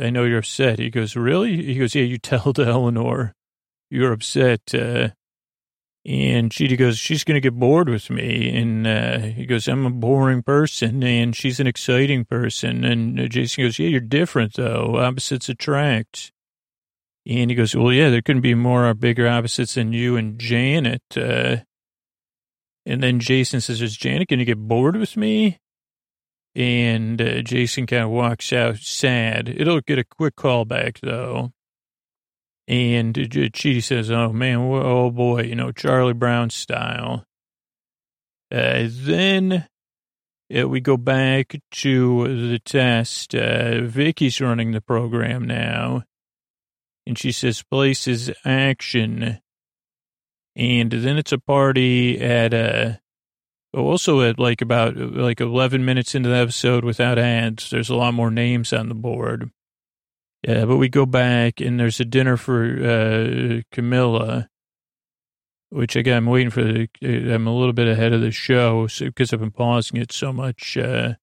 I 0.00 0.10
know 0.10 0.24
you're 0.24 0.38
upset. 0.38 0.78
He 0.78 0.90
goes, 0.90 1.16
really? 1.16 1.56
He 1.64 1.74
goes, 1.74 1.94
yeah, 1.94 2.04
you 2.04 2.18
tell 2.18 2.52
to 2.52 2.64
Eleanor 2.64 3.34
you're 3.90 4.12
upset. 4.12 4.74
Uh, 4.74 5.10
and 6.04 6.50
Chidi 6.50 6.76
goes, 6.76 6.98
she's 6.98 7.24
going 7.24 7.34
to 7.34 7.40
get 7.40 7.58
bored 7.58 7.88
with 7.88 8.10
me. 8.10 8.56
And 8.56 8.86
uh, 8.86 9.18
he 9.18 9.44
goes, 9.44 9.68
I'm 9.68 9.86
a 9.86 9.90
boring 9.90 10.42
person 10.42 11.02
and 11.02 11.36
she's 11.36 11.60
an 11.60 11.66
exciting 11.66 12.24
person. 12.24 12.84
And 12.84 13.30
Jason 13.30 13.64
goes, 13.64 13.78
yeah, 13.78 13.88
you're 13.88 14.00
different 14.00 14.54
though. 14.54 14.96
Opposites 14.96 15.48
attract. 15.48 16.32
And 17.24 17.50
he 17.50 17.54
goes, 17.54 17.76
well, 17.76 17.92
yeah, 17.92 18.10
there 18.10 18.22
couldn't 18.22 18.42
be 18.42 18.54
more 18.54 18.88
or 18.88 18.94
bigger 18.94 19.28
opposites 19.28 19.74
than 19.74 19.92
you 19.92 20.16
and 20.16 20.40
Janet. 20.40 21.02
Uh, 21.16 21.58
and 22.84 23.02
then 23.02 23.20
Jason 23.20 23.60
says, 23.60 23.80
is 23.80 23.96
Janet 23.96 24.28
going 24.28 24.38
to 24.38 24.44
get 24.44 24.58
bored 24.58 24.96
with 24.96 25.16
me? 25.16 25.58
And 26.54 27.20
uh, 27.20 27.42
Jason 27.42 27.86
kind 27.86 28.04
of 28.04 28.10
walks 28.10 28.52
out 28.52 28.76
sad. 28.76 29.48
It'll 29.48 29.80
get 29.80 29.98
a 29.98 30.04
quick 30.04 30.36
call 30.36 30.64
back, 30.64 31.00
though. 31.00 31.52
And 32.68 33.18
uh, 33.18 33.22
Chidi 33.22 33.82
says, 33.82 34.10
oh, 34.10 34.32
man, 34.32 34.58
oh, 34.58 35.10
boy, 35.10 35.42
you 35.42 35.54
know, 35.54 35.72
Charlie 35.72 36.12
Brown 36.12 36.50
style. 36.50 37.24
Uh, 38.50 38.86
then 38.88 39.66
uh, 40.54 40.68
we 40.68 40.80
go 40.80 40.96
back 40.96 41.58
to 41.70 42.50
the 42.50 42.58
test. 42.58 43.34
Uh, 43.34 43.82
Vicky's 43.82 44.40
running 44.40 44.72
the 44.72 44.80
program 44.80 45.46
now. 45.46 46.02
And 47.06 47.18
she 47.18 47.32
says, 47.32 47.62
places 47.62 48.30
action. 48.44 49.41
And 50.54 50.90
then 50.90 51.16
it's 51.16 51.32
a 51.32 51.38
party 51.38 52.20
at, 52.20 52.52
uh, 52.52 52.92
also 53.74 54.20
at 54.20 54.38
like 54.38 54.60
about 54.60 54.96
like 54.96 55.40
11 55.40 55.84
minutes 55.84 56.14
into 56.14 56.28
the 56.28 56.36
episode 56.36 56.84
without 56.84 57.18
ads. 57.18 57.70
There's 57.70 57.90
a 57.90 57.96
lot 57.96 58.14
more 58.14 58.30
names 58.30 58.72
on 58.72 58.88
the 58.88 58.94
board. 58.94 59.50
Yeah, 60.46 60.64
but 60.64 60.76
we 60.76 60.88
go 60.88 61.06
back 61.06 61.60
and 61.60 61.78
there's 61.78 62.00
a 62.00 62.04
dinner 62.04 62.36
for 62.36 62.64
uh, 62.64 63.62
Camilla, 63.70 64.48
which 65.70 65.94
again, 65.94 66.16
I'm 66.18 66.26
waiting 66.26 66.50
for 66.50 66.64
the, 66.64 66.88
I'm 67.02 67.46
a 67.46 67.56
little 67.56 67.72
bit 67.72 67.86
ahead 67.86 68.12
of 68.12 68.20
the 68.20 68.32
show 68.32 68.88
because 68.98 69.32
I've 69.32 69.40
been 69.40 69.52
pausing 69.52 70.00
it 70.00 70.12
so 70.12 70.32
much. 70.32 70.76
Uh, 70.76 71.14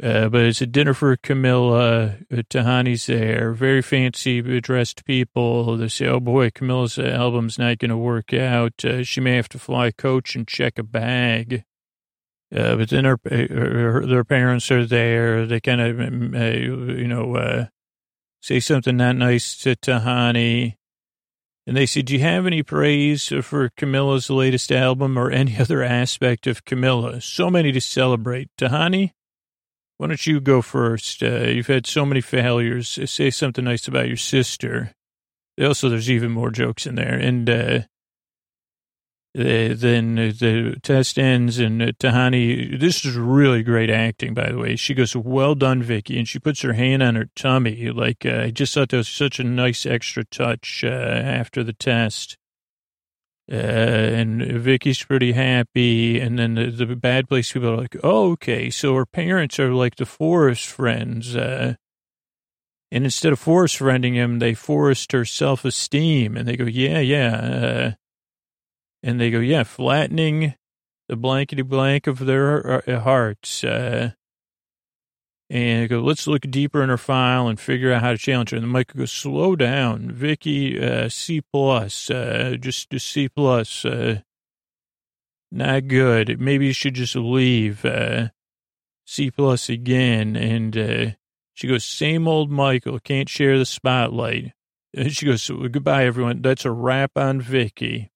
uh, 0.00 0.28
but 0.28 0.42
it's 0.42 0.60
a 0.60 0.66
dinner 0.66 0.94
for 0.94 1.16
Camilla. 1.16 2.18
Uh, 2.30 2.42
Tahani's 2.50 3.06
there. 3.06 3.52
Very 3.52 3.82
fancy 3.82 4.40
dressed 4.60 5.04
people. 5.04 5.76
They 5.76 5.88
say, 5.88 6.06
oh 6.06 6.20
boy, 6.20 6.50
Camilla's 6.50 6.98
album's 6.98 7.58
not 7.58 7.78
going 7.78 7.90
to 7.90 7.96
work 7.96 8.32
out. 8.32 8.84
Uh, 8.84 9.02
she 9.04 9.20
may 9.20 9.36
have 9.36 9.48
to 9.50 9.58
fly 9.58 9.90
coach 9.90 10.34
and 10.34 10.46
check 10.46 10.78
a 10.78 10.82
bag. 10.82 11.64
Uh, 12.54 12.76
but 12.76 12.90
then 12.90 13.04
her, 13.04 13.18
her, 13.30 14.06
their 14.06 14.24
parents 14.24 14.70
are 14.70 14.84
there. 14.84 15.46
They 15.46 15.60
kind 15.60 15.80
of, 15.80 16.00
uh, 16.00 16.44
you 16.44 17.08
know, 17.08 17.36
uh, 17.36 17.66
say 18.40 18.60
something 18.60 18.96
not 18.96 19.16
nice 19.16 19.56
to 19.58 19.74
Tahani. 19.76 20.74
And 21.66 21.76
they 21.76 21.86
say, 21.86 22.02
do 22.02 22.14
you 22.14 22.20
have 22.20 22.44
any 22.44 22.62
praise 22.62 23.32
for 23.42 23.70
Camilla's 23.76 24.28
latest 24.28 24.72
album 24.72 25.16
or 25.16 25.30
any 25.30 25.56
other 25.60 25.82
aspect 25.82 26.46
of 26.46 26.64
Camilla? 26.64 27.20
So 27.20 27.50
many 27.50 27.72
to 27.72 27.80
celebrate. 27.80 28.50
Tahani, 28.58 29.12
why 30.02 30.08
don't 30.08 30.26
you 30.26 30.40
go 30.40 30.62
first? 30.62 31.22
Uh, 31.22 31.42
you've 31.42 31.68
had 31.68 31.86
so 31.86 32.04
many 32.04 32.20
failures. 32.20 32.98
Say 33.08 33.30
something 33.30 33.64
nice 33.64 33.86
about 33.86 34.08
your 34.08 34.16
sister. 34.16 34.90
Also, 35.62 35.88
there's 35.88 36.10
even 36.10 36.32
more 36.32 36.50
jokes 36.50 36.88
in 36.88 36.96
there. 36.96 37.14
And, 37.14 37.48
uh, 37.48 37.78
uh, 39.38 39.74
then 39.76 40.16
the 40.16 40.76
test 40.82 41.20
ends 41.20 41.60
and 41.60 41.80
uh, 41.80 41.92
Tahani, 42.00 42.80
this 42.80 43.04
is 43.04 43.16
really 43.16 43.62
great 43.62 43.90
acting, 43.90 44.34
by 44.34 44.50
the 44.50 44.58
way. 44.58 44.74
She 44.74 44.92
goes, 44.92 45.14
well 45.14 45.54
done, 45.54 45.84
Vicky. 45.84 46.18
And 46.18 46.26
she 46.26 46.40
puts 46.40 46.62
her 46.62 46.72
hand 46.72 47.00
on 47.04 47.14
her 47.14 47.28
tummy. 47.36 47.92
Like, 47.92 48.26
uh, 48.26 48.40
I 48.46 48.50
just 48.50 48.74
thought 48.74 48.88
that 48.88 48.96
was 48.96 49.08
such 49.08 49.38
a 49.38 49.44
nice 49.44 49.86
extra 49.86 50.24
touch 50.24 50.82
uh, 50.84 50.88
after 50.88 51.62
the 51.62 51.74
test. 51.74 52.36
Uh, 53.52 53.56
and 53.56 54.42
Vicky's 54.42 55.02
pretty 55.02 55.32
happy. 55.32 56.18
And 56.18 56.38
then 56.38 56.54
the, 56.54 56.70
the, 56.70 56.96
bad 56.96 57.28
place 57.28 57.52
people 57.52 57.68
are 57.68 57.76
like, 57.76 57.96
oh, 58.02 58.30
okay. 58.32 58.70
So 58.70 58.94
her 58.94 59.04
parents 59.04 59.60
are 59.60 59.74
like 59.74 59.96
the 59.96 60.06
forest 60.06 60.66
friends. 60.66 61.36
Uh, 61.36 61.74
and 62.90 63.04
instead 63.04 63.32
of 63.32 63.38
forest 63.38 63.78
friending 63.78 64.14
him, 64.14 64.38
they 64.38 64.54
forced 64.54 65.12
her 65.12 65.26
self 65.26 65.66
esteem. 65.66 66.36
And 66.36 66.48
they 66.48 66.56
go, 66.56 66.64
yeah, 66.64 67.00
yeah 67.00 67.94
and 69.02 69.20
they 69.20 69.30
go, 69.30 69.40
yeah, 69.40 69.64
flattening 69.64 70.54
the 71.08 71.16
blankety 71.16 71.62
blank 71.62 72.06
of 72.06 72.20
their 72.20 72.88
uh, 72.88 73.00
hearts. 73.00 73.64
Uh, 73.64 74.12
and 75.52 75.90
go, 75.90 76.00
let's 76.00 76.26
look 76.26 76.40
deeper 76.48 76.82
in 76.82 76.88
her 76.88 76.96
file 76.96 77.46
and 77.46 77.60
figure 77.60 77.92
out 77.92 78.00
how 78.00 78.12
to 78.12 78.16
challenge 78.16 78.50
her. 78.50 78.56
And 78.56 78.64
the 78.64 78.68
Michael 78.68 79.00
goes, 79.00 79.12
slow 79.12 79.54
down, 79.54 80.10
Vicky, 80.10 80.82
uh, 80.82 81.10
C 81.10 81.42
plus, 81.42 82.08
uh, 82.08 82.56
just, 82.58 82.88
just 82.88 83.06
C 83.06 83.28
plus, 83.28 83.84
uh, 83.84 84.20
not 85.50 85.88
good. 85.88 86.40
Maybe 86.40 86.68
you 86.68 86.72
should 86.72 86.94
just 86.94 87.14
leave, 87.14 87.84
uh, 87.84 88.28
C 89.04 89.30
plus 89.30 89.68
again. 89.68 90.36
And, 90.36 90.74
uh, 90.74 91.06
she 91.52 91.68
goes, 91.68 91.84
same 91.84 92.26
old 92.26 92.50
Michael, 92.50 92.98
can't 92.98 93.28
share 93.28 93.58
the 93.58 93.66
spotlight. 93.66 94.52
And 94.94 95.12
she 95.12 95.26
goes, 95.26 95.50
goodbye, 95.50 96.06
everyone. 96.06 96.40
That's 96.40 96.64
a 96.64 96.70
wrap 96.70 97.18
on 97.18 97.42
Vicky. 97.42 98.10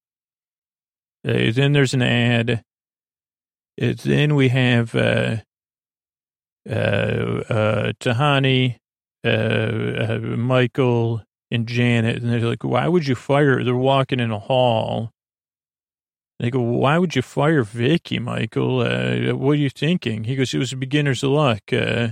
Uh, 1.23 1.51
then 1.53 1.73
there's 1.73 1.93
an 1.93 2.01
ad. 2.01 2.63
Then 3.77 4.33
we 4.33 4.49
have 4.49 5.43
Tahani, 6.67 8.77
uh, 9.23 10.17
Michael, 10.19 11.23
and 11.49 11.67
Janet. 11.67 12.17
And 12.17 12.31
they're 12.31 12.39
like, 12.41 12.63
why 12.63 12.87
would 12.87 13.07
you 13.07 13.15
fire? 13.15 13.63
They're 13.63 13.75
walking 13.75 14.19
in 14.19 14.31
a 14.31 14.39
hall. 14.39 15.11
They 16.39 16.51
go, 16.51 16.61
why 16.61 16.99
would 16.99 17.15
you 17.15 17.23
fire 17.23 17.63
Vicky, 17.63 18.19
Michael? 18.19 18.81
Uh, 18.81 19.35
what 19.35 19.53
are 19.53 19.55
you 19.55 19.71
thinking? 19.71 20.25
He 20.25 20.35
goes, 20.35 20.53
it 20.53 20.59
was 20.59 20.71
a 20.71 20.77
beginner's 20.77 21.23
luck. 21.23 21.61
Uh, 21.71 22.09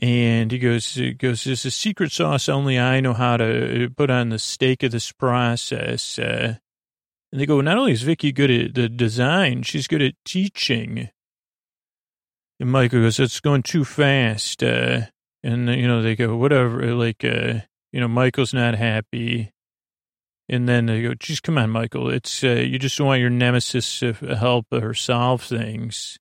and 0.00 0.52
he 0.52 0.58
goes, 0.58 0.94
he 0.94 1.12
goes, 1.12 1.44
this 1.44 1.64
is 1.64 1.74
secret 1.74 2.12
sauce 2.12 2.48
only 2.48 2.78
I 2.78 3.00
know 3.00 3.12
how 3.12 3.36
to 3.36 3.90
put 3.96 4.10
on 4.10 4.28
the 4.28 4.38
stake 4.38 4.82
of 4.82 4.92
this 4.92 5.10
process. 5.10 6.18
Uh, 6.18 6.56
and 7.32 7.40
they 7.40 7.46
go, 7.46 7.60
not 7.60 7.78
only 7.78 7.92
is 7.92 8.02
Vicky 8.02 8.30
good 8.30 8.50
at 8.50 8.74
the 8.74 8.88
design, 8.88 9.62
she's 9.62 9.88
good 9.88 10.02
at 10.02 10.14
teaching. 10.24 11.10
And 12.60 12.70
Michael 12.70 13.00
goes, 13.00 13.18
it's 13.18 13.40
going 13.40 13.62
too 13.62 13.84
fast. 13.84 14.62
Uh, 14.62 15.02
and, 15.42 15.68
you 15.68 15.86
know, 15.86 16.02
they 16.02 16.16
go, 16.16 16.36
whatever, 16.36 16.94
like, 16.94 17.24
uh, 17.24 17.60
you 17.92 18.00
know, 18.00 18.08
Michael's 18.08 18.54
not 18.54 18.74
happy. 18.74 19.50
And 20.48 20.68
then 20.68 20.86
they 20.86 21.02
go, 21.02 21.14
geez, 21.14 21.40
come 21.40 21.58
on, 21.58 21.70
Michael. 21.70 22.10
It's, 22.10 22.44
uh, 22.44 22.48
you 22.48 22.78
just 22.78 23.00
want 23.00 23.20
your 23.20 23.30
nemesis 23.30 24.00
to 24.00 24.12
help 24.12 24.66
her 24.70 24.94
solve 24.94 25.42
things. 25.42 26.18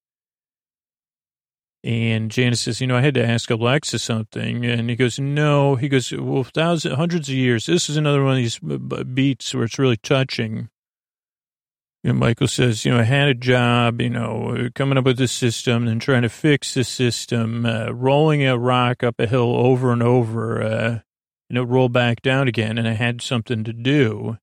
And 1.84 2.32
Janice 2.32 2.62
says, 2.62 2.80
you 2.80 2.88
know, 2.88 2.96
I 2.96 3.02
had 3.02 3.16
to 3.16 3.26
ask 3.26 3.50
Alexa 3.50 4.00
something. 4.00 4.66
And 4.66 4.90
he 4.90 4.96
goes, 4.96 5.20
no. 5.20 5.76
He 5.76 5.90
goes, 5.90 6.14
well, 6.14 6.46
thousands, 6.46 6.96
hundreds 6.96 7.28
of 7.28 7.36
years. 7.36 7.66
This 7.66 7.90
is 7.90 7.98
another 7.98 8.24
one 8.24 8.38
of 8.38 8.38
these 8.38 8.60
beats 9.14 9.54
where 9.54 9.66
it's 9.66 9.78
really 9.78 9.98
touching. 9.98 10.70
Know, 12.04 12.14
Michael 12.14 12.49
says, 12.49 12.84
you 12.84 12.91
know, 12.91 12.99
I 12.99 13.04
had 13.04 13.30
a 13.30 13.34
job, 13.34 14.01
you 14.01 14.10
know, 14.10 14.70
coming 14.76 14.97
up 14.97 15.06
with 15.06 15.18
the 15.18 15.28
system 15.28 15.88
and 15.88 16.01
trying 16.01 16.24
to 16.24 16.30
fix 16.30 16.74
the 16.74 16.84
system, 16.84 17.66
uh, 17.66 17.91
rolling 17.91 18.45
a 18.45 18.58
rock 18.58 19.04
up 19.04 19.20
a 19.20 19.28
hill 19.28 19.56
over 19.56 19.93
and 19.93 20.04
over, 20.04 20.62
uh, 20.62 20.99
and 21.49 21.58
it 21.58 21.62
rolled 21.62 21.93
back 21.93 22.22
down 22.22 22.49
again, 22.49 22.78
and 22.78 22.88
I 22.88 22.93
had 22.93 23.22
something 23.22 23.64
to 23.64 23.72
do. 23.72 24.38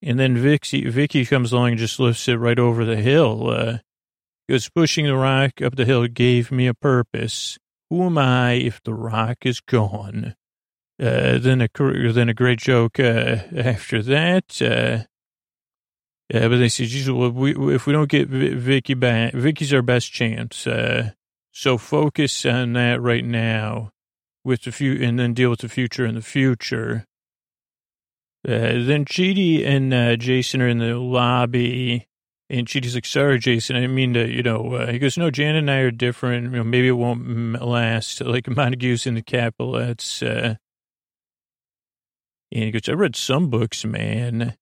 And 0.00 0.18
then 0.18 0.36
Vicky, 0.36 0.88
Vicky 0.88 1.24
comes 1.24 1.52
along 1.52 1.70
and 1.70 1.78
just 1.78 1.98
lifts 1.98 2.28
it 2.28 2.34
right 2.34 2.58
over 2.58 2.84
the 2.84 2.96
hill. 2.96 3.50
Uh, 3.50 3.78
goes 4.48 4.68
pushing 4.68 5.06
the 5.06 5.16
rock 5.16 5.62
up 5.62 5.76
the 5.76 5.84
hill 5.84 6.06
gave 6.06 6.52
me 6.52 6.66
a 6.66 6.74
purpose. 6.74 7.58
Who 7.90 8.04
am 8.04 8.18
I 8.18 8.52
if 8.52 8.82
the 8.82 8.94
rock 8.94 9.38
is 9.44 9.60
gone? 9.60 10.34
Uh, 11.00 11.38
then 11.38 11.60
a 11.60 11.68
then 12.12 12.28
a 12.28 12.34
great 12.34 12.58
joke 12.58 13.00
uh, 13.00 13.38
after 13.56 14.02
that. 14.02 14.60
Uh, 14.62 15.04
yeah, 16.32 16.48
but 16.48 16.56
they 16.56 16.70
said, 16.70 16.86
Jesus, 16.86 17.12
well, 17.12 17.30
we, 17.30 17.74
if 17.74 17.86
we 17.86 17.92
don't 17.92 18.08
get 18.08 18.28
Vicky 18.28 18.94
back, 18.94 19.34
Vicky's 19.34 19.74
our 19.74 19.82
best 19.82 20.10
chance. 20.10 20.66
Uh, 20.66 21.10
so 21.50 21.76
focus 21.76 22.46
on 22.46 22.72
that 22.72 23.02
right 23.02 23.24
now 23.24 23.90
with 24.42 24.62
the 24.62 24.72
few, 24.72 24.94
and 24.94 25.18
then 25.18 25.34
deal 25.34 25.50
with 25.50 25.60
the 25.60 25.68
future 25.68 26.06
in 26.06 26.14
the 26.14 26.22
future. 26.22 27.04
Uh, 28.48 28.80
then 28.80 29.04
Chidi 29.04 29.66
and 29.66 29.92
uh, 29.92 30.16
Jason 30.16 30.62
are 30.62 30.68
in 30.68 30.78
the 30.78 30.98
lobby, 30.98 32.08
and 32.48 32.66
Chidi's 32.66 32.94
like, 32.94 33.04
"Sorry, 33.04 33.38
Jason, 33.38 33.76
I 33.76 33.80
didn't 33.80 33.94
mean 33.94 34.14
to." 34.14 34.26
You 34.26 34.42
know, 34.42 34.74
uh, 34.74 34.90
he 34.90 34.98
goes, 34.98 35.18
"No, 35.18 35.30
Jan 35.30 35.54
and 35.54 35.70
I 35.70 35.80
are 35.80 35.90
different. 35.90 36.44
You 36.44 36.56
know, 36.56 36.64
maybe 36.64 36.88
it 36.88 36.92
won't 36.92 37.60
last." 37.60 38.22
Like 38.22 38.48
Montague's 38.48 39.06
in 39.06 39.14
the 39.14 39.22
Capulets. 39.22 40.22
Uh, 40.22 40.56
and 42.50 42.64
he 42.64 42.70
goes, 42.70 42.88
"I 42.88 42.92
read 42.92 43.16
some 43.16 43.50
books, 43.50 43.84
man." 43.84 44.56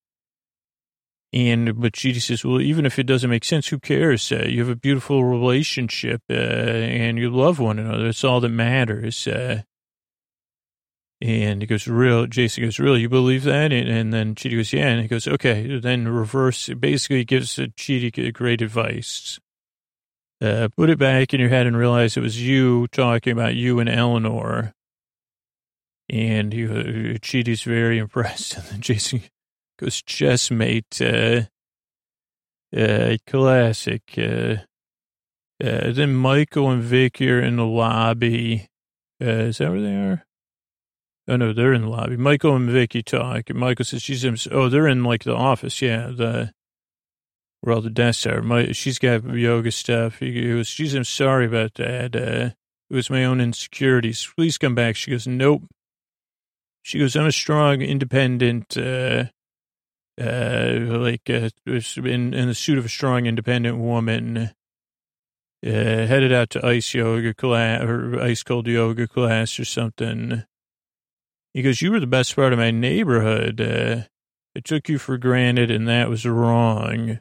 And, 1.32 1.80
but 1.80 1.94
she 1.94 2.18
says, 2.18 2.44
well, 2.44 2.60
even 2.60 2.84
if 2.84 2.98
it 2.98 3.04
doesn't 3.04 3.30
make 3.30 3.44
sense, 3.44 3.68
who 3.68 3.78
cares? 3.78 4.32
Uh, 4.32 4.46
you 4.48 4.60
have 4.60 4.68
a 4.68 4.76
beautiful 4.76 5.24
relationship, 5.24 6.22
uh, 6.28 6.34
and 6.34 7.18
you 7.18 7.30
love 7.30 7.60
one 7.60 7.78
another. 7.78 8.04
That's 8.04 8.24
all 8.24 8.40
that 8.40 8.48
matters. 8.48 9.28
Uh, 9.28 9.62
and 11.22 11.60
he 11.60 11.66
goes, 11.66 11.86
real, 11.86 12.26
Jason 12.26 12.64
goes, 12.64 12.78
really, 12.78 13.02
you 13.02 13.08
believe 13.08 13.44
that? 13.44 13.72
And, 13.72 13.88
and 13.88 14.12
then 14.12 14.34
Chidi 14.34 14.56
goes, 14.56 14.72
yeah. 14.72 14.88
And 14.88 15.02
he 15.02 15.08
goes, 15.08 15.28
okay, 15.28 15.78
then 15.78 16.08
reverse, 16.08 16.68
basically 16.70 17.24
gives 17.24 17.56
Chidi 17.56 18.32
great 18.32 18.62
advice. 18.62 19.38
Uh, 20.40 20.68
put 20.74 20.88
it 20.88 20.98
back 20.98 21.34
in 21.34 21.40
your 21.40 21.50
head 21.50 21.66
and 21.66 21.76
realize 21.76 22.16
it 22.16 22.22
was 22.22 22.40
you 22.40 22.88
talking 22.88 23.32
about 23.34 23.54
you 23.54 23.78
and 23.78 23.90
Eleanor. 23.90 24.72
And 26.08 26.52
he, 26.52 26.64
uh, 26.64 27.18
Chidi's 27.18 27.62
very 27.62 27.98
impressed. 28.04 28.56
And 28.56 28.64
then 28.64 28.80
Jason, 28.80 29.22
goes 29.80 30.02
chessmate, 30.02 31.00
uh, 31.00 31.46
uh, 32.78 33.16
classic. 33.26 34.02
Uh, 34.16 34.56
uh, 35.62 35.92
then 35.92 36.14
Michael 36.14 36.70
and 36.70 36.82
Vicky 36.82 37.30
are 37.30 37.40
in 37.40 37.56
the 37.56 37.66
lobby. 37.66 38.68
Uh, 39.22 39.48
is 39.48 39.58
that 39.58 39.70
where 39.70 39.80
they 39.80 39.94
are? 39.94 40.24
Oh 41.28 41.36
no, 41.36 41.52
they're 41.52 41.74
in 41.74 41.82
the 41.82 41.88
lobby. 41.88 42.16
Michael 42.16 42.56
and 42.56 42.70
Vicky 42.70 43.02
talk. 43.02 43.50
And 43.50 43.58
Michael 43.58 43.84
says 43.84 44.02
she's 44.02 44.24
in, 44.24 44.36
oh, 44.50 44.68
they're 44.68 44.88
in 44.88 45.04
like 45.04 45.24
the 45.24 45.34
office. 45.34 45.80
Yeah. 45.82 46.08
The, 46.08 46.52
where 47.60 47.74
all 47.74 47.82
the 47.82 47.90
desks 47.90 48.26
are. 48.26 48.42
My, 48.42 48.72
she's 48.72 48.98
got 48.98 49.24
yoga 49.24 49.70
stuff. 49.70 50.18
He 50.18 50.48
goes, 50.48 50.66
she's, 50.66 50.94
I'm 50.94 51.04
sorry 51.04 51.46
about 51.46 51.74
that. 51.74 52.16
Uh, 52.16 52.50
it 52.88 52.94
was 52.94 53.10
my 53.10 53.24
own 53.24 53.40
insecurities. 53.40 54.26
Please 54.34 54.58
come 54.58 54.74
back. 54.74 54.96
She 54.96 55.10
goes, 55.10 55.26
nope. 55.26 55.64
She 56.82 56.98
goes, 56.98 57.14
I'm 57.14 57.26
a 57.26 57.32
strong, 57.32 57.82
independent, 57.82 58.76
uh, 58.76 59.24
uh, 60.20 60.98
like, 60.98 61.28
uh, 61.30 61.50
in, 61.66 62.34
in 62.34 62.48
the 62.48 62.54
suit 62.54 62.78
of 62.78 62.84
a 62.84 62.88
strong, 62.88 63.26
independent 63.26 63.78
woman, 63.78 64.50
uh, 65.66 65.70
headed 65.70 66.32
out 66.32 66.50
to 66.50 66.66
ice 66.66 66.94
yoga 66.94 67.34
class 67.34 67.82
or 67.82 68.20
ice 68.20 68.42
cold 68.42 68.66
yoga 68.66 69.06
class 69.06 69.58
or 69.58 69.64
something. 69.64 70.44
He 71.52 71.62
goes, 71.62 71.82
you 71.82 71.90
were 71.90 72.00
the 72.00 72.06
best 72.06 72.36
part 72.36 72.52
of 72.52 72.58
my 72.58 72.70
neighborhood. 72.70 73.60
Uh, 73.60 74.02
I 74.56 74.60
took 74.60 74.88
you 74.88 74.98
for 74.98 75.18
granted 75.18 75.70
and 75.70 75.88
that 75.88 76.08
was 76.08 76.24
wrong. 76.24 77.20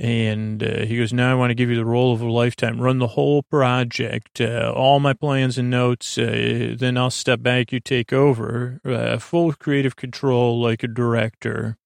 And 0.00 0.62
uh, 0.62 0.84
he 0.84 0.96
goes, 0.96 1.12
now 1.12 1.32
I 1.32 1.34
want 1.34 1.50
to 1.50 1.56
give 1.56 1.70
you 1.70 1.76
the 1.76 1.84
role 1.84 2.12
of 2.12 2.20
a 2.20 2.30
lifetime. 2.30 2.80
Run 2.80 3.00
the 3.00 3.08
whole 3.08 3.42
project, 3.42 4.40
uh, 4.40 4.72
all 4.74 5.00
my 5.00 5.12
plans 5.12 5.58
and 5.58 5.70
notes. 5.70 6.16
Uh, 6.16 6.76
then 6.78 6.96
I'll 6.96 7.10
step 7.10 7.42
back. 7.42 7.72
You 7.72 7.80
take 7.80 8.12
over. 8.12 8.80
Uh, 8.84 9.18
full 9.18 9.52
creative 9.54 9.96
control 9.96 10.60
like 10.60 10.84
a 10.84 10.88
director. 10.88 11.78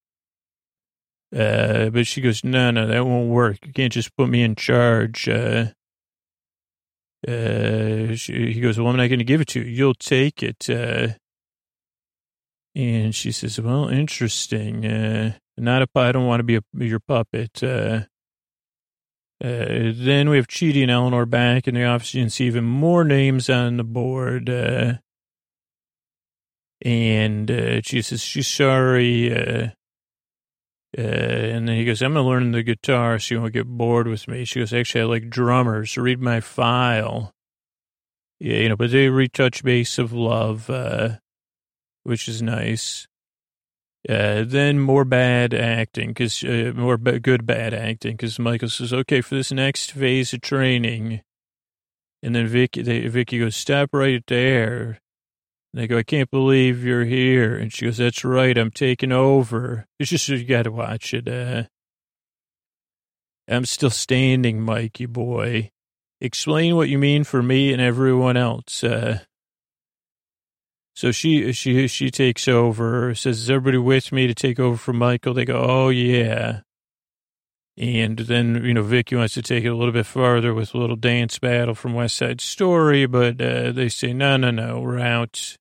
Uh, 1.35 1.89
but 1.89 2.07
she 2.07 2.21
goes, 2.21 2.45
no, 2.45 2.71
no, 2.71 2.87
that 2.87 3.07
won't 3.07 3.31
work. 3.31 3.57
You 3.65 3.73
can't 3.73 3.93
just 3.93 4.15
put 4.15 4.29
me 4.29 4.43
in 4.43 4.57
charge. 4.57 5.27
Uh, 5.27 5.69
she, 7.25 8.53
he 8.53 8.61
goes, 8.61 8.79
well, 8.79 8.89
I'm 8.89 8.99
not 8.99 9.07
going 9.07 9.21
to 9.21 9.25
give 9.25 9.41
it 9.41 9.49
to 9.49 9.61
you. 9.61 9.71
You'll 9.71 9.95
take 9.95 10.43
it. 10.43 10.69
and 10.69 11.17
she 13.15 13.33
says, 13.33 13.59
well, 13.59 13.89
interesting. 13.89 15.35
Not 15.57 15.83
a, 15.83 15.89
I 15.97 16.13
don't 16.13 16.27
want 16.27 16.41
to 16.41 16.45
be 16.45 16.57
a, 16.57 16.63
your 16.79 17.01
puppet. 17.01 17.63
Uh, 17.63 18.03
uh, 19.43 19.93
then 19.95 20.31
we 20.31 20.37
have 20.37 20.47
Chidi 20.47 20.83
and 20.83 20.91
Eleanor 20.91 21.27
back 21.27 21.67
in 21.67 21.75
the 21.75 21.85
office. 21.85 22.15
You 22.15 22.23
can 22.23 22.31
see 22.31 22.47
even 22.47 22.65
more 22.65 23.05
names 23.05 23.51
on 23.51 23.77
the 23.77 23.85
board. 23.85 24.49
Uh, 24.49 24.95
and 26.85 27.51
uh, 27.51 27.81
she 27.83 28.03
says 28.03 28.21
she's 28.21 28.49
sorry. 28.49 29.33
Uh, 29.35 29.69
uh, 30.97 31.01
and 31.01 31.69
then 31.69 31.77
he 31.77 31.85
goes, 31.85 32.03
I'm 32.03 32.13
going 32.13 32.25
to 32.25 32.29
learn 32.29 32.53
the 32.53 32.63
guitar 32.63 33.19
so 33.19 33.35
you 33.35 33.41
won't 33.41 33.55
get 33.55 33.67
bored 33.67 34.07
with 34.07 34.29
me. 34.29 34.45
She 34.45 34.61
goes, 34.61 34.73
actually, 34.73 35.01
I 35.01 35.05
like 35.05 35.31
drummers. 35.31 35.97
Read 35.97 36.21
my 36.21 36.41
file. 36.41 37.33
Yeah, 38.39 38.57
you 38.59 38.69
know, 38.69 38.77
but 38.77 38.91
they 38.91 39.09
retouch 39.09 39.63
base 39.63 39.99
of 39.99 40.13
love, 40.13 40.69
uh, 40.69 41.17
which 42.03 42.29
is 42.29 42.43
nice. 42.43 43.07
Uh, 44.09 44.43
then 44.45 44.81
more 44.81 45.05
bad 45.05 45.55
acting, 45.55 46.09
because 46.09 46.43
uh, 46.43 46.73
more 46.75 46.97
ba- 46.97 47.21
good 47.21 47.47
bad 47.47 47.73
acting, 47.73 48.17
because 48.17 48.39
Michael 48.39 48.69
says, 48.69 48.93
"Okay, 48.93 49.21
for 49.21 49.37
this 49.37 49.53
next 49.53 49.93
phase 49.93 50.33
of 50.33 50.41
training," 50.41 51.21
and 52.21 52.35
then 52.35 52.49
Vicky, 52.49 52.83
they, 52.83 53.07
Vicky 53.07 53.39
goes, 53.39 53.55
"Stop 53.55 53.91
right 53.93 54.25
there." 54.27 54.99
And 55.73 55.81
they 55.81 55.87
go, 55.87 55.99
"I 55.99 56.03
can't 56.03 56.31
believe 56.33 56.85
you're 56.85 57.05
here," 57.05 57.57
and 57.57 57.73
she 57.73 57.85
goes, 57.85 57.99
"That's 57.99 58.25
right, 58.25 58.59
I'm 58.59 58.73
taking 58.73 59.13
over." 59.13 59.87
It's 60.01 60.11
just 60.11 60.29
you 60.29 60.45
got 60.45 60.65
to 60.65 60.73
watch 60.73 61.15
it. 61.15 61.29
Uh, 61.29 61.65
I'm 63.49 63.67
still 63.67 63.91
standing, 63.91 64.61
Mikey 64.61 65.07
boy. 65.07 65.71
Explain 66.21 66.75
what 66.75 66.89
you 66.89 66.99
mean 66.99 67.23
for 67.23 67.43
me 67.43 67.73
and 67.73 67.81
everyone 67.81 68.37
else. 68.37 68.83
Uh, 68.83 69.21
so 70.95 71.11
she 71.11 71.53
she 71.53 71.87
she 71.89 72.11
takes 72.11 72.47
over. 72.49 73.15
Says, 73.15 73.41
"Is 73.41 73.51
everybody 73.51 73.79
with 73.79 74.13
me 74.13 74.27
to 74.27 74.35
take 74.35 74.61
over 74.61 74.77
for 74.77 74.93
Michael?" 74.93 75.35
They 75.35 75.45
go, 75.45 75.59
"Oh 75.59 75.89
yeah." 75.89 76.61
And 77.79 78.19
then 78.19 78.63
you 78.65 78.75
know 78.75 78.83
Vicky 78.83 79.17
wants 79.17 79.35
to 79.35 79.43
take 79.43 79.65
it 79.65 79.69
a 79.69 79.75
little 79.75 79.93
bit 79.93 80.07
farther 80.07 80.53
with 80.53 80.75
a 80.75 80.79
little 80.79 80.97
dance 80.97 81.39
battle 81.39 81.75
from 81.75 81.95
West 81.95 82.17
Side 82.17 82.41
Story, 82.41 83.07
but 83.07 83.41
uh, 83.41 83.73
they 83.73 83.89
say, 83.89 84.13
"No, 84.13 84.37
no, 84.37 84.51
no, 84.51 84.81
we're 84.81 84.99
out." 85.01 85.57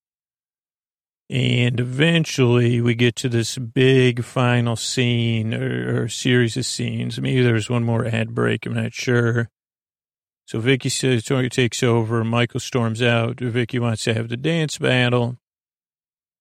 And 1.30 1.80
eventually 1.80 2.82
we 2.82 2.94
get 2.94 3.16
to 3.16 3.28
this 3.30 3.56
big 3.56 4.22
final 4.22 4.76
scene 4.76 5.54
or, 5.54 6.02
or 6.02 6.08
series 6.08 6.58
of 6.58 6.66
scenes. 6.66 7.18
Maybe 7.18 7.42
there's 7.42 7.70
one 7.70 7.84
more 7.84 8.04
ad 8.04 8.34
break. 8.34 8.66
I'm 8.66 8.74
not 8.74 8.92
sure. 8.92 9.48
So 10.46 10.60
Vicky 10.60 10.88
says, 10.88 11.24
Tori 11.24 11.48
takes 11.48 11.82
over. 11.82 12.24
Michael 12.24 12.60
storms 12.60 13.02
out. 13.02 13.40
Vicky 13.40 13.78
wants 13.78 14.04
to 14.04 14.14
have 14.14 14.28
the 14.28 14.36
dance 14.36 14.78
battle. 14.78 15.38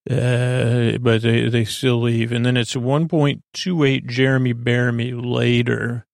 Uh, 0.10 0.98
but 0.98 1.22
they, 1.22 1.48
they 1.50 1.64
still 1.64 2.02
leave. 2.02 2.32
And 2.32 2.46
then 2.46 2.58
it's 2.58 2.74
1.28 2.74 4.06
Jeremy 4.08 4.54
Bearimy 4.54 5.14
later. 5.14 6.06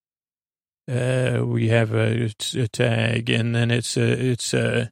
Uh, 0.90 1.42
we 1.46 1.70
have 1.70 1.94
a, 1.94 2.30
a, 2.56 2.68
tag 2.70 3.30
and 3.30 3.54
then 3.54 3.72
it's 3.72 3.98
a, 3.98 4.32
it's 4.32 4.54
a, 4.54 4.90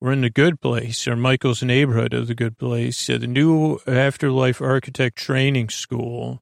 we're 0.00 0.12
in 0.12 0.22
the 0.22 0.30
good 0.30 0.58
place 0.58 1.06
or 1.06 1.16
Michael's 1.16 1.62
neighborhood 1.62 2.14
of 2.14 2.28
the 2.28 2.34
good 2.34 2.56
place, 2.56 3.10
uh, 3.10 3.18
the 3.18 3.26
new 3.26 3.78
afterlife 3.86 4.62
architect 4.62 5.18
training 5.18 5.68
school. 5.68 6.40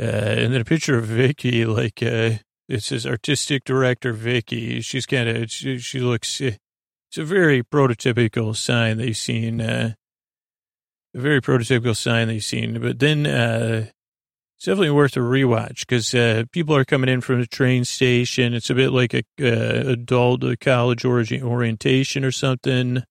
Uh, 0.00 0.04
and 0.04 0.54
then 0.54 0.60
a 0.62 0.64
picture 0.64 0.96
of 0.96 1.04
Vicky, 1.04 1.66
like, 1.66 2.02
uh, 2.02 2.38
it 2.70 2.84
says 2.84 3.04
artistic 3.04 3.64
director 3.64 4.12
Vicky. 4.12 4.80
She's 4.80 5.04
kind 5.04 5.28
of 5.28 5.50
she, 5.50 5.78
she, 5.78 5.98
looks. 5.98 6.40
It's 6.40 7.18
a 7.18 7.24
very 7.24 7.64
prototypical 7.64 8.54
sign 8.54 8.98
that 8.98 9.08
you've 9.08 9.16
seen. 9.16 9.60
Uh, 9.60 9.94
a 11.12 11.20
very 11.20 11.42
prototypical 11.42 11.96
sign 11.96 12.28
that 12.28 12.34
you've 12.34 12.44
seen. 12.44 12.80
But 12.80 13.00
then 13.00 13.26
uh, 13.26 13.86
it's 14.56 14.66
definitely 14.66 14.90
worth 14.90 15.16
a 15.16 15.20
rewatch 15.20 15.80
because 15.80 16.14
uh, 16.14 16.44
people 16.52 16.76
are 16.76 16.84
coming 16.84 17.10
in 17.10 17.20
from 17.20 17.40
the 17.40 17.46
train 17.48 17.84
station. 17.84 18.54
It's 18.54 18.70
a 18.70 18.74
bit 18.76 18.92
like 18.92 19.14
a 19.14 19.24
uh, 19.40 19.90
adult 19.90 20.44
college 20.60 21.04
origin 21.04 21.42
orientation 21.42 22.24
or 22.24 22.30
something. 22.30 23.02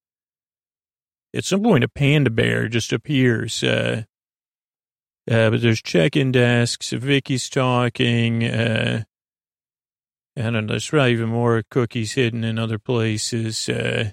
At 1.36 1.44
some 1.44 1.62
point, 1.62 1.84
a 1.84 1.90
panda 1.90 2.30
bear 2.30 2.70
just 2.70 2.94
appears. 2.94 3.62
Uh, 3.62 4.04
uh, 5.30 5.50
but 5.50 5.62
there's 5.62 5.82
check-in 5.82 6.32
desks. 6.32 6.92
Vicky's 6.92 7.50
talking. 7.50 9.06
I 10.40 10.44
don't 10.44 10.54
know, 10.54 10.68
there's 10.68 10.90
probably 10.90 11.12
even 11.12 11.30
more 11.30 11.64
cookies 11.70 12.14
hidden 12.14 12.46
in 12.46 12.58
other 12.58 12.80
places. 12.80 13.68
Uh, 13.68 14.12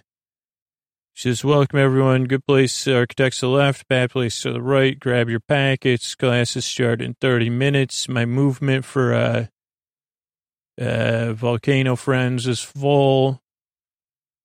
she 1.15 1.29
says, 1.29 1.45
welcome 1.45 1.79
everyone. 1.79 2.25
Good 2.25 2.45
place, 2.45 2.89
architects 2.89 3.41
to 3.41 3.47
the 3.47 3.53
left, 3.53 3.87
bad 3.87 4.11
place 4.11 4.41
to 4.43 4.53
the 4.53 4.61
right. 4.61 4.99
Grab 4.99 5.29
your 5.29 5.41
packets. 5.41 6.17
Classes 6.17 6.65
start 6.65 7.01
in 7.01 7.15
30 7.21 7.49
minutes. 7.51 8.09
My 8.09 8.25
movement 8.25 8.85
for, 8.85 9.15
uh, 9.15 9.47
uh, 10.81 11.33
Volcano 11.33 11.95
Friends 11.95 12.49
is 12.49 12.61
full 12.61 13.41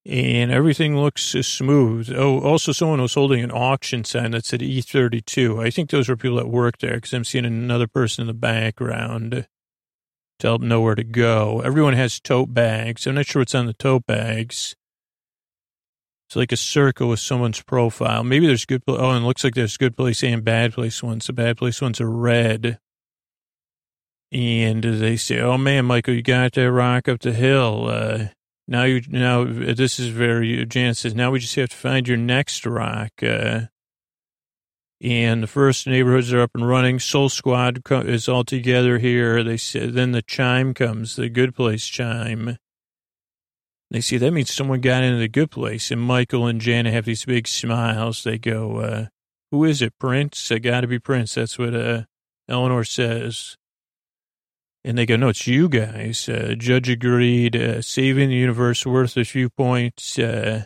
and 0.06 0.52
everything 0.52 0.98
looks 0.98 1.24
smooth. 1.24 2.14
Oh, 2.16 2.40
also 2.42 2.72
someone 2.72 3.02
was 3.02 3.16
holding 3.16 3.44
an 3.44 3.52
auction 3.52 4.04
sign 4.04 4.32
that 4.32 4.46
said 4.46 4.62
E32. 4.62 5.64
I 5.64 5.72
think 5.72 5.90
those 5.90 6.10
were 6.10 6.16
people 6.16 6.38
that 6.38 6.48
work 6.48 6.78
there 6.78 6.96
because 6.96 7.14
I'm 7.14 7.26
seeing 7.26 7.46
another 7.46 7.88
person 7.88 8.22
in 8.22 8.28
the 8.28 8.34
background 8.34 9.48
to 10.42 10.48
help 10.48 10.62
know 10.62 10.82
where 10.82 10.96
to 10.96 11.04
go. 11.04 11.62
Everyone 11.62 11.94
has 11.94 12.20
tote 12.20 12.54
bags. 12.54 13.06
I'm 13.06 13.16
not 13.16 13.28
sure 13.28 13.42
what's 13.42 13.56
on 13.56 13.68
the 13.68 13.74
tote 13.74 14.06
bags. 14.08 14.76
It's 16.28 16.36
like 16.36 16.52
a 16.52 16.58
circle 16.58 17.10
with 17.10 17.20
someone's 17.20 17.62
profile. 17.62 18.24
Maybe 18.24 18.48
there's 18.48 18.66
good. 18.66 18.82
Oh, 18.88 19.12
and 19.12 19.24
it 19.24 19.28
looks 19.28 19.44
like 19.44 19.54
there's 19.54 19.78
good 19.78 19.96
place 19.96 20.24
and 20.24 20.44
bad 20.44 20.74
place 20.74 21.04
ones. 21.04 21.28
The 21.28 21.34
bad 21.34 21.58
place 21.58 21.82
ones 21.82 22.02
are 22.02 22.10
red. 22.10 22.80
And 24.32 24.84
they 24.84 25.18
say, 25.18 25.40
"Oh 25.40 25.58
man, 25.58 25.86
Michael, 25.86 26.16
you 26.16 26.24
got 26.24 26.54
to 26.54 26.72
rock 26.72 27.08
up 27.08 27.20
the 27.20 27.34
hill." 27.34 27.88
Uh, 27.90 28.28
now 28.68 28.84
you 28.84 29.02
now 29.10 29.44
this 29.44 30.00
is 30.00 30.08
very. 30.08 30.66
Jan 30.66 30.96
says, 30.96 31.14
"Now 31.14 31.32
we 31.32 31.40
just 31.40 31.56
have 31.56 31.70
to 31.70 31.76
find 31.76 32.08
your 32.08 32.18
next 32.18 32.66
rock." 32.66 33.12
Uh, 33.22 33.64
and 35.04 35.42
the 35.42 35.48
first 35.48 35.88
neighborhoods 35.88 36.32
are 36.32 36.42
up 36.42 36.52
and 36.54 36.68
running. 36.68 37.00
Soul 37.00 37.30
Squad 37.30 37.82
is 37.90 38.30
all 38.30 38.44
together 38.44 39.00
here. 39.00 39.44
They 39.44 39.58
say, 39.58 39.88
then 39.88 40.12
the 40.12 40.22
chime 40.22 40.74
comes, 40.74 41.16
the 41.16 41.28
good 41.28 41.56
place 41.56 41.88
chime. 41.88 42.58
They 43.90 44.02
see 44.02 44.18
that 44.18 44.32
means 44.32 44.54
someone 44.54 44.80
got 44.80 45.04
into 45.04 45.18
the 45.18 45.28
good 45.28 45.50
place. 45.50 45.90
And 45.90 46.00
Michael 46.00 46.46
and 46.46 46.62
Jana 46.62 46.92
have 46.92 47.06
these 47.06 47.26
big 47.26 47.48
smiles. 47.48 48.24
They 48.24 48.38
go, 48.38 48.78
uh, 48.78 49.06
who 49.50 49.66
is 49.66 49.82
it? 49.82 49.98
Prince? 50.00 50.52
It 50.52 50.60
got 50.60 50.82
to 50.82 50.88
be 50.88 51.00
Prince. 51.00 51.34
That's 51.34 51.58
what, 51.58 51.76
uh, 51.76 52.04
Eleanor 52.48 52.84
says. 52.84 53.58
And 54.84 54.98
they 54.98 55.06
go, 55.06 55.16
no, 55.16 55.30
it's 55.30 55.48
you 55.48 55.68
guys. 55.68 56.30
Uh, 56.30 56.56
judge 56.58 56.90
agreed, 56.90 57.56
uh, 57.56 57.82
saving 57.82 58.30
the 58.30 58.36
universe 58.36 58.86
worth 58.86 59.18
a 59.18 59.26
few 59.26 59.50
points. 59.50 60.18
Uh, 60.18 60.66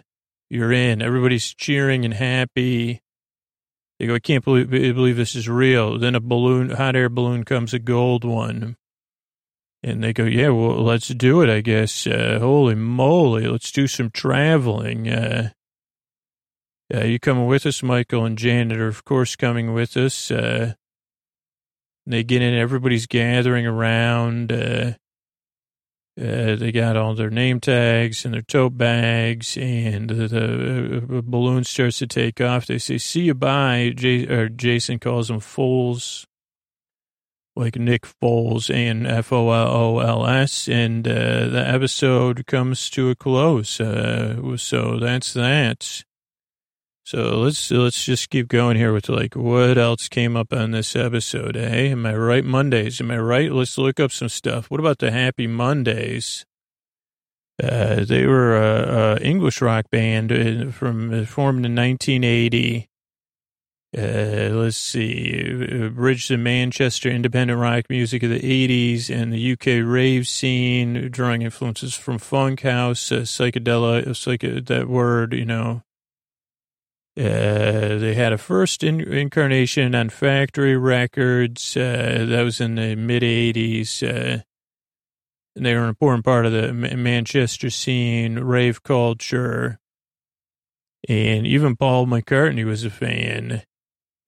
you're 0.49 0.71
in. 0.71 1.01
Everybody's 1.01 1.53
cheering 1.53 2.05
and 2.05 2.13
happy. 2.13 3.01
They 3.99 4.07
go, 4.07 4.15
I 4.15 4.19
can't 4.19 4.43
believe, 4.43 4.69
believe 4.69 5.17
this 5.17 5.35
is 5.35 5.47
real. 5.47 5.97
Then 5.97 6.15
a 6.15 6.19
balloon, 6.19 6.71
hot 6.71 6.95
air 6.95 7.09
balloon 7.09 7.43
comes, 7.43 7.73
a 7.73 7.79
gold 7.79 8.23
one. 8.25 8.75
And 9.83 10.03
they 10.03 10.13
go, 10.13 10.23
yeah, 10.25 10.49
well, 10.49 10.83
let's 10.83 11.07
do 11.09 11.41
it, 11.41 11.49
I 11.49 11.61
guess. 11.61 12.05
Uh, 12.07 12.39
holy 12.39 12.75
moly, 12.75 13.47
let's 13.47 13.71
do 13.71 13.87
some 13.87 14.09
traveling. 14.09 15.07
Uh, 15.07 15.51
uh, 16.93 17.03
you 17.03 17.19
coming 17.19 17.47
with 17.47 17.65
us, 17.65 17.81
Michael 17.81 18.25
and 18.25 18.37
Janet 18.37 18.79
are, 18.79 18.87
of 18.87 19.05
course, 19.05 19.35
coming 19.35 19.73
with 19.73 19.95
us. 19.95 20.29
Uh, 20.31 20.73
They 22.07 22.23
get 22.23 22.41
in, 22.41 22.53
everybody's 22.53 23.07
gathering 23.07 23.65
around. 23.65 24.51
Uh, 24.51 24.93
uh, 26.17 26.55
they 26.55 26.71
got 26.71 26.95
all 26.95 27.13
their 27.13 27.29
name 27.29 27.59
tags 27.59 28.23
and 28.23 28.33
their 28.33 28.41
tote 28.41 28.77
bags, 28.77 29.57
and 29.57 30.09
the, 30.09 30.27
the 30.29 30.97
uh, 31.17 31.21
balloon 31.21 31.65
starts 31.65 31.99
to 31.99 32.07
take 32.07 32.39
off. 32.39 32.67
They 32.67 32.77
say, 32.77 32.97
"See 32.97 33.23
you, 33.23 33.33
bye." 33.33 33.91
Jay, 33.93 34.25
or 34.25 34.47
Jason 34.47 34.97
calls 34.99 35.27
them 35.27 35.41
fools, 35.41 36.25
like 37.57 37.75
Nick 37.75 38.03
Foles 38.03 38.73
and 38.73 39.05
F 39.05 39.33
O 39.33 39.51
L 39.51 39.67
O 39.67 39.99
L 39.99 40.25
S, 40.25 40.69
and 40.69 41.05
uh, 41.05 41.49
the 41.49 41.63
episode 41.67 42.45
comes 42.47 42.89
to 42.91 43.09
a 43.09 43.15
close. 43.15 43.81
Uh, 43.81 44.55
so 44.55 44.97
that's 44.97 45.33
that. 45.33 46.04
So 47.05 47.37
let's 47.37 47.69
let's 47.69 48.03
just 48.03 48.31
keep 48.31 48.47
going 48.47 48.77
here 48.77 48.91
with 48.91 49.09
like 49.09 49.35
what 49.35 49.77
else 49.77 50.09
came 50.09 50.35
up 50.35 50.51
on 50.51 50.71
this 50.71 50.95
episode, 50.95 51.55
eh? 51.55 51.91
Am 51.91 52.03
I 52.03 52.15
right? 52.15 52.43
Mondays, 52.43 52.99
am 52.99 53.11
I 53.11 53.19
right? 53.19 53.51
Let's 53.51 53.77
look 53.77 53.99
up 53.99 54.11
some 54.11 54.27
stuff. 54.27 54.71
What 54.71 54.79
about 54.79 54.97
the 54.97 55.11
Happy 55.11 55.45
Mondays? 55.45 56.47
Uh, 57.61 58.05
they 58.05 58.25
were 58.25 58.57
a, 58.57 59.17
a 59.17 59.19
English 59.19 59.61
rock 59.61 59.91
band 59.91 60.31
uh, 60.31 60.71
from 60.71 61.13
uh, 61.13 61.25
formed 61.25 61.63
in 61.63 61.75
1980. 61.75 62.89
Uh, 63.95 64.49
let's 64.55 64.75
see, 64.75 65.87
bridged 65.89 66.31
the 66.31 66.37
Manchester 66.37 67.09
independent 67.09 67.59
rock 67.59 67.85
music 67.87 68.23
of 68.23 68.31
the 68.31 68.39
80s 68.39 69.15
and 69.15 69.31
the 69.31 69.51
UK 69.53 69.87
rave 69.87 70.27
scene, 70.27 71.09
drawing 71.11 71.43
influences 71.43 71.93
from 71.93 72.17
funk 72.17 72.61
house, 72.61 73.11
uh, 73.11 73.19
psychedelic, 73.19 74.13
psych- 74.15 74.65
that 74.65 74.89
word, 74.89 75.33
you 75.33 75.45
know, 75.45 75.84
uh, 77.17 77.97
they 77.97 78.13
had 78.13 78.33
a 78.33 78.37
first 78.37 78.83
in- 78.83 78.99
incarnation 78.99 79.95
on 79.95 80.09
Factory 80.09 80.75
Records. 80.75 81.77
Uh, 81.77 82.25
that 82.27 82.41
was 82.41 82.59
in 82.59 82.75
the 82.75 82.95
mid 82.95 83.23
80s. 83.23 84.03
Uh, 84.03 84.41
they 85.55 85.73
were 85.73 85.83
an 85.83 85.89
important 85.89 86.25
part 86.25 86.45
of 86.45 86.51
the 86.51 86.73
Manchester 86.73 87.69
scene, 87.69 88.39
rave 88.39 88.83
culture. 88.83 89.79
And 91.07 91.47
even 91.47 91.77
Paul 91.77 92.05
McCartney 92.07 92.65
was 92.65 92.83
a 92.83 92.89
fan. 92.89 93.63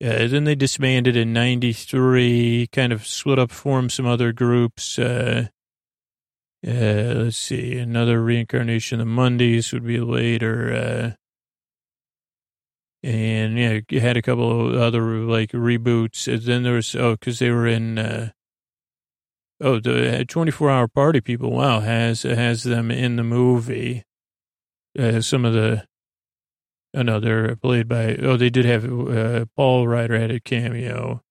Uh, 0.02 0.26
then 0.28 0.44
they 0.44 0.54
disbanded 0.54 1.16
in 1.16 1.34
93, 1.34 2.68
kind 2.72 2.92
of 2.92 3.06
split 3.06 3.38
up, 3.38 3.50
formed 3.50 3.92
some 3.92 4.06
other 4.06 4.32
groups. 4.32 4.98
Uh, 4.98 5.48
uh, 6.66 6.70
let's 6.70 7.36
see, 7.36 7.76
another 7.76 8.22
reincarnation 8.22 9.00
of 9.00 9.06
the 9.06 9.12
Mondays 9.12 9.72
would 9.72 9.84
be 9.84 10.00
later 10.00 11.16
and 13.02 13.58
yeah, 13.58 13.80
you 13.88 14.00
had 14.00 14.16
a 14.16 14.22
couple 14.22 14.68
of 14.68 14.80
other 14.80 15.00
like 15.00 15.52
reboots. 15.52 16.32
And 16.32 16.42
then 16.42 16.62
there 16.62 16.74
was 16.74 16.94
oh, 16.94 17.12
because 17.12 17.38
they 17.38 17.50
were 17.50 17.66
in 17.66 17.98
uh, 17.98 18.30
oh 19.60 19.80
the 19.80 20.24
24 20.26 20.70
hour 20.70 20.88
party 20.88 21.20
people. 21.20 21.50
Wow, 21.50 21.80
has 21.80 22.22
has 22.22 22.64
them 22.64 22.90
in 22.90 23.16
the 23.16 23.24
movie. 23.24 24.04
Uh, 24.98 25.20
some 25.20 25.44
of 25.44 25.52
the 25.52 25.86
oh 26.94 27.02
no, 27.02 27.20
they're 27.20 27.54
played 27.56 27.88
by 27.88 28.16
oh 28.16 28.36
they 28.36 28.50
did 28.50 28.64
have 28.64 28.84
uh, 28.84 29.44
Paul 29.56 29.86
Ryder 29.86 30.18
had 30.18 30.30
a 30.30 30.40
cameo. 30.40 31.22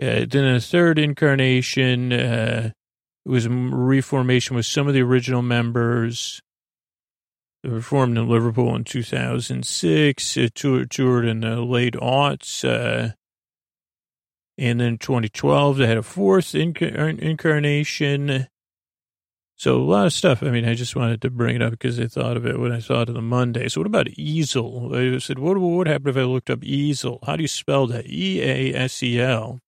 Yeah, 0.00 0.24
then 0.28 0.44
a 0.44 0.60
third 0.60 0.98
incarnation 0.98 2.12
uh, 2.12 2.70
it 3.28 3.30
was 3.30 3.44
a 3.44 3.50
reformation 3.50 4.56
with 4.56 4.64
some 4.64 4.88
of 4.88 4.94
the 4.94 5.02
original 5.02 5.42
members. 5.42 6.40
They 7.68 7.74
were 7.74 7.82
formed 7.82 8.16
in 8.16 8.26
Liverpool 8.26 8.74
in 8.74 8.84
2006, 8.84 10.36
it 10.38 10.42
uh, 10.42 10.48
toured, 10.54 10.90
toured 10.90 11.26
in 11.26 11.40
the 11.40 11.60
late 11.60 11.92
aughts. 11.92 12.64
Uh, 12.64 13.12
and 14.56 14.80
then 14.80 14.96
2012, 14.96 15.76
they 15.76 15.86
had 15.86 15.98
a 15.98 16.02
fourth 16.02 16.52
inc- 16.52 16.98
uh, 16.98 17.22
incarnation. 17.22 18.46
So 19.56 19.76
a 19.76 19.84
lot 19.84 20.06
of 20.06 20.14
stuff. 20.14 20.42
I 20.42 20.50
mean, 20.50 20.64
I 20.64 20.72
just 20.72 20.96
wanted 20.96 21.20
to 21.20 21.28
bring 21.28 21.56
it 21.56 21.62
up 21.62 21.72
because 21.72 22.00
I 22.00 22.06
thought 22.06 22.38
of 22.38 22.46
it 22.46 22.58
when 22.58 22.72
I 22.72 22.80
thought 22.80 23.10
of 23.10 23.14
the 23.14 23.20
Monday. 23.20 23.68
So 23.68 23.82
what 23.82 23.86
about 23.86 24.08
easel? 24.16 24.96
I 24.96 25.18
said, 25.18 25.38
what 25.38 25.58
would 25.58 25.88
happen 25.88 26.08
if 26.08 26.16
I 26.16 26.22
looked 26.22 26.48
up 26.48 26.64
easel? 26.64 27.18
How 27.26 27.36
do 27.36 27.42
you 27.42 27.48
spell 27.48 27.86
that? 27.88 28.06
E 28.06 28.40
A 28.40 28.72
S 28.74 29.02
E 29.02 29.20
L 29.20 29.60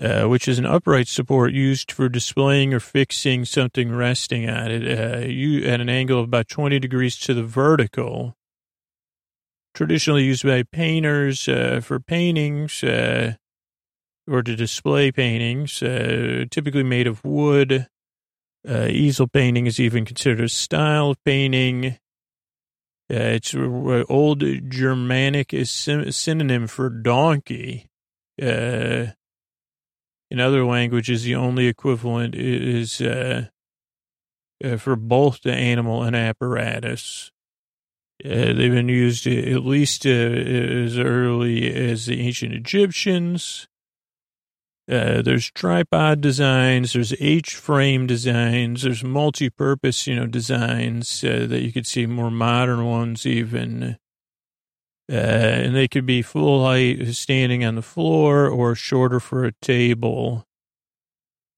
uh, 0.00 0.24
which 0.24 0.48
is 0.48 0.58
an 0.58 0.66
upright 0.66 1.06
support 1.06 1.52
used 1.52 1.92
for 1.92 2.08
displaying 2.08 2.74
or 2.74 2.80
fixing 2.80 3.44
something 3.44 3.92
resting 3.92 4.48
on 4.48 4.70
it 4.70 4.98
uh, 4.98 5.26
you, 5.26 5.64
at 5.64 5.80
an 5.80 5.88
angle 5.88 6.18
of 6.18 6.24
about 6.24 6.48
20 6.48 6.78
degrees 6.80 7.16
to 7.16 7.34
the 7.34 7.44
vertical. 7.44 8.36
Traditionally 9.72 10.24
used 10.24 10.44
by 10.44 10.62
painters 10.62 11.48
uh, 11.48 11.80
for 11.82 12.00
paintings 12.00 12.82
uh, 12.82 13.34
or 14.28 14.42
to 14.42 14.56
display 14.56 15.12
paintings, 15.12 15.82
uh, 15.82 16.44
typically 16.50 16.84
made 16.84 17.06
of 17.06 17.24
wood. 17.24 17.88
Uh, 18.66 18.86
easel 18.88 19.28
painting 19.28 19.66
is 19.66 19.78
even 19.78 20.04
considered 20.04 20.44
a 20.44 20.48
style 20.48 21.10
of 21.10 21.24
painting. 21.24 21.98
it's 23.10 23.52
an 23.52 24.04
old 24.08 24.42
Germanic 24.70 25.54
synonym 25.64 26.66
for 26.66 26.88
donkey. 26.88 27.90
Uh, 28.40 29.06
in 30.34 30.40
other 30.40 30.66
languages, 30.66 31.22
the 31.22 31.36
only 31.36 31.68
equivalent 31.68 32.34
is 32.34 33.00
uh, 33.00 33.46
uh, 34.64 34.76
for 34.78 34.96
both 34.96 35.42
the 35.42 35.52
animal 35.52 36.02
and 36.02 36.16
apparatus. 36.16 37.30
Uh, 38.24 38.52
they've 38.52 38.72
been 38.72 38.88
used 38.88 39.28
at 39.28 39.64
least 39.64 40.04
uh, 40.04 40.08
as 40.08 40.98
early 40.98 41.72
as 41.72 42.06
the 42.06 42.20
ancient 42.20 42.52
Egyptians. 42.52 43.68
Uh, 44.90 45.22
there's 45.22 45.52
tripod 45.52 46.20
designs, 46.20 46.94
there's 46.94 47.14
H-frame 47.20 48.08
designs, 48.08 48.82
there's 48.82 49.04
multi-purpose, 49.04 50.08
you 50.08 50.16
know, 50.16 50.26
designs 50.26 51.22
uh, 51.22 51.46
that 51.48 51.62
you 51.62 51.72
could 51.72 51.86
see 51.86 52.06
more 52.06 52.32
modern 52.32 52.84
ones 52.84 53.24
even. 53.24 53.98
Uh, 55.10 55.14
and 55.14 55.76
they 55.76 55.86
could 55.86 56.06
be 56.06 56.22
full 56.22 56.64
height 56.64 57.06
standing 57.14 57.64
on 57.64 57.74
the 57.74 57.82
floor 57.82 58.48
or 58.48 58.74
shorter 58.74 59.20
for 59.20 59.44
a 59.44 59.52
table. 59.60 60.46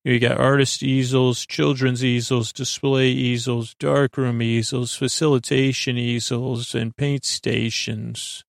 You 0.06 0.20
got 0.20 0.38
artist 0.38 0.84
easels, 0.84 1.44
children's 1.44 2.04
easels, 2.04 2.52
display 2.52 3.08
easels, 3.08 3.74
darkroom 3.74 4.40
easels, 4.40 4.94
facilitation 4.94 5.98
easels, 5.98 6.76
and 6.76 6.96
paint 6.96 7.24
stations. 7.24 8.44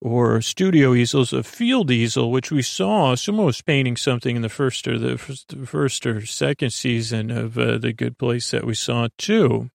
Or 0.00 0.40
studio 0.40 0.94
easels, 0.94 1.32
a 1.32 1.42
field 1.42 1.90
easel, 1.90 2.30
which 2.30 2.52
we 2.52 2.62
saw. 2.62 3.16
Someone 3.16 3.46
was 3.46 3.60
painting 3.60 3.96
something 3.96 4.36
in 4.36 4.42
the 4.42 4.48
first 4.48 4.86
or 4.86 4.98
the 4.98 5.18
first 5.18 6.06
or 6.06 6.24
second 6.24 6.70
season 6.70 7.32
of 7.32 7.58
uh, 7.58 7.78
the 7.78 7.92
Good 7.92 8.16
Place 8.16 8.52
that 8.52 8.64
we 8.64 8.74
saw 8.74 9.08
too. 9.18 9.70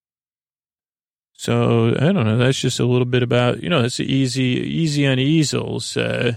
So 1.41 1.95
I 1.95 2.11
don't 2.11 2.25
know. 2.25 2.37
That's 2.37 2.59
just 2.59 2.79
a 2.79 2.85
little 2.85 3.05
bit 3.05 3.23
about 3.23 3.63
you 3.63 3.69
know. 3.69 3.83
It's 3.83 3.99
easy, 3.99 4.43
easy 4.43 5.07
on 5.07 5.17
easels. 5.17 5.97
Uh, 5.97 6.33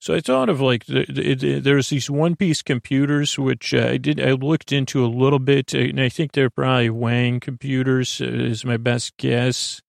so 0.00 0.14
I 0.14 0.20
thought 0.20 0.48
of 0.48 0.60
like 0.60 0.86
the, 0.86 1.06
the, 1.08 1.34
the, 1.36 1.60
there's 1.60 1.90
these 1.90 2.10
one 2.10 2.34
piece 2.34 2.60
computers 2.60 3.38
which 3.38 3.72
uh, 3.72 3.90
I 3.90 3.98
did 3.98 4.20
I 4.20 4.32
looked 4.32 4.72
into 4.72 5.04
a 5.04 5.06
little 5.06 5.38
bit, 5.38 5.74
and 5.74 6.00
I 6.00 6.08
think 6.08 6.32
they're 6.32 6.50
probably 6.50 6.90
Wang 6.90 7.38
computers 7.38 8.20
uh, 8.20 8.24
is 8.24 8.64
my 8.64 8.78
best 8.78 9.16
guess. 9.16 9.80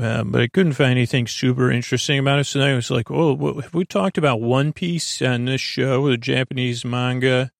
Uh, 0.00 0.22
but 0.22 0.40
I 0.40 0.46
couldn't 0.46 0.74
find 0.74 0.92
anything 0.92 1.26
super 1.26 1.72
interesting 1.72 2.20
about 2.20 2.38
it. 2.38 2.44
So 2.44 2.60
I 2.60 2.74
was 2.74 2.88
like, 2.88 3.10
"Oh, 3.10 3.32
well, 3.32 3.62
have 3.62 3.74
we 3.74 3.84
talked 3.84 4.16
about 4.16 4.40
One 4.40 4.72
Piece 4.72 5.20
on 5.22 5.46
this 5.46 5.60
show, 5.60 6.08
the 6.08 6.16
Japanese 6.16 6.84
manga?" 6.84 7.50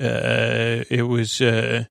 Uh, 0.00 0.84
it 0.88 1.06
was 1.06 1.42
uh, 1.42 1.84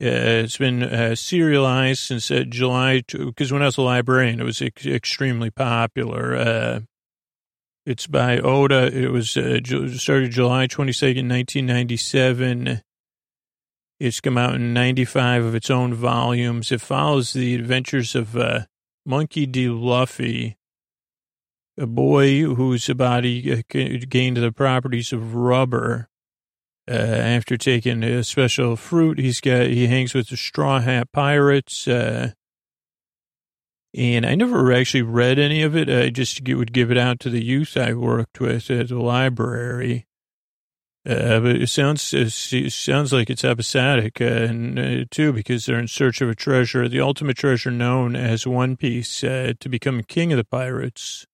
uh, 0.00 0.44
it's 0.44 0.58
been 0.58 0.84
uh, 0.84 1.16
serialized 1.16 2.00
since 2.00 2.30
uh, 2.30 2.44
July, 2.48 3.02
because 3.10 3.52
when 3.52 3.62
I 3.62 3.66
was 3.66 3.78
a 3.78 3.82
librarian, 3.82 4.40
it 4.40 4.44
was 4.44 4.62
ex- 4.62 4.86
extremely 4.86 5.50
popular. 5.50 6.36
Uh, 6.36 6.80
it's 7.84 8.06
by 8.06 8.38
Oda. 8.38 8.94
It 8.96 9.10
was 9.10 9.36
uh, 9.36 9.58
started 9.64 10.30
July 10.30 10.68
22nd, 10.68 11.28
1997. 11.28 12.82
It's 13.98 14.20
come 14.20 14.38
out 14.38 14.54
in 14.54 14.72
95 14.72 15.44
of 15.44 15.54
its 15.56 15.68
own 15.68 15.94
volumes. 15.94 16.70
It 16.70 16.80
follows 16.80 17.32
the 17.32 17.56
adventures 17.56 18.14
of 18.14 18.36
uh, 18.36 18.66
Monkey 19.04 19.46
D. 19.46 19.68
Luffy, 19.68 20.58
a 21.76 21.86
boy 21.86 22.42
whose 22.42 22.86
body 22.90 23.64
gained 23.70 24.36
the 24.36 24.52
properties 24.52 25.12
of 25.12 25.34
rubber 25.34 26.08
uh, 26.88 26.92
after 26.92 27.56
taking 27.56 28.02
a 28.02 28.24
special 28.24 28.76
fruit, 28.76 29.18
he's 29.18 29.40
got 29.40 29.66
he 29.66 29.86
hangs 29.86 30.14
with 30.14 30.28
the 30.28 30.36
Straw 30.36 30.80
Hat 30.80 31.12
Pirates. 31.12 31.86
Uh, 31.86 32.32
and 33.94 34.26
I 34.26 34.34
never 34.34 34.72
actually 34.72 35.02
read 35.02 35.38
any 35.38 35.62
of 35.62 35.74
it. 35.76 35.88
I 35.88 36.10
just 36.10 36.46
would 36.48 36.72
give 36.72 36.90
it 36.90 36.98
out 36.98 37.20
to 37.20 37.30
the 37.30 37.44
youth 37.44 37.76
I 37.76 37.94
worked 37.94 38.40
with 38.40 38.70
at 38.70 38.88
the 38.88 38.98
library. 38.98 40.06
Uh, 41.06 41.40
but 41.40 41.56
it 41.56 41.68
sounds 41.68 42.12
it 42.12 42.30
sounds 42.72 43.12
like 43.14 43.30
it's 43.30 43.44
episodic, 43.44 44.20
uh, 44.20 44.24
and 44.24 44.78
uh, 44.78 45.04
too, 45.10 45.32
because 45.32 45.64
they're 45.64 45.78
in 45.78 45.88
search 45.88 46.20
of 46.20 46.28
a 46.28 46.34
treasure, 46.34 46.86
the 46.86 47.00
ultimate 47.00 47.36
treasure 47.36 47.70
known 47.70 48.14
as 48.14 48.46
One 48.46 48.76
Piece, 48.76 49.24
uh, 49.24 49.54
to 49.58 49.68
become 49.70 50.02
king 50.02 50.32
of 50.32 50.36
the 50.36 50.44
pirates. 50.44 51.26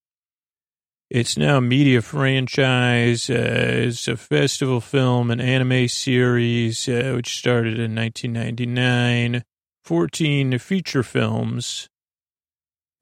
It's 1.10 1.36
now 1.36 1.58
a 1.58 1.60
media 1.60 2.00
franchise. 2.00 3.28
Uh, 3.28 3.86
it's 3.88 4.08
a 4.08 4.16
festival 4.16 4.80
film, 4.80 5.30
an 5.30 5.40
anime 5.40 5.86
series, 5.88 6.88
uh, 6.88 7.12
which 7.14 7.36
started 7.36 7.78
in 7.78 7.94
1999. 7.94 9.44
14 9.84 10.58
feature 10.58 11.02
films, 11.02 11.90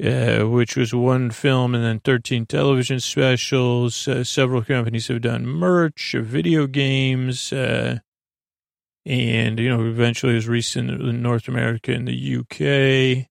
uh, 0.05 0.42
which 0.42 0.76
was 0.76 0.92
one 0.92 1.30
film 1.30 1.76
and 1.76 1.84
then 1.84 2.00
13 2.00 2.44
television 2.44 2.98
specials. 2.98 4.09
Uh, 4.09 4.24
several 4.24 4.62
companies 4.62 5.07
have 5.07 5.20
done 5.20 5.46
merch, 5.46 6.16
video 6.18 6.66
games, 6.66 7.53
uh, 7.53 8.00
and, 9.07 9.61
you 9.61 9.68
know, 9.68 9.86
eventually 9.86 10.34
was 10.34 10.48
recent 10.48 10.90
in 10.90 11.22
North 11.22 11.46
America 11.46 11.92
and 11.92 12.09
the 12.09 12.36
UK. 12.36 13.28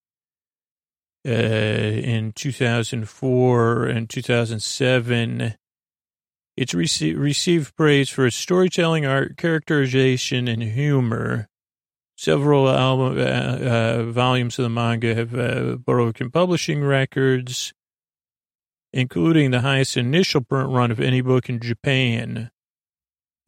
Uh, 1.26 1.30
in 1.30 2.34
2004 2.34 3.86
and 3.86 4.10
2007, 4.10 5.56
it's 6.58 6.74
rece- 6.74 7.18
received 7.18 7.76
praise 7.76 8.10
for 8.10 8.26
its 8.26 8.36
storytelling, 8.36 9.06
art, 9.06 9.38
characterization, 9.38 10.48
and 10.48 10.64
humor. 10.64 11.48
Several 12.18 12.68
album, 12.70 13.20
uh, 13.20 13.22
uh, 13.22 14.04
volumes 14.12 14.58
of 14.58 14.64
the 14.64 14.70
manga 14.70 15.14
have 15.14 15.36
uh, 15.36 15.76
broken 15.78 16.32
publishing 16.32 16.84
records, 16.84 17.72
including 18.92 19.52
the 19.52 19.62
highest 19.62 19.98
initial 19.98 20.42
print 20.42 20.70
run 20.70 20.92
of 20.92 21.00
any 21.00 21.22
book 21.22 21.50
in 21.50 21.60
Japan. 21.60 22.50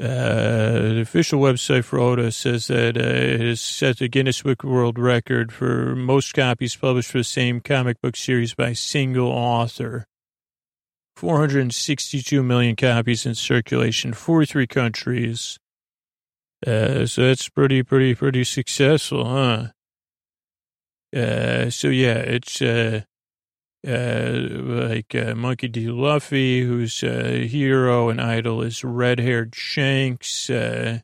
Uh, 0.02 0.90
the 0.90 1.02
official 1.02 1.40
website 1.40 1.84
for 1.84 2.00
Oda 2.00 2.32
says 2.32 2.68
that 2.68 2.98
uh, 2.98 3.02
it 3.02 3.42
has 3.42 3.62
set 3.62 3.98
the 4.00 4.08
Guinness 4.08 4.42
Book 4.42 4.64
World 4.64 4.98
Record 4.98 5.54
for 5.54 5.96
most 5.96 6.34
copies 6.34 6.76
published 6.76 7.12
for 7.12 7.20
the 7.20 7.24
same 7.24 7.60
comic 7.60 8.02
book 8.02 8.16
series 8.16 8.56
by 8.56 8.70
a 8.70 8.76
single 8.76 9.30
author. 9.30 10.08
462 11.16 12.42
million 12.42 12.76
copies 12.76 13.26
in 13.26 13.36
circulation, 13.36 14.14
43 14.14 14.66
countries. 14.66 15.60
Uh, 16.66 17.06
so 17.06 17.28
that's 17.28 17.50
pretty, 17.50 17.84
pretty, 17.84 18.16
pretty 18.16 18.44
successful, 18.44 19.26
huh? 19.26 19.68
Uh, 21.16 21.70
so 21.70 21.90
yeah, 21.90 22.16
it's, 22.16 22.62
uh, 22.64 23.02
uh, 23.02 23.02
like, 23.84 25.14
uh, 25.14 25.36
Monkey 25.36 25.68
D. 25.68 25.88
Luffy, 25.88 26.62
whose, 26.62 27.04
uh, 27.04 27.46
hero 27.48 28.10
and 28.10 28.22
idol 28.22 28.62
is 28.62 28.84
red-haired 28.84 29.54
Shanks, 29.56 30.50
uh, 30.50 31.00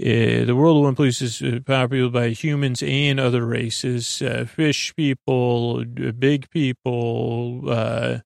uh, 0.00 0.44
the 0.44 0.54
world 0.56 0.78
of 0.78 0.82
One 0.82 0.96
Piece 0.96 1.22
is 1.22 1.42
uh, 1.42 1.60
popular 1.64 2.10
by 2.10 2.30
humans 2.30 2.82
and 2.82 3.20
other 3.20 3.46
races, 3.46 4.20
uh, 4.20 4.46
fish 4.46 4.94
people, 4.96 5.84
big 5.84 6.50
people, 6.50 7.70
uh, 7.70 8.18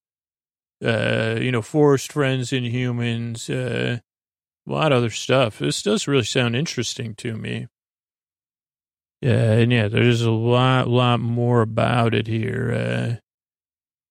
uh, 0.83 1.37
you 1.39 1.53
know, 1.53 1.63
forest 1.63 2.13
friends 2.13 2.53
and 2.53 2.65
humans, 2.65 3.51
uh, 3.51 3.99
a 4.67 4.73
lot 4.73 4.93
of 4.93 4.99
other 4.99 5.11
stuff. 5.11 5.59
This 5.59 5.83
does 5.83 6.09
really 6.09 6.25
sound 6.25 6.57
interesting 6.57 7.15
to 7.17 7.37
me. 7.37 7.67
Yeah, 9.23 9.53
and 9.53 9.73
yeah, 9.73 9.89
there's 9.89 10.23
a 10.23 10.31
lot, 10.31 10.89
lot 10.89 11.21
more 11.21 11.63
about 11.63 12.15
it 12.15 12.27
here. 12.27 12.73
Uh, 12.73 13.17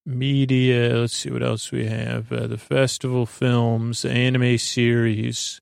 media, 0.05 0.97
let's 0.97 1.15
see 1.15 1.29
what 1.29 1.43
else 1.43 1.71
we 1.71 1.85
have. 1.85 2.31
Uh, 2.31 2.47
the 2.47 2.57
festival 2.57 3.25
films, 3.25 4.03
anime 4.03 4.57
series, 4.57 5.59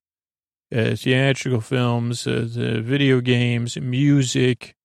uh, 0.74 0.96
theatrical 0.96 1.62
films, 1.62 2.26
uh, 2.26 2.48
the 2.50 2.82
video 2.82 3.20
games, 3.20 3.78
music, 3.78 4.76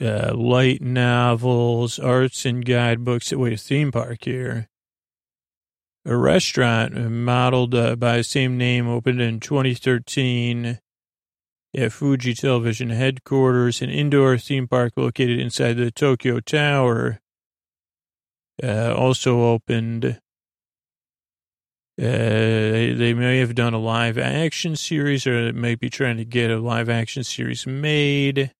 uh, 0.00 0.34
light 0.34 0.82
novels, 0.82 1.98
arts 1.98 2.44
and 2.44 2.64
guidebooks. 2.64 3.32
Wait, 3.32 3.54
a 3.54 3.56
theme 3.56 3.90
park 3.90 4.18
here. 4.22 4.68
A 6.04 6.16
restaurant 6.16 6.94
modeled 6.94 7.74
uh, 7.74 7.96
by 7.96 8.18
the 8.18 8.24
same 8.24 8.56
name 8.56 8.86
opened 8.86 9.20
in 9.20 9.40
2013 9.40 10.78
at 11.76 11.92
Fuji 11.92 12.34
Television 12.34 12.90
headquarters, 12.90 13.82
an 13.82 13.90
indoor 13.90 14.38
theme 14.38 14.66
park 14.66 14.94
located 14.96 15.38
inside 15.38 15.74
the 15.74 15.90
Tokyo 15.90 16.40
Tower. 16.40 17.20
Uh, 18.62 18.94
also 18.96 19.42
opened. 19.42 20.18
Uh, 21.98 22.02
they, 22.02 23.14
may 23.14 23.38
have 23.38 23.54
done 23.54 23.74
a 23.74 23.78
live 23.78 24.18
action 24.18 24.76
series 24.76 25.26
or 25.26 25.50
they 25.50 25.74
be 25.74 25.88
trying 25.88 26.16
to 26.18 26.24
get 26.24 26.50
a 26.50 26.58
live 26.58 26.88
action 26.88 27.24
series 27.24 27.66
made. 27.66 28.52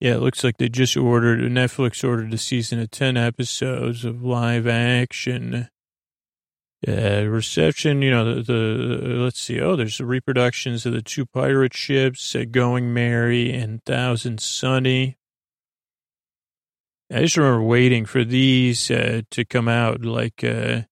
Yeah, 0.00 0.14
it 0.14 0.20
looks 0.20 0.44
like 0.44 0.58
they 0.58 0.68
just 0.68 0.96
ordered, 0.96 1.40
Netflix 1.50 2.06
ordered 2.06 2.32
a 2.32 2.38
season 2.38 2.78
of 2.78 2.92
10 2.92 3.16
episodes 3.16 4.04
of 4.04 4.22
live 4.22 4.68
action. 4.68 5.68
Uh, 6.86 7.24
reception, 7.24 8.02
you 8.02 8.10
know, 8.10 8.34
the, 8.36 8.42
the, 8.42 8.54
let's 9.16 9.40
see, 9.40 9.60
oh, 9.60 9.74
there's 9.74 9.98
the 9.98 10.06
reproductions 10.06 10.86
of 10.86 10.92
the 10.92 11.02
two 11.02 11.26
pirate 11.26 11.74
ships, 11.74 12.36
uh, 12.36 12.44
Going 12.48 12.94
Merry 12.94 13.52
and 13.52 13.84
Thousand 13.84 14.40
Sunny. 14.40 15.16
I 17.12 17.22
just 17.22 17.36
remember 17.36 17.62
waiting 17.62 18.04
for 18.04 18.22
these 18.22 18.92
uh, 18.92 19.22
to 19.32 19.44
come 19.44 19.66
out. 19.66 20.04
Like, 20.04 20.44
uh, 20.44 20.82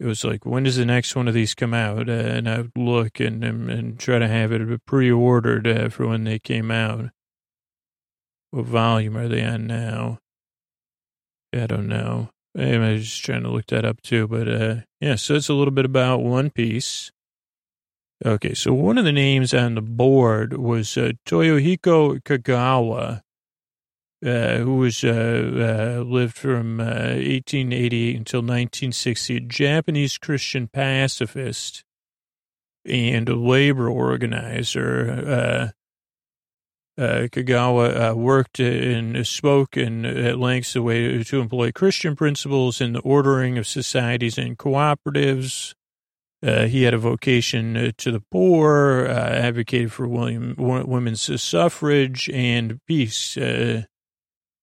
it 0.00 0.06
was 0.06 0.24
like, 0.24 0.44
when 0.44 0.64
does 0.64 0.76
the 0.76 0.86
next 0.86 1.14
one 1.14 1.28
of 1.28 1.34
these 1.34 1.54
come 1.54 1.74
out? 1.74 2.08
Uh, 2.08 2.12
and 2.12 2.48
I 2.48 2.62
would 2.62 2.72
look 2.76 3.20
and, 3.20 3.44
and, 3.44 3.70
and 3.70 3.98
try 3.98 4.18
to 4.18 4.26
have 4.26 4.50
it 4.50 4.86
pre-ordered 4.86 5.68
uh, 5.68 5.88
for 5.90 6.08
when 6.08 6.24
they 6.24 6.40
came 6.40 6.72
out. 6.72 7.10
What 8.50 8.66
volume 8.66 9.16
are 9.16 9.28
they 9.28 9.44
on 9.44 9.68
now? 9.68 10.18
I 11.52 11.66
don't 11.66 11.86
know. 11.86 12.30
I'm 12.56 12.98
just 12.98 13.24
trying 13.24 13.42
to 13.44 13.50
look 13.50 13.66
that 13.66 13.84
up 13.84 14.00
too. 14.02 14.26
But 14.26 14.48
uh, 14.48 14.74
yeah, 15.00 15.16
so 15.16 15.34
it's 15.34 15.48
a 15.48 15.54
little 15.54 15.72
bit 15.72 15.84
about 15.84 16.22
One 16.22 16.50
Piece. 16.50 17.12
Okay, 18.24 18.52
so 18.52 18.74
one 18.74 18.98
of 18.98 19.04
the 19.04 19.12
names 19.12 19.54
on 19.54 19.76
the 19.76 19.82
board 19.82 20.58
was 20.58 20.96
uh, 20.98 21.12
Toyohiko 21.26 22.20
Kagawa, 22.22 23.22
uh, 24.24 24.58
who 24.58 24.76
was 24.76 25.02
uh, 25.02 25.96
uh 25.98 26.02
lived 26.02 26.36
from 26.36 26.78
1888 26.78 28.14
uh, 28.14 28.18
until 28.18 28.40
1960, 28.40 29.36
a 29.36 29.40
Japanese 29.40 30.18
Christian 30.18 30.68
pacifist 30.68 31.82
and 32.84 33.28
a 33.28 33.36
labor 33.36 33.88
organizer. 33.88 35.72
Uh, 37.00 37.28
Kagawa 37.28 38.10
uh, 38.10 38.14
worked 38.14 38.60
and 38.60 39.26
spoke 39.26 39.74
in, 39.78 40.04
at 40.04 40.38
length 40.38 40.74
the 40.74 40.82
way 40.82 41.24
to 41.24 41.40
employ 41.40 41.72
Christian 41.72 42.14
principles 42.14 42.78
in 42.78 42.92
the 42.92 43.00
ordering 43.00 43.56
of 43.56 43.66
societies 43.66 44.36
and 44.36 44.58
cooperatives. 44.58 45.72
Uh, 46.42 46.66
he 46.66 46.82
had 46.82 46.92
a 46.92 46.98
vocation 46.98 47.74
uh, 47.74 47.92
to 47.96 48.10
the 48.10 48.22
poor, 48.30 49.06
uh, 49.08 49.12
advocated 49.12 49.92
for 49.92 50.06
William, 50.06 50.54
women's 50.58 51.42
suffrage 51.42 52.28
and 52.28 52.80
peace. 52.86 53.34
Uh, 53.34 53.84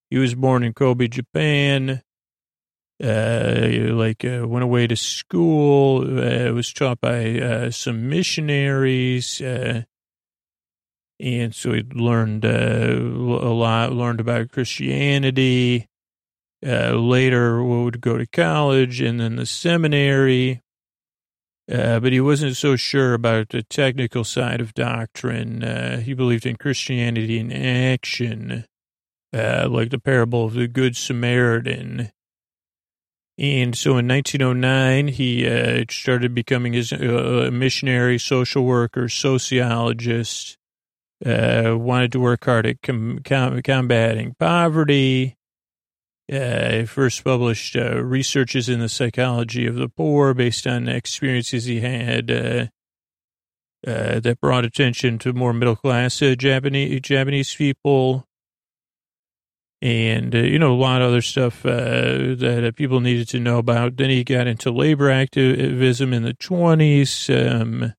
he 0.08 0.18
was 0.18 0.36
born 0.36 0.62
in 0.62 0.74
Kobe, 0.74 1.08
Japan. 1.08 2.02
like 3.00 4.22
went 4.22 4.62
away 4.62 4.86
to 4.86 4.96
school. 4.96 6.02
was 6.54 6.72
taught 6.72 7.00
by 7.00 7.70
some 7.70 8.08
missionaries 8.08 9.42
and 11.20 11.54
so 11.54 11.72
he 11.72 11.82
learned 11.82 12.44
uh, 12.44 12.48
a 12.48 13.52
lot, 13.52 13.92
learned 13.92 14.20
about 14.20 14.52
Christianity. 14.52 15.86
Uh, 16.66 16.90
later, 16.90 17.62
would 17.62 18.00
go 18.00 18.18
to 18.18 18.26
college 18.26 19.00
and 19.00 19.20
then 19.20 19.36
the 19.36 19.46
seminary. 19.46 20.60
Uh, 21.70 22.00
but 22.00 22.12
he 22.12 22.20
wasn't 22.20 22.56
so 22.56 22.74
sure 22.74 23.14
about 23.14 23.50
the 23.50 23.62
technical 23.62 24.24
side 24.24 24.60
of 24.60 24.74
doctrine. 24.74 25.62
Uh, 25.62 26.00
he 26.00 26.14
believed 26.14 26.46
in 26.46 26.56
Christianity 26.56 27.38
in 27.38 27.52
action, 27.52 28.64
uh, 29.32 29.68
like 29.70 29.90
the 29.90 30.00
parable 30.00 30.46
of 30.46 30.54
the 30.54 30.66
Good 30.66 30.96
Samaritan. 30.96 32.10
And 33.36 33.76
so 33.78 33.98
in 33.98 34.08
1909, 34.08 35.08
he 35.08 35.46
uh, 35.46 35.84
started 35.90 36.34
becoming 36.34 36.74
uh, 36.74 37.50
missionary, 37.52 38.18
social 38.18 38.64
worker, 38.64 39.08
sociologist 39.08 40.57
uh, 41.24 41.76
wanted 41.76 42.12
to 42.12 42.20
work 42.20 42.44
hard 42.44 42.66
at 42.66 42.82
com- 42.82 43.20
com- 43.24 43.60
combating 43.62 44.34
poverty. 44.38 45.36
Uh, 46.30 46.84
first 46.84 47.24
published 47.24 47.74
uh, 47.74 48.02
researches 48.02 48.68
in 48.68 48.80
the 48.80 48.88
psychology 48.88 49.66
of 49.66 49.76
the 49.76 49.88
poor 49.88 50.34
based 50.34 50.66
on 50.66 50.86
experiences 50.86 51.64
he 51.64 51.80
had 51.80 52.30
uh, 52.30 52.66
uh 53.86 54.20
that 54.20 54.38
brought 54.38 54.62
attention 54.62 55.18
to 55.18 55.32
more 55.32 55.54
middle 55.54 55.74
class 55.74 56.20
uh, 56.20 56.34
Japanese 56.36 57.00
Japanese 57.00 57.54
people, 57.54 58.26
and 59.80 60.34
uh, 60.34 60.38
you 60.38 60.58
know 60.58 60.74
a 60.74 60.76
lot 60.76 61.00
of 61.00 61.08
other 61.08 61.22
stuff 61.22 61.62
that 61.62 62.74
people 62.76 63.00
needed 63.00 63.26
to 63.26 63.40
know 63.40 63.56
about. 63.56 63.96
Then 63.96 64.10
he 64.10 64.22
got 64.22 64.46
into 64.46 64.70
labor 64.70 65.10
activism 65.10 66.12
in 66.12 66.24
the 66.24 66.34
twenties. 66.34 67.30
Um, 67.30 67.94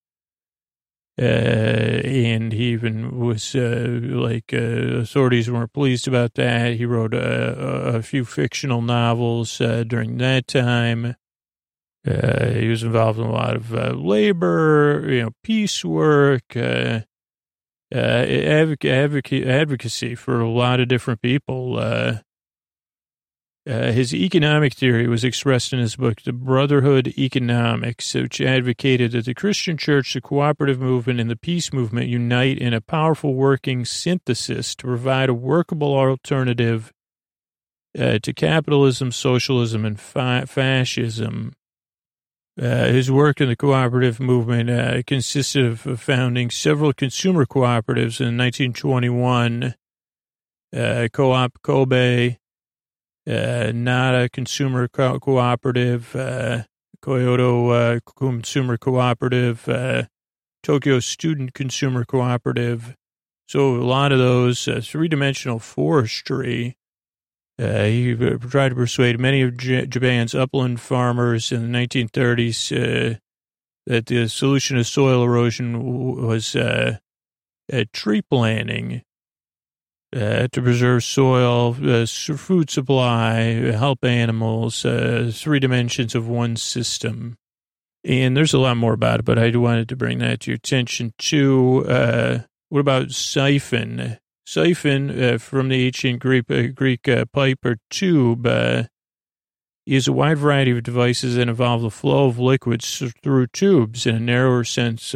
Uh, 1.19 2.01
and 2.05 2.53
he 2.53 2.71
even 2.71 3.19
was 3.19 3.53
uh, 3.53 3.99
like 4.01 4.53
uh, 4.53 4.99
authorities 4.99 5.51
weren't 5.51 5.73
pleased 5.73 6.07
about 6.07 6.35
that. 6.35 6.75
He 6.75 6.85
wrote 6.85 7.13
a, 7.13 7.97
a 7.97 8.01
few 8.01 8.23
fictional 8.23 8.81
novels 8.81 9.59
uh, 9.59 9.83
during 9.85 10.17
that 10.19 10.47
time. 10.47 11.17
Uh, 12.07 12.45
he 12.51 12.69
was 12.69 12.83
involved 12.83 13.19
in 13.19 13.25
a 13.25 13.31
lot 13.31 13.57
of 13.57 13.73
labor, 13.97 15.05
you 15.09 15.23
know, 15.23 15.31
peace 15.43 15.83
work, 15.83 16.55
advocacy 17.91 20.15
for 20.15 20.39
a 20.39 20.49
lot 20.49 20.79
of 20.79 20.87
different 20.87 21.21
people. 21.21 22.21
Uh, 23.69 23.91
his 23.91 24.15
economic 24.15 24.73
theory 24.73 25.07
was 25.07 25.23
expressed 25.23 25.73
in 25.73 25.77
his 25.77 25.95
book, 25.95 26.23
The 26.23 26.33
Brotherhood 26.33 27.09
Economics, 27.19 28.15
which 28.15 28.41
advocated 28.41 29.11
that 29.11 29.25
the 29.25 29.35
Christian 29.35 29.77
church, 29.77 30.15
the 30.15 30.21
cooperative 30.21 30.79
movement, 30.79 31.19
and 31.19 31.29
the 31.29 31.35
peace 31.35 31.71
movement 31.71 32.07
unite 32.07 32.57
in 32.57 32.73
a 32.73 32.81
powerful 32.81 33.35
working 33.35 33.85
synthesis 33.85 34.73
to 34.77 34.87
provide 34.87 35.29
a 35.29 35.35
workable 35.35 35.95
alternative 35.95 36.91
uh, 37.95 38.17
to 38.23 38.33
capitalism, 38.33 39.11
socialism, 39.11 39.85
and 39.85 39.99
fa- 39.99 40.45
fascism. 40.47 41.53
Uh, 42.59 42.87
his 42.87 43.11
work 43.11 43.39
in 43.39 43.49
the 43.49 43.55
cooperative 43.55 44.19
movement 44.19 44.71
uh, 44.71 45.03
consisted 45.05 45.63
of 45.63 45.99
founding 45.99 46.49
several 46.49 46.91
consumer 46.91 47.45
cooperatives 47.45 48.19
in 48.19 48.35
1921, 48.35 49.75
uh, 50.75 51.07
Co-op 51.13 51.61
Kobe, 51.61 52.37
uh, 53.29 53.71
a 54.15 54.29
Consumer 54.29 54.87
Co- 54.87 55.19
Cooperative, 55.19 56.15
uh, 56.15 56.63
Kyoto 57.03 57.69
uh, 57.69 57.99
Consumer 58.17 58.77
Cooperative, 58.77 59.69
uh, 59.69 60.03
Tokyo 60.63 60.99
Student 60.99 61.53
Consumer 61.53 62.05
Cooperative. 62.05 62.95
So 63.47 63.75
a 63.75 63.85
lot 63.85 64.11
of 64.11 64.19
those 64.19 64.67
uh, 64.67 64.81
three-dimensional 64.83 65.59
forestry. 65.59 66.75
Uh, 67.57 67.83
he 67.83 68.15
tried 68.15 68.69
to 68.69 68.75
persuade 68.75 69.19
many 69.19 69.41
of 69.41 69.57
J- 69.57 69.85
Japan's 69.85 70.33
upland 70.33 70.79
farmers 70.79 71.51
in 71.51 71.71
the 71.71 71.77
1930s 71.77 72.71
uh, 72.71 73.17
that 73.85 74.05
the 74.07 74.27
solution 74.27 74.77
to 74.77 74.83
soil 74.83 75.23
erosion 75.23 76.15
was 76.15 76.55
tree 77.93 78.21
planting 78.21 79.03
uh, 80.15 80.47
to 80.51 80.61
preserve 80.61 81.03
soil, 81.03 81.75
uh, 81.83 82.05
food 82.05 82.69
supply, 82.69 83.41
help 83.71 84.03
animals, 84.03 84.83
uh, 84.83 85.31
three 85.33 85.59
dimensions 85.59 86.15
of 86.15 86.27
one 86.27 86.55
system. 86.55 87.37
And 88.03 88.35
there's 88.35 88.53
a 88.53 88.59
lot 88.59 88.77
more 88.77 88.93
about 88.93 89.19
it, 89.19 89.25
but 89.25 89.37
I 89.37 89.55
wanted 89.55 89.89
to 89.89 89.95
bring 89.95 90.19
that 90.19 90.41
to 90.41 90.51
your 90.51 90.55
attention 90.55 91.13
too. 91.17 91.85
Uh, 91.87 92.39
what 92.69 92.79
about 92.79 93.11
siphon? 93.11 94.17
Siphon 94.45 95.23
uh, 95.23 95.37
from 95.37 95.69
the 95.69 95.85
ancient 95.85 96.19
Greek, 96.19 96.49
uh, 96.49 96.67
Greek 96.73 97.07
pipe 97.31 97.59
or 97.63 97.77
tube 97.91 98.47
is 99.85 100.07
a 100.07 100.13
wide 100.13 100.37
variety 100.37 100.71
of 100.71 100.81
devices 100.83 101.35
that 101.35 101.49
involve 101.49 101.81
the 101.81 101.91
flow 101.91 102.27
of 102.27 102.39
liquids 102.39 103.03
through 103.21 103.47
tubes 103.47 104.07
in 104.07 104.15
a 104.15 104.19
narrower 104.19 104.63
sense 104.63 105.13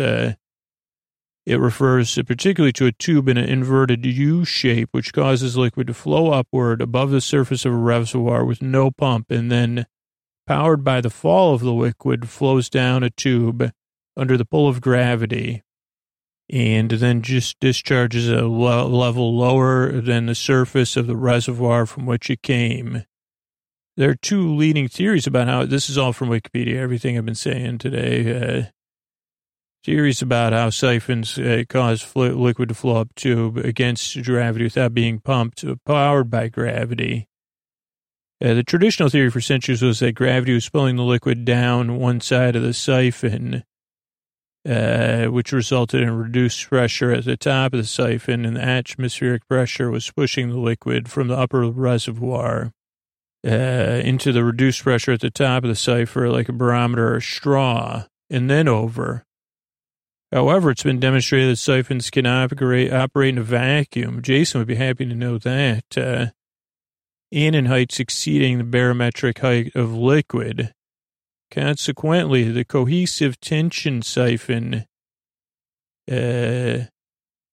it 1.46 1.60
refers 1.60 2.16
particularly 2.26 2.72
to 2.74 2.86
a 2.86 2.92
tube 2.92 3.28
in 3.28 3.38
an 3.38 3.50
inverted 3.50 4.06
U 4.06 4.46
shape, 4.46 4.90
which 4.92 5.14
causes 5.14 5.58
liquid 5.58 5.88
to 5.88 5.94
flow 5.94 6.32
upward 6.32 6.82
above 6.82 7.12
the 7.12 7.22
surface 7.22 7.66
of 7.66 7.74
a 7.74 7.78
reservoir 7.78 8.46
with 8.46 8.62
no 8.62 8.92
pump, 8.92 9.30
and 9.30 9.52
then, 9.52 9.86
powered 10.48 10.84
by 10.84 11.02
the 11.02 11.10
fall 11.10 11.54
of 11.54 11.62
the 11.62 11.74
liquid, 11.74 12.30
flows 12.30 12.70
down 12.70 13.04
a 13.04 13.10
tube 13.10 13.72
under 14.16 14.38
the 14.38 14.46
pull 14.46 14.70
of 14.70 14.80
gravity, 14.80 15.64
and 16.50 16.92
then 16.92 17.22
just 17.22 17.60
discharges 17.60 18.30
a 18.30 18.44
level 18.44 19.36
lower 19.36 19.92
than 20.00 20.28
the 20.28 20.36
surface 20.36 20.96
of 20.96 21.08
the 21.08 21.18
reservoir 21.18 21.86
from 21.86 22.06
which 22.06 22.30
it 22.30 22.42
came. 22.42 23.04
There 23.98 24.10
are 24.10 24.16
two 24.16 24.56
leading 24.56 24.88
theories 24.88 25.28
about 25.28 25.48
how 25.48 25.66
this 25.66 25.90
is 25.90 25.98
all 25.98 26.14
from 26.14 26.30
Wikipedia. 26.30 26.78
Everything 26.78 27.18
I've 27.18 27.26
been 27.26 27.36
saying 27.36 27.78
today. 27.80 28.60
Uh, 28.60 28.64
Theories 29.84 30.22
about 30.22 30.54
how 30.54 30.70
siphons 30.70 31.38
uh, 31.38 31.64
cause 31.68 32.16
liquid 32.16 32.70
to 32.70 32.76
flow 32.76 33.02
up 33.02 33.14
tube 33.16 33.58
against 33.58 34.24
gravity 34.24 34.64
without 34.64 34.94
being 34.94 35.20
pumped, 35.20 35.66
uh, 35.66 35.76
powered 35.86 36.30
by 36.30 36.48
gravity. 36.48 37.28
Uh, 38.42 38.54
the 38.54 38.64
traditional 38.64 39.10
theory 39.10 39.30
for 39.30 39.42
centuries 39.42 39.82
was 39.82 40.00
that 40.00 40.14
gravity 40.14 40.54
was 40.54 40.70
pulling 40.70 40.96
the 40.96 41.04
liquid 41.04 41.44
down 41.44 41.98
one 41.98 42.22
side 42.22 42.56
of 42.56 42.64
the 42.64 42.74
siphon, 42.74 43.66
uh, 44.68 45.26
which 45.26 45.52
resulted 45.52 46.02
in 46.02 46.12
reduced 46.12 46.70
pressure 46.70 47.12
at 47.12 47.26
the 47.26 47.36
top 47.36 47.74
of 47.74 47.80
the 47.80 47.86
siphon, 47.86 48.46
and 48.46 48.56
the 48.56 48.62
atmospheric 48.62 49.46
pressure 49.50 49.92
was 49.92 50.10
pushing 50.12 50.50
the 50.50 50.60
liquid 50.60 51.10
from 51.10 51.28
the 51.28 51.38
upper 51.38 51.70
reservoir 51.70 52.72
uh, 53.46 53.50
into 53.50 54.32
the 54.32 54.46
reduced 54.46 54.82
pressure 54.82 55.12
at 55.12 55.20
the 55.20 55.30
top 55.30 55.64
of 55.64 55.70
the 55.70 55.76
siphon, 55.76 56.32
like 56.32 56.48
a 56.48 56.54
barometer 56.54 57.16
or 57.16 57.20
straw, 57.20 58.06
and 58.30 58.50
then 58.50 58.70
over. 58.70 59.26
However, 60.34 60.72
it's 60.72 60.82
been 60.82 61.00
demonstrated 61.00 61.52
that 61.52 61.58
siphons 61.58 62.10
can 62.10 62.26
operate, 62.26 62.92
operate 62.92 63.30
in 63.30 63.38
a 63.38 63.44
vacuum. 63.44 64.24
Jason 64.24 64.60
would 64.60 64.68
be 64.68 64.76
happy 64.76 65.06
to 65.06 65.14
know 65.14 65.38
that. 65.38 65.96
Uh, 65.96 66.28
and 67.32 67.56
in 67.56 67.66
heights 67.66 68.00
exceeding 68.00 68.58
the 68.58 68.64
barometric 68.64 69.40
height 69.40 69.76
of 69.76 69.94
liquid. 69.94 70.74
Consequently, 71.52 72.50
the 72.50 72.66
cohesive 72.66 73.40
tension 73.40 74.02
siphon, 74.02 74.86
uh, 76.12 76.86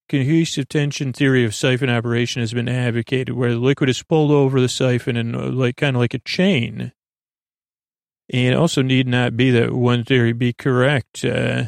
cohesive 0.08 0.66
tension 0.68 1.12
theory 1.12 1.44
of 1.44 1.54
siphon 1.54 1.90
operation 1.90 2.40
has 2.40 2.54
been 2.54 2.68
advocated, 2.68 3.34
where 3.34 3.52
the 3.52 3.58
liquid 3.58 3.90
is 3.90 4.02
pulled 4.02 4.30
over 4.30 4.58
the 4.58 4.70
siphon 4.70 5.18
and 5.18 5.36
uh, 5.36 5.50
like 5.50 5.76
kind 5.76 5.96
of 5.96 6.00
like 6.00 6.14
a 6.14 6.18
chain. 6.20 6.92
And 8.32 8.54
also 8.54 8.80
need 8.80 9.06
not 9.06 9.36
be 9.36 9.50
that 9.50 9.72
one 9.72 10.02
theory 10.04 10.32
be 10.32 10.54
correct. 10.54 11.26
Uh, 11.26 11.64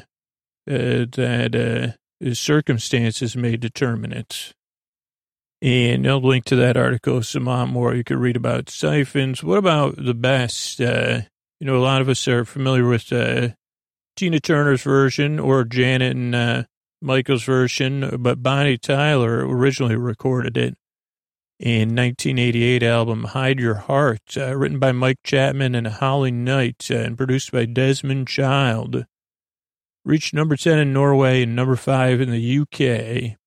uh, 0.70 1.06
that 1.12 1.96
uh, 2.22 2.34
circumstances 2.34 3.36
may 3.36 3.56
determine 3.56 4.12
it. 4.12 4.52
And 5.60 6.06
I'll 6.08 6.20
link 6.20 6.44
to 6.46 6.56
that 6.56 6.76
article 6.76 7.22
some 7.22 7.44
more. 7.44 7.94
You 7.94 8.02
could 8.02 8.18
read 8.18 8.36
about 8.36 8.68
siphons. 8.68 9.44
What 9.44 9.58
about 9.58 9.94
the 9.96 10.14
best? 10.14 10.80
Uh, 10.80 11.22
you 11.60 11.66
know, 11.66 11.76
a 11.76 11.78
lot 11.78 12.00
of 12.00 12.08
us 12.08 12.26
are 12.26 12.44
familiar 12.44 12.86
with 12.86 13.12
uh, 13.12 13.50
Tina 14.16 14.40
Turner's 14.40 14.82
version 14.82 15.38
or 15.38 15.64
Janet 15.64 16.16
and 16.16 16.34
uh, 16.34 16.62
Michael's 17.00 17.44
version, 17.44 18.16
but 18.18 18.42
Bonnie 18.42 18.78
Tyler 18.78 19.46
originally 19.46 19.96
recorded 19.96 20.56
it 20.56 20.74
in 21.60 21.90
1988 21.90 22.82
album 22.82 23.24
Hide 23.24 23.60
Your 23.60 23.74
Heart, 23.74 24.36
uh, 24.36 24.56
written 24.56 24.80
by 24.80 24.90
Mike 24.90 25.20
Chapman 25.22 25.76
and 25.76 25.86
Holly 25.86 26.32
Knight 26.32 26.88
uh, 26.90 26.96
and 26.96 27.16
produced 27.16 27.52
by 27.52 27.66
Desmond 27.66 28.26
Child 28.26 29.06
reached 30.04 30.34
number 30.34 30.56
10 30.56 30.78
in 30.78 30.92
Norway 30.92 31.42
and 31.42 31.54
number 31.54 31.76
5 31.76 32.20
in 32.20 32.30
the 32.30 32.58
UK. 32.58 33.38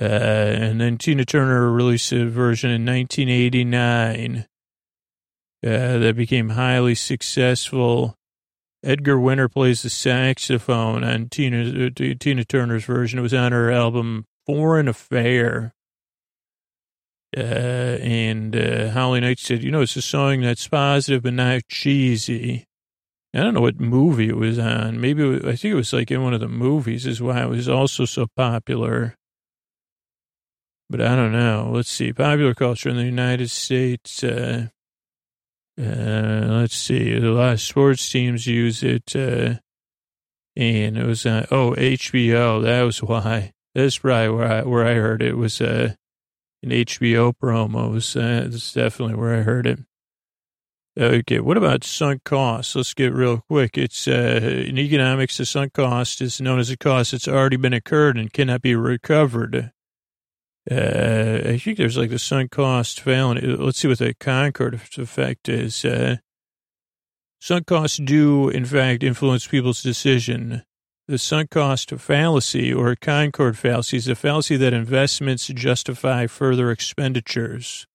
Uh, 0.00 0.04
and 0.04 0.80
then 0.80 0.96
Tina 0.98 1.24
Turner 1.24 1.70
released 1.70 2.12
a 2.12 2.28
version 2.28 2.70
in 2.70 2.84
1989 2.86 4.46
uh, 5.64 5.98
that 5.98 6.16
became 6.16 6.50
highly 6.50 6.94
successful. 6.94 8.16
Edgar 8.82 9.18
Winter 9.18 9.48
plays 9.48 9.82
the 9.82 9.90
saxophone 9.90 11.04
on 11.04 11.28
Tina, 11.28 11.86
uh, 11.86 12.14
Tina 12.18 12.44
Turner's 12.44 12.84
version. 12.84 13.18
It 13.18 13.22
was 13.22 13.34
on 13.34 13.52
her 13.52 13.70
album 13.70 14.24
Foreign 14.46 14.88
Affair. 14.88 15.74
Uh, 17.36 17.40
and 18.02 18.56
uh, 18.56 18.90
Holly 18.90 19.20
Knight 19.20 19.38
said, 19.38 19.62
you 19.62 19.70
know, 19.70 19.80
it's 19.80 19.96
a 19.96 20.02
song 20.02 20.40
that's 20.40 20.68
positive 20.68 21.22
but 21.22 21.34
not 21.34 21.62
cheesy. 21.68 22.66
I 23.34 23.40
don't 23.40 23.54
know 23.54 23.62
what 23.62 23.80
movie 23.80 24.28
it 24.28 24.36
was 24.36 24.58
on. 24.58 25.00
Maybe 25.00 25.24
was, 25.24 25.42
I 25.44 25.56
think 25.56 25.72
it 25.72 25.74
was 25.74 25.92
like 25.92 26.10
in 26.10 26.22
one 26.22 26.34
of 26.34 26.40
the 26.40 26.48
movies 26.48 27.06
is 27.06 27.22
why 27.22 27.42
it 27.42 27.48
was 27.48 27.68
also 27.68 28.04
so 28.04 28.26
popular. 28.36 29.16
But 30.90 31.00
I 31.00 31.16
don't 31.16 31.32
know. 31.32 31.70
Let's 31.72 31.88
see. 31.88 32.12
Popular 32.12 32.54
culture 32.54 32.90
in 32.90 32.96
the 32.96 33.04
United 33.04 33.48
States. 33.50 34.22
Uh, 34.22 34.68
uh, 35.80 35.82
let's 35.82 36.76
see. 36.76 37.16
A 37.16 37.20
lot 37.20 37.54
of 37.54 37.60
sports 37.62 38.10
teams 38.10 38.46
use 38.46 38.82
it. 38.82 39.16
Uh, 39.16 39.54
and 40.54 40.98
it 40.98 41.06
was, 41.06 41.24
uh, 41.24 41.46
oh, 41.50 41.74
HBO. 41.78 42.62
That 42.62 42.82
was 42.82 43.02
why. 43.02 43.54
That's 43.74 43.96
probably 43.96 44.28
where 44.28 44.52
I, 44.52 44.62
where 44.64 44.86
I 44.86 44.94
heard 44.94 45.22
it, 45.22 45.28
it 45.28 45.36
was 45.38 45.62
uh, 45.62 45.94
an 46.62 46.70
HBO 46.70 47.32
promo. 47.42 47.86
It 47.86 47.92
was, 47.92 48.14
uh, 48.14 48.46
that's 48.50 48.74
definitely 48.74 49.14
where 49.14 49.34
I 49.34 49.40
heard 49.40 49.66
it. 49.66 49.78
Okay, 50.98 51.40
what 51.40 51.56
about 51.56 51.84
sunk 51.84 52.22
costs? 52.24 52.76
Let's 52.76 52.92
get 52.92 53.14
real 53.14 53.38
quick. 53.48 53.78
It's 53.78 54.06
uh, 54.06 54.40
in 54.66 54.78
economics, 54.78 55.38
the 55.38 55.46
sunk 55.46 55.72
cost 55.72 56.20
is 56.20 56.40
known 56.40 56.58
as 56.58 56.68
a 56.70 56.76
cost 56.76 57.12
that's 57.12 57.28
already 57.28 57.56
been 57.56 57.72
incurred 57.72 58.18
and 58.18 58.32
cannot 58.32 58.60
be 58.60 58.74
recovered. 58.74 59.72
Uh, 60.70 61.40
I 61.46 61.58
think 61.58 61.78
there's 61.78 61.96
like 61.96 62.10
the 62.10 62.18
sunk 62.18 62.50
cost 62.50 63.00
failing. 63.00 63.38
Let's 63.58 63.78
see 63.78 63.88
what 63.88 63.98
the 63.98 64.14
Concorde 64.14 64.74
effect 64.98 65.48
is. 65.48 65.84
Uh, 65.84 66.16
sunk 67.40 67.66
costs 67.66 67.96
do, 67.96 68.50
in 68.50 68.66
fact, 68.66 69.02
influence 69.02 69.46
people's 69.46 69.82
decision 69.82 70.62
The 71.08 71.18
sunk 71.18 71.50
cost 71.50 71.90
fallacy 71.90 72.72
or 72.72 72.94
Concorde 72.96 73.58
fallacy 73.58 73.96
is 73.96 74.08
a 74.08 74.14
fallacy 74.14 74.56
that 74.56 74.72
investments 74.72 75.48
justify 75.48 76.26
further 76.26 76.70
expenditures. 76.70 77.86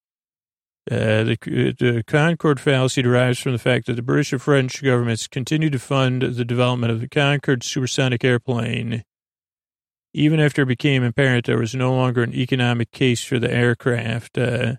Uh, 0.89 1.23
the, 1.23 1.37
the 1.77 2.03
Concorde 2.07 2.61
fallacy 2.61 3.01
derives 3.01 3.39
from 3.39 3.51
the 3.51 3.57
fact 3.57 3.87
that 3.87 3.95
the 3.95 4.01
British 4.01 4.31
and 4.31 4.41
French 4.41 4.81
governments 4.81 5.27
continued 5.27 5.73
to 5.73 5.79
fund 5.79 6.21
the 6.21 6.45
development 6.45 6.91
of 6.91 7.01
the 7.01 7.09
Concorde 7.09 7.63
supersonic 7.63 8.23
airplane, 8.23 9.03
even 10.13 10.39
after 10.39 10.61
it 10.61 10.67
became 10.67 11.03
apparent 11.03 11.45
there 11.45 11.57
was 11.57 11.75
no 11.75 11.93
longer 11.93 12.23
an 12.23 12.33
economic 12.33 12.91
case 12.91 13.21
for 13.23 13.37
the 13.37 13.51
aircraft. 13.51 14.37
Uh, 14.37 14.75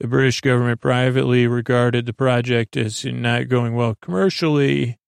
the 0.00 0.08
British 0.08 0.40
government 0.40 0.80
privately 0.80 1.46
regarded 1.46 2.06
the 2.06 2.14
project 2.14 2.76
as 2.76 3.04
not 3.04 3.48
going 3.48 3.74
well 3.74 3.96
commercially, 4.00 4.98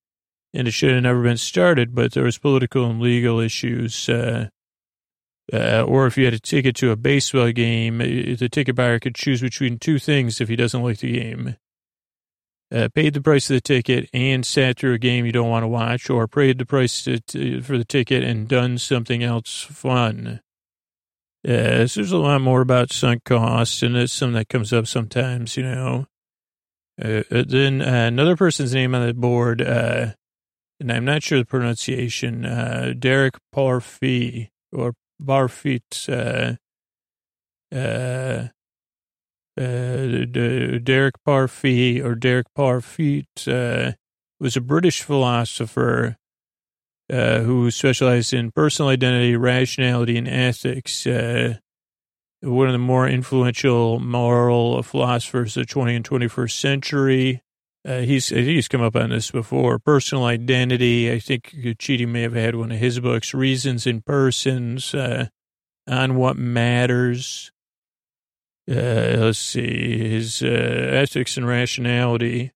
and 0.52 0.68
it 0.68 0.72
should 0.72 0.92
have 0.92 1.02
never 1.02 1.22
been 1.22 1.38
started, 1.38 1.94
but 1.94 2.12
there 2.12 2.24
was 2.24 2.38
political 2.38 2.88
and 2.90 3.00
legal 3.00 3.40
issues. 3.40 4.08
Uh, 4.08 4.48
uh, 5.52 5.82
or 5.82 6.06
if 6.06 6.18
you 6.18 6.24
had 6.24 6.34
a 6.34 6.40
ticket 6.40 6.74
to 6.76 6.90
a 6.90 6.96
baseball 6.96 7.52
game, 7.52 7.98
the 7.98 8.48
ticket 8.50 8.74
buyer 8.74 8.98
could 8.98 9.14
choose 9.14 9.40
between 9.40 9.78
two 9.78 9.98
things 9.98 10.40
if 10.40 10.48
he 10.48 10.56
doesn't 10.56 10.82
like 10.82 10.98
the 10.98 11.12
game. 11.12 11.56
Uh, 12.74 12.88
paid 12.92 13.14
the 13.14 13.20
price 13.20 13.48
of 13.48 13.54
the 13.54 13.60
ticket 13.60 14.10
and 14.12 14.44
sat 14.44 14.76
through 14.76 14.94
a 14.94 14.98
game 14.98 15.24
you 15.24 15.30
don't 15.30 15.48
want 15.48 15.62
to 15.62 15.68
watch, 15.68 16.10
or 16.10 16.26
paid 16.26 16.58
the 16.58 16.66
price 16.66 17.04
to, 17.04 17.20
to, 17.20 17.62
for 17.62 17.78
the 17.78 17.84
ticket 17.84 18.24
and 18.24 18.48
done 18.48 18.76
something 18.76 19.22
else 19.22 19.62
fun. 19.62 20.40
Uh, 21.46 21.86
so 21.86 22.00
there's 22.00 22.10
a 22.10 22.18
lot 22.18 22.40
more 22.40 22.60
about 22.60 22.92
sunk 22.92 23.22
costs, 23.22 23.84
and 23.84 23.96
it's 23.96 24.12
something 24.12 24.34
that 24.34 24.48
comes 24.48 24.72
up 24.72 24.88
sometimes, 24.88 25.56
you 25.56 25.62
know. 25.62 26.06
Uh, 27.00 27.22
uh 27.30 27.44
then 27.46 27.80
uh, 27.80 28.06
another 28.08 28.34
person's 28.34 28.74
name 28.74 28.96
on 28.96 29.06
the 29.06 29.14
board, 29.14 29.62
uh, 29.62 30.14
and 30.80 30.90
I'm 30.90 31.04
not 31.04 31.22
sure 31.22 31.38
the 31.38 31.44
pronunciation, 31.44 32.42
Derek 32.98 33.34
Parfit, 33.54 34.48
or 34.72 34.94
Barfit, 35.22 36.08
uh, 36.08 36.56
uh, 37.74 38.48
uh, 39.58 40.78
Derek 40.82 41.14
Parfit 41.26 42.04
or 42.04 42.14
Derek 42.14 42.46
Parfit 42.56 43.26
uh, 43.48 43.92
was 44.38 44.56
a 44.56 44.60
British 44.60 45.02
philosopher 45.02 46.16
uh, 47.10 47.40
who 47.40 47.70
specialized 47.70 48.34
in 48.34 48.50
personal 48.50 48.90
identity, 48.90 49.36
rationality, 49.36 50.18
and 50.18 50.28
ethics. 50.28 51.06
Uh, 51.06 51.54
one 52.42 52.66
of 52.66 52.72
the 52.72 52.78
more 52.78 53.08
influential 53.08 53.98
moral 53.98 54.82
philosophers 54.82 55.56
of 55.56 55.66
the 55.66 55.72
20th 55.72 55.96
and 55.96 56.08
21st 56.08 56.50
century. 56.50 57.42
Uh, 57.86 58.00
he's 58.00 58.28
he's 58.30 58.66
come 58.66 58.82
up 58.82 58.96
on 58.96 59.10
this 59.10 59.30
before. 59.30 59.78
Personal 59.78 60.24
identity. 60.24 61.12
I 61.12 61.20
think 61.20 61.54
Chidi 61.54 62.08
may 62.08 62.22
have 62.22 62.34
had 62.34 62.56
one 62.56 62.72
of 62.72 62.78
his 62.78 62.98
books. 62.98 63.32
Reasons 63.32 63.86
in 63.86 64.02
persons. 64.02 64.92
Uh, 64.92 65.28
on 65.88 66.16
what 66.16 66.36
matters. 66.36 67.52
Uh, 68.68 69.14
let's 69.18 69.38
see. 69.38 70.10
His 70.10 70.42
uh, 70.42 70.46
ethics 70.46 71.36
and 71.36 71.46
rationality. 71.46 72.52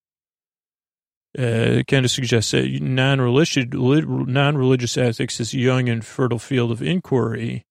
Uh, 1.38 1.82
kind 1.86 2.04
of 2.04 2.10
suggests 2.10 2.50
that 2.50 2.66
non-religious, 2.82 3.64
non-religious 3.72 4.96
ethics 4.96 5.38
is 5.38 5.54
a 5.54 5.58
young 5.58 5.88
and 5.88 6.04
fertile 6.04 6.40
field 6.40 6.72
of 6.72 6.82
inquiry. 6.82 7.64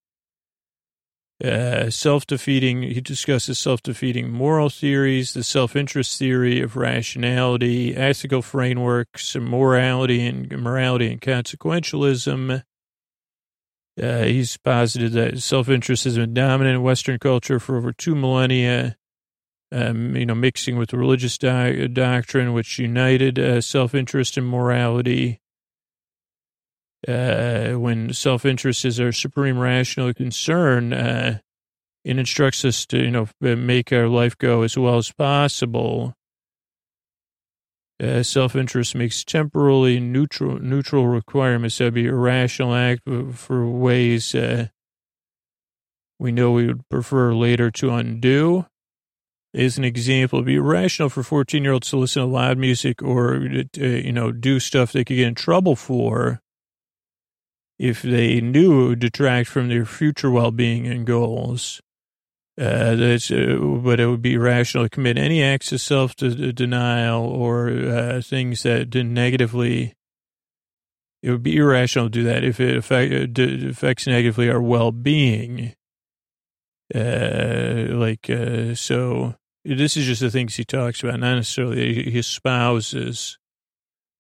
Uh, 1.42 1.90
self-defeating, 1.90 2.82
he 2.84 3.00
discusses 3.00 3.58
self-defeating 3.58 4.30
moral 4.30 4.70
theories, 4.70 5.34
the 5.34 5.44
self-interest 5.44 6.20
theory 6.20 6.62
of 6.62 6.76
rationality, 6.76 7.96
ethical 7.96 8.42
frameworks, 8.42 9.38
morality 9.38 10.28
and 10.28 10.52
morality 10.62 11.10
and 11.10 11.22
consequentialism. 11.22 12.64
Uh, 14.02 14.24
he's 14.24 14.58
posited 14.58 15.14
that 15.14 15.40
self-interest 15.40 16.04
has 16.04 16.18
been 16.18 16.34
dominant 16.34 16.76
in 16.76 16.84
Western 16.84 17.18
culture 17.18 17.60
for 17.60 17.78
over 17.78 17.94
two 17.94 18.16
millennia. 18.16 18.98
Um, 19.72 20.16
you 20.16 20.26
know, 20.26 20.36
mixing 20.36 20.78
with 20.78 20.94
religious 20.94 21.38
di- 21.38 21.88
doctrine, 21.88 22.54
which 22.54 22.80
united 22.80 23.38
uh, 23.38 23.62
self-interest 23.62 24.36
and 24.36 24.48
morality 24.48 25.40
uh, 27.08 27.74
when 27.74 28.14
self-interest 28.14 28.86
is 28.86 29.00
our 29.00 29.12
supreme 29.12 29.58
rational 29.58 30.14
concern, 30.14 30.94
uh, 30.94 31.40
it 32.04 32.18
instructs 32.18 32.66
us 32.66 32.86
to, 32.88 32.98
you 32.98 33.12
know, 33.12 33.28
make 33.40 33.92
our 33.94 34.08
life 34.08 34.38
go 34.38 34.64
as 34.64 34.78
well 34.78 34.98
as 34.98 35.12
possible. 35.12 36.14
Uh, 38.02 38.24
self-interest 38.24 38.96
makes 38.96 39.26
temporally 39.26 40.00
neutral 40.00 40.58
neutral 40.60 41.08
requirements 41.08 41.78
that 41.78 41.94
be 41.94 42.08
a 42.08 42.14
rational 42.14 42.74
act 42.74 43.02
for 43.34 43.68
ways 43.68 44.34
uh, 44.34 44.68
we 46.20 46.32
know 46.32 46.52
we 46.52 46.68
would 46.68 46.88
prefer 46.90 47.34
later 47.34 47.72
to 47.72 47.92
undo. 47.92 48.66
As 49.54 49.78
an 49.78 49.84
example, 49.84 50.40
it'd 50.40 50.46
be 50.46 50.56
irrational 50.56 51.10
for 51.10 51.24
14-year-olds 51.24 51.90
to 51.90 51.98
listen 51.98 52.22
to 52.22 52.28
loud 52.28 52.58
music 52.58 53.02
or, 53.02 53.36
uh, 53.36 53.64
you 53.82 54.12
know, 54.12 54.32
do 54.32 54.60
stuff 54.60 54.92
they 54.92 55.04
could 55.04 55.16
get 55.16 55.28
in 55.28 55.34
trouble 55.34 55.76
for 55.76 56.40
if 57.80 58.02
they 58.02 58.42
knew 58.42 58.84
it 58.84 58.88
would 58.90 59.00
detract 59.00 59.50
from 59.50 59.70
their 59.70 59.86
future 59.86 60.30
well-being 60.30 60.86
and 60.86 61.08
goals. 61.08 61.82
Uh, 62.60 62.94
that's, 62.96 63.32
uh, 63.32 63.58
but 63.82 64.02
it 64.02 64.08
would 64.08 64.22
be 64.22 64.38
rational 64.38 64.84
to 64.84 64.90
commit 64.90 65.18
any 65.18 65.42
acts 65.42 65.72
of 65.72 65.80
self-denial 65.80 67.24
or 67.24 67.70
uh, 67.70 68.22
things 68.22 68.64
that 68.64 68.94
negatively. 68.94 69.94
It 71.24 71.32
would 71.32 71.44
be 71.44 71.56
irrational 71.56 72.08
to 72.08 72.10
do 72.10 72.24
that 72.24 72.44
if 72.44 72.60
it 72.60 72.76
affect, 72.76 73.40
uh, 73.40 73.70
affects 73.70 74.08
negatively 74.08 74.50
our 74.50 74.62
well-being. 74.62 75.74
Uh, 76.94 77.86
like 77.92 78.30
uh, 78.30 78.76
so, 78.76 79.36
this 79.64 79.96
is 79.96 80.06
just 80.06 80.22
the 80.22 80.32
things 80.32 80.56
he 80.56 80.66
talks 80.66 81.02
about, 81.02 81.20
not 81.22 81.36
necessarily 81.36 82.10
his 82.12 82.28
spouses. 82.28 83.39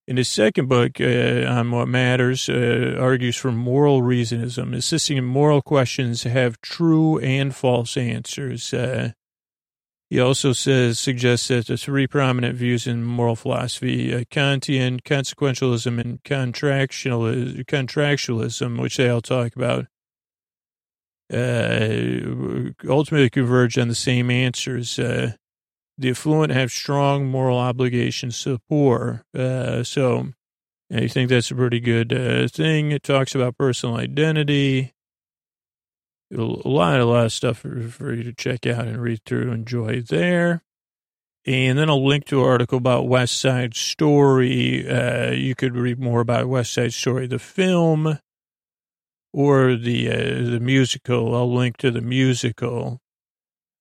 In 0.09 0.17
his 0.17 0.27
second 0.27 0.67
book, 0.67 0.99
uh, 0.99 1.45
on 1.47 1.69
what 1.69 1.87
matters, 1.87 2.49
uh, 2.49 2.97
argues 2.99 3.35
for 3.35 3.51
moral 3.51 4.01
realism, 4.01 4.73
insisting 4.73 5.17
in 5.17 5.23
moral 5.23 5.61
questions 5.61 6.23
have 6.23 6.59
true 6.61 7.19
and 7.19 7.55
false 7.55 7.95
answers. 7.95 8.73
Uh, 8.73 9.11
he 10.09 10.19
also 10.19 10.51
says 10.51 10.97
suggests 10.97 11.49
that 11.49 11.67
the 11.67 11.77
three 11.77 12.07
prominent 12.07 12.57
views 12.57 12.87
in 12.87 13.03
moral 13.03 13.35
philosophy: 13.35 14.11
uh, 14.11 14.23
Kantian, 14.31 14.99
consequentialism, 15.03 15.99
and 16.01 16.23
contractualism, 16.23 17.63
contractualism, 17.65 18.81
which 18.81 18.97
they 18.97 19.09
all 19.09 19.21
talk 19.21 19.55
about, 19.55 19.85
uh, 21.31 22.71
ultimately 22.89 23.29
converge 23.29 23.77
on 23.77 23.89
the 23.89 23.93
same 23.93 24.31
answers. 24.31 24.97
The 25.99 26.11
affluent 26.11 26.53
have 26.53 26.71
strong 26.71 27.27
moral 27.27 27.57
obligations 27.57 28.41
to 28.43 28.51
the 28.51 28.61
poor. 28.69 29.25
Uh, 29.37 29.83
so 29.83 30.29
I 30.89 31.07
think 31.07 31.29
that's 31.29 31.51
a 31.51 31.55
pretty 31.55 31.81
good 31.81 32.13
uh, 32.13 32.47
thing. 32.47 32.93
It 32.93 33.03
talks 33.03 33.35
about 33.35 33.57
personal 33.57 33.97
identity. 33.97 34.93
A 36.33 36.37
lot, 36.41 37.01
a 37.01 37.05
lot 37.05 37.25
of 37.25 37.33
stuff 37.33 37.57
for, 37.57 37.81
for 37.89 38.13
you 38.13 38.23
to 38.23 38.33
check 38.33 38.65
out 38.65 38.87
and 38.87 39.01
read 39.01 39.25
through, 39.25 39.51
enjoy 39.51 40.01
there. 40.01 40.63
And 41.45 41.77
then 41.77 41.89
I'll 41.89 42.05
link 42.05 42.25
to 42.27 42.43
an 42.43 42.49
article 42.49 42.77
about 42.77 43.09
West 43.09 43.37
Side 43.37 43.75
Story. 43.75 44.87
Uh, 44.87 45.31
you 45.31 45.53
could 45.53 45.75
read 45.75 45.99
more 45.99 46.21
about 46.21 46.47
West 46.47 46.73
Side 46.73 46.93
Story, 46.93 47.27
the 47.27 47.39
film, 47.39 48.19
or 49.33 49.75
the 49.75 50.09
uh, 50.09 50.49
the 50.49 50.59
musical. 50.61 51.35
I'll 51.35 51.53
link 51.53 51.75
to 51.77 51.91
the 51.91 52.01
musical. 52.01 53.01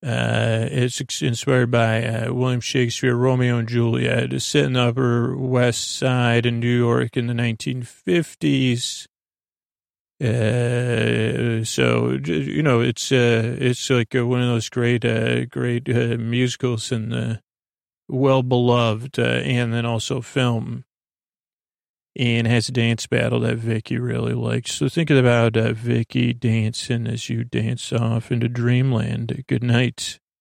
Uh, 0.01 0.65
it's 0.71 1.21
inspired 1.21 1.69
by 1.69 2.05
uh, 2.05 2.33
William 2.33 2.61
Shakespeare, 2.61 3.15
Romeo 3.15 3.57
and 3.57 3.67
Juliet. 3.67 4.31
It's 4.31 4.45
set 4.45 4.65
in 4.65 4.73
the 4.73 4.81
Upper 4.81 5.35
West 5.35 5.97
Side 5.97 6.45
in 6.45 6.61
New 6.61 6.77
York 6.77 7.17
in 7.17 7.27
the 7.27 7.33
1950s. 7.33 9.07
Uh, 10.21 11.63
so 11.63 12.19
you 12.25 12.61
know, 12.61 12.81
it's 12.81 13.11
uh, 13.11 13.55
it's 13.57 13.89
like 13.89 14.13
uh, 14.13 14.25
one 14.25 14.41
of 14.41 14.47
those 14.47 14.69
great, 14.69 15.05
uh, 15.05 15.45
great 15.45 15.87
musicals 15.87 16.91
and 16.91 17.39
well 18.07 18.43
beloved, 18.43 19.17
and 19.17 19.73
then 19.73 19.85
also 19.85 20.21
film. 20.21 20.83
And 22.15 22.47
has 22.47 22.67
a 22.67 22.71
dance 22.71 23.07
battle 23.07 23.39
that 23.41 23.57
Vikki 23.57 23.97
really 23.97 24.33
likes. 24.33 24.73
So 24.73 24.89
think 24.89 25.09
about 25.09 25.55
uh, 25.55 25.73
Vikki 25.73 26.33
dancing 26.33 27.07
as 27.07 27.29
you 27.29 27.43
dance 27.43 27.93
off 27.93 28.31
into 28.31 28.49
dreamland. 28.49 29.45
Good 29.47 29.63
night. 29.63 30.19